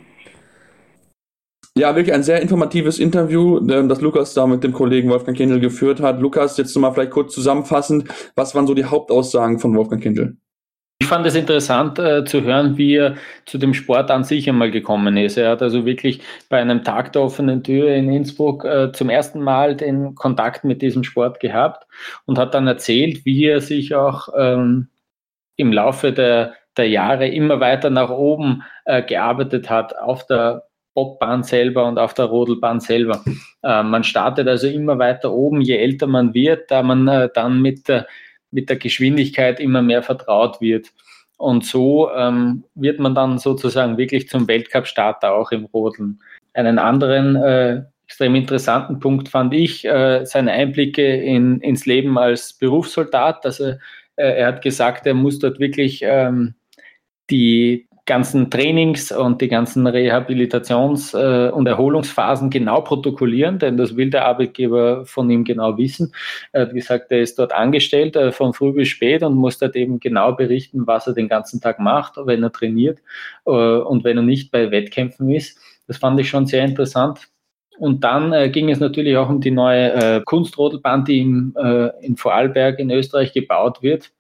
Ja, 1.80 1.96
wirklich 1.96 2.14
ein 2.14 2.24
sehr 2.24 2.42
informatives 2.42 3.00
Interview, 3.00 3.58
äh, 3.70 3.88
das 3.88 4.02
Lukas 4.02 4.34
da 4.34 4.46
mit 4.46 4.66
dem 4.66 4.74
Kollegen 4.74 5.10
Wolfgang 5.10 5.38
Kindl 5.38 5.62
geführt 5.62 6.02
hat. 6.02 6.20
Lukas, 6.20 6.58
jetzt 6.58 6.76
nochmal 6.76 6.94
vielleicht 6.94 7.12
kurz 7.12 7.34
zusammenfassend, 7.34 8.10
was 8.36 8.54
waren 8.54 8.68
so 8.68 8.74
die 8.74 8.84
Hauptaussagen 8.84 9.60
von 9.60 9.74
Wolfgang 9.78 10.04
Kindl? 10.04 10.36
Ich 11.02 11.08
fand 11.08 11.26
es 11.26 11.36
interessant 11.36 11.98
äh, 11.98 12.26
zu 12.26 12.42
hören, 12.44 12.78
wie 12.78 12.96
er 12.96 13.16
zu 13.46 13.58
dem 13.58 13.74
Sport 13.74 14.12
an 14.12 14.26
sich 14.26 14.50
einmal 14.50 14.72
gekommen 14.72 15.16
ist. 15.16 15.38
Er 15.38 15.52
hat 15.52 15.62
also 15.62 15.86
wirklich 15.86 16.20
bei 16.50 16.60
einem 16.60 16.84
Tag 16.84 17.14
der 17.14 17.22
offenen 17.22 17.64
Tür 17.64 17.88
in 17.96 18.12
Innsbruck 18.12 18.66
äh, 18.66 18.92
zum 18.92 19.10
ersten 19.10 19.40
Mal 19.40 19.78
den 19.78 20.16
Kontakt 20.16 20.66
mit 20.66 20.82
diesem 20.82 21.06
Sport 21.06 21.40
gehabt 21.40 21.88
und 22.26 22.38
hat 22.38 22.54
dann 22.54 22.68
erzählt, 22.68 23.24
wie 23.24 23.46
er 23.46 23.62
sich 23.62 23.96
auch 23.96 24.28
ähm, 24.38 24.90
im 25.56 25.72
Laufe 25.72 26.12
der, 26.12 26.56
der 26.76 26.90
Jahre 26.90 27.30
immer 27.30 27.62
weiter 27.62 27.90
nach 27.90 28.10
oben 28.10 28.64
äh, 28.84 29.02
gearbeitet 29.02 29.70
hat 29.70 29.98
auf 29.98 30.26
der 30.26 30.69
Bobbahn 31.00 31.44
selber 31.44 31.88
und 31.88 31.98
auf 31.98 32.14
der 32.14 32.26
Rodelbahn 32.26 32.82
selber. 32.82 33.24
Äh, 33.64 33.84
man 33.84 34.04
startet 34.04 34.48
also 34.48 34.68
immer 34.68 35.00
weiter 35.00 35.32
oben, 35.32 35.62
je 35.62 35.78
älter 35.78 36.08
man 36.08 36.34
wird, 36.34 36.70
da 36.72 36.84
man 36.84 37.08
äh, 37.08 37.30
dann 37.34 37.62
mit 37.62 37.88
der 37.88 38.08
mit 38.52 38.70
der 38.70 38.78
Geschwindigkeit 38.78 39.60
immer 39.60 39.82
mehr 39.82 40.04
vertraut 40.04 40.62
wird. 40.62 40.88
Und 41.38 41.66
so 41.66 42.10
ähm, 42.12 42.64
wird 42.76 43.00
man 43.00 43.16
dann 43.16 43.38
sozusagen 43.38 43.98
wirklich 43.98 44.28
zum 44.28 44.48
Weltcup-Starter 44.48 45.34
auch 45.34 45.52
im 45.52 45.66
Rodeln. 45.66 46.20
Einen 46.54 46.80
anderen 46.80 47.36
äh, 47.36 47.84
extrem 48.06 48.36
interessanten 48.36 49.00
Punkt 49.00 49.30
fand 49.30 49.54
ich 49.54 49.86
äh, 49.86 50.26
seine 50.26 50.52
Einblicke 50.52 51.16
in, 51.16 51.62
ins 51.62 51.86
Leben 51.86 52.18
als 52.18 52.54
Berufssoldat. 52.54 53.46
Also 53.46 53.66
äh, 54.16 54.40
er 54.40 54.48
hat 54.48 54.62
gesagt, 54.62 55.06
er 55.06 55.14
muss 55.14 55.40
dort 55.40 55.60
wirklich 55.60 56.02
ähm, 56.04 56.56
die, 57.30 57.88
ganzen 58.10 58.50
Trainings 58.50 59.12
und 59.12 59.40
die 59.40 59.48
ganzen 59.48 59.88
Rehabilitations- 59.88 61.16
äh, 61.16 61.52
und 61.52 61.68
Erholungsphasen 61.68 62.50
genau 62.50 62.82
protokollieren, 62.82 63.60
denn 63.60 63.78
das 63.78 63.96
will 63.96 64.10
der 64.10 64.26
Arbeitgeber 64.26 65.06
von 65.06 65.30
ihm 65.30 65.44
genau 65.44 65.78
wissen. 65.78 66.12
Er 66.52 66.64
hat 66.64 66.74
gesagt, 66.74 67.12
er 67.12 67.22
ist 67.22 67.38
dort 67.38 67.54
angestellt 67.54 68.16
äh, 68.16 68.32
von 68.32 68.54
früh 68.54 68.74
bis 68.74 68.88
spät 68.88 69.22
und 69.22 69.36
muss 69.36 69.60
dort 69.60 69.76
eben 69.76 70.00
genau 70.00 70.34
berichten, 70.34 70.88
was 70.88 71.06
er 71.06 71.14
den 71.14 71.30
ganzen 71.30 71.62
Tag 71.62 71.80
macht, 71.80 72.16
wenn 72.18 72.42
er 72.42 72.52
trainiert 72.52 73.00
äh, 73.46 73.52
und 73.52 74.04
wenn 74.04 74.18
er 74.18 74.24
nicht 74.24 74.52
bei 74.52 74.72
Wettkämpfen 74.72 75.30
ist. 75.30 75.60
Das 75.88 75.98
fand 75.98 76.20
ich 76.20 76.30
schon 76.30 76.48
sehr 76.48 76.66
interessant. 76.66 77.30
Und 77.78 78.04
dann 78.04 78.34
äh, 78.34 78.50
ging 78.50 78.70
es 78.70 78.80
natürlich 78.80 79.16
auch 79.18 79.30
um 79.30 79.40
die 79.40 79.52
neue 79.52 79.94
äh, 79.94 80.22
Kunstrodelbahn, 80.26 81.06
die 81.06 81.20
im, 81.20 81.56
äh, 81.58 81.90
in 82.04 82.18
Vorarlberg 82.18 82.80
in 82.80 82.90
Österreich 82.90 83.34
gebaut 83.34 83.84
wird 83.84 84.12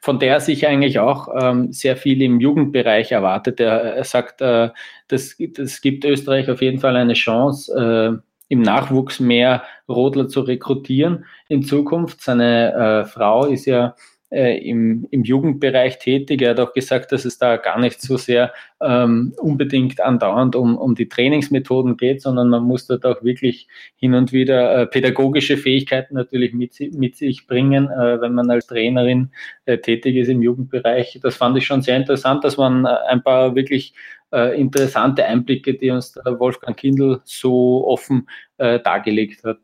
von 0.00 0.18
der 0.18 0.40
sich 0.40 0.66
eigentlich 0.66 0.98
auch 0.98 1.28
ähm, 1.40 1.72
sehr 1.72 1.96
viel 1.96 2.22
im 2.22 2.40
Jugendbereich 2.40 3.12
erwartet. 3.12 3.60
Er, 3.60 3.96
er 3.96 4.04
sagt, 4.04 4.40
äh, 4.40 4.70
das, 5.08 5.36
das 5.38 5.80
gibt 5.80 6.04
Österreich 6.04 6.50
auf 6.50 6.62
jeden 6.62 6.80
Fall 6.80 6.96
eine 6.96 7.14
Chance, 7.14 8.20
äh, 8.20 8.24
im 8.48 8.62
Nachwuchs 8.62 9.20
mehr 9.20 9.62
Rodler 9.88 10.28
zu 10.28 10.40
rekrutieren 10.40 11.24
in 11.48 11.62
Zukunft. 11.62 12.20
Seine 12.20 12.72
äh, 12.74 13.04
Frau 13.04 13.46
ist 13.46 13.66
ja 13.66 13.94
äh, 14.34 14.58
im, 14.58 15.06
im 15.10 15.22
Jugendbereich 15.22 15.98
tätig. 15.98 16.42
Er 16.42 16.50
hat 16.50 16.60
auch 16.60 16.72
gesagt, 16.72 17.12
dass 17.12 17.24
es 17.24 17.38
da 17.38 17.56
gar 17.56 17.78
nicht 17.78 18.00
so 18.02 18.16
sehr 18.16 18.52
ähm, 18.82 19.32
unbedingt 19.38 20.00
andauernd 20.00 20.56
um, 20.56 20.76
um 20.76 20.94
die 20.94 21.08
Trainingsmethoden 21.08 21.96
geht, 21.96 22.20
sondern 22.20 22.48
man 22.48 22.64
muss 22.64 22.86
dort 22.86 23.06
auch 23.06 23.22
wirklich 23.22 23.68
hin 23.96 24.14
und 24.14 24.32
wieder 24.32 24.82
äh, 24.82 24.86
pädagogische 24.86 25.56
Fähigkeiten 25.56 26.14
natürlich 26.14 26.52
mit, 26.52 26.78
mit 26.92 27.16
sich 27.16 27.46
bringen, 27.46 27.88
äh, 27.90 28.20
wenn 28.20 28.34
man 28.34 28.50
als 28.50 28.66
Trainerin 28.66 29.30
äh, 29.66 29.78
tätig 29.78 30.16
ist 30.16 30.28
im 30.28 30.42
Jugendbereich. 30.42 31.20
Das 31.22 31.36
fand 31.36 31.56
ich 31.56 31.66
schon 31.66 31.82
sehr 31.82 31.96
interessant, 31.96 32.42
dass 32.42 32.56
man 32.56 32.84
äh, 32.84 32.88
ein 33.08 33.22
paar 33.22 33.54
wirklich 33.54 33.94
äh, 34.32 34.60
interessante 34.60 35.24
Einblicke, 35.24 35.74
die 35.74 35.90
uns 35.90 36.16
Wolfgang 36.24 36.76
Kindl 36.76 37.20
so 37.24 37.86
offen 37.86 38.28
dargelegt 38.56 39.42
hat. 39.42 39.58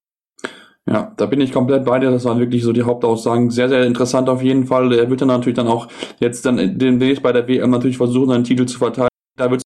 Ja, 0.87 1.13
da 1.17 1.27
bin 1.27 1.41
ich 1.41 1.53
komplett 1.53 1.85
bei 1.85 1.99
dir. 1.99 2.11
Das 2.11 2.25
waren 2.25 2.41
wirklich 2.41 2.63
so 2.63 2.73
die 2.73 2.83
Hauptaussagen. 2.83 3.51
Sehr, 3.51 3.69
sehr 3.69 3.85
interessant 3.85 4.29
auf 4.29 4.43
jeden 4.43 4.67
Fall. 4.67 4.93
Er 4.93 5.11
wird 5.11 5.21
dann 5.21 5.29
natürlich 5.29 5.57
dann 5.57 5.69
auch 5.69 5.89
jetzt 6.19 6.45
dann 6.47 6.79
demnächst 6.79 7.23
bei 7.23 7.33
der 7.33 7.47
WM 7.47 7.71
natürlich 7.71 7.97
versuchen, 7.97 8.31
seinen 8.31 8.45
Titel 8.45 8.67
zu 8.67 8.79
verteidigen. 8.79 9.09
Da 9.37 9.51
wird 9.51 9.61
es 9.61 9.65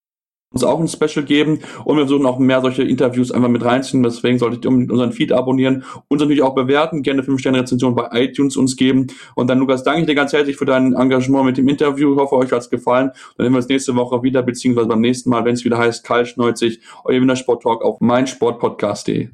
uns 0.55 0.65
auch 0.65 0.79
ein 0.79 0.89
Special 0.89 1.25
geben 1.25 1.61
und 1.85 1.97
wir 1.97 2.07
versuchen 2.07 2.27
auch 2.27 2.39
mehr 2.39 2.61
solche 2.61 2.85
Interviews 2.85 3.33
einfach 3.33 3.49
mit 3.49 3.65
reinziehen. 3.65 4.03
Deswegen 4.03 4.39
solltet 4.39 4.65
ihr 4.65 4.71
unseren 4.71 5.13
Feed 5.13 5.33
abonnieren, 5.33 5.85
uns 6.09 6.21
natürlich 6.21 6.43
auch 6.43 6.55
bewerten, 6.55 7.03
gerne 7.03 7.23
5-Sterne-Rezension 7.23 7.95
bei 7.95 8.09
iTunes 8.13 8.57
uns 8.57 8.77
geben. 8.77 9.09
Und 9.35 9.49
dann, 9.49 9.59
Lukas, 9.59 9.83
danke 9.83 10.03
ich 10.03 10.07
dir 10.07 10.15
ganz 10.15 10.33
herzlich 10.33 10.57
für 10.57 10.67
dein 10.67 10.95
Engagement 10.95 11.47
mit 11.47 11.57
dem 11.57 11.69
Interview. 11.69 12.13
Ich 12.13 12.21
hoffe, 12.21 12.37
euch 12.37 12.53
hat 12.53 12.61
es 12.61 12.71
gefallen. 12.71 13.11
Dann 13.37 13.47
sehen 13.47 13.53
wir 13.53 13.57
uns 13.57 13.69
nächste 13.69 13.97
Woche 13.97 14.23
wieder, 14.23 14.43
beziehungsweise 14.43 14.89
beim 14.89 15.01
nächsten 15.01 15.31
Mal, 15.31 15.45
wenn 15.45 15.55
es 15.55 15.65
wieder 15.65 15.79
heißt, 15.79 16.09
90, 16.37 16.81
euer 17.05 17.21
Wintersport 17.21 17.63
Talk 17.63 17.83
auf 17.83 18.01
meinsportpodcast.de. 18.01 19.31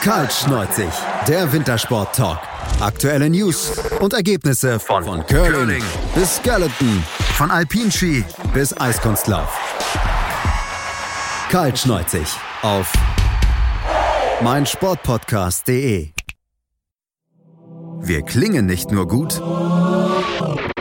Kaltschneuzig, 0.00 0.88
der 1.28 1.52
Wintersport-Talk. 1.52 2.38
Aktuelle 2.80 3.28
News 3.28 3.78
und 4.00 4.14
Ergebnisse 4.14 4.80
von, 4.80 5.04
von 5.04 5.26
Curling, 5.26 5.52
Curling 5.52 5.82
bis 6.14 6.36
Skeleton, 6.36 7.04
von 7.34 7.50
Alpinski 7.50 8.24
bis 8.54 8.74
Eiskunstlauf. 8.80 9.54
Kaltschneuzig 11.50 12.26
auf 12.62 12.90
meinsportpodcast.de. 14.42 16.08
Wir 18.00 18.22
klingen 18.22 18.64
nicht 18.64 18.90
nur 18.92 19.06
gut 19.06 19.38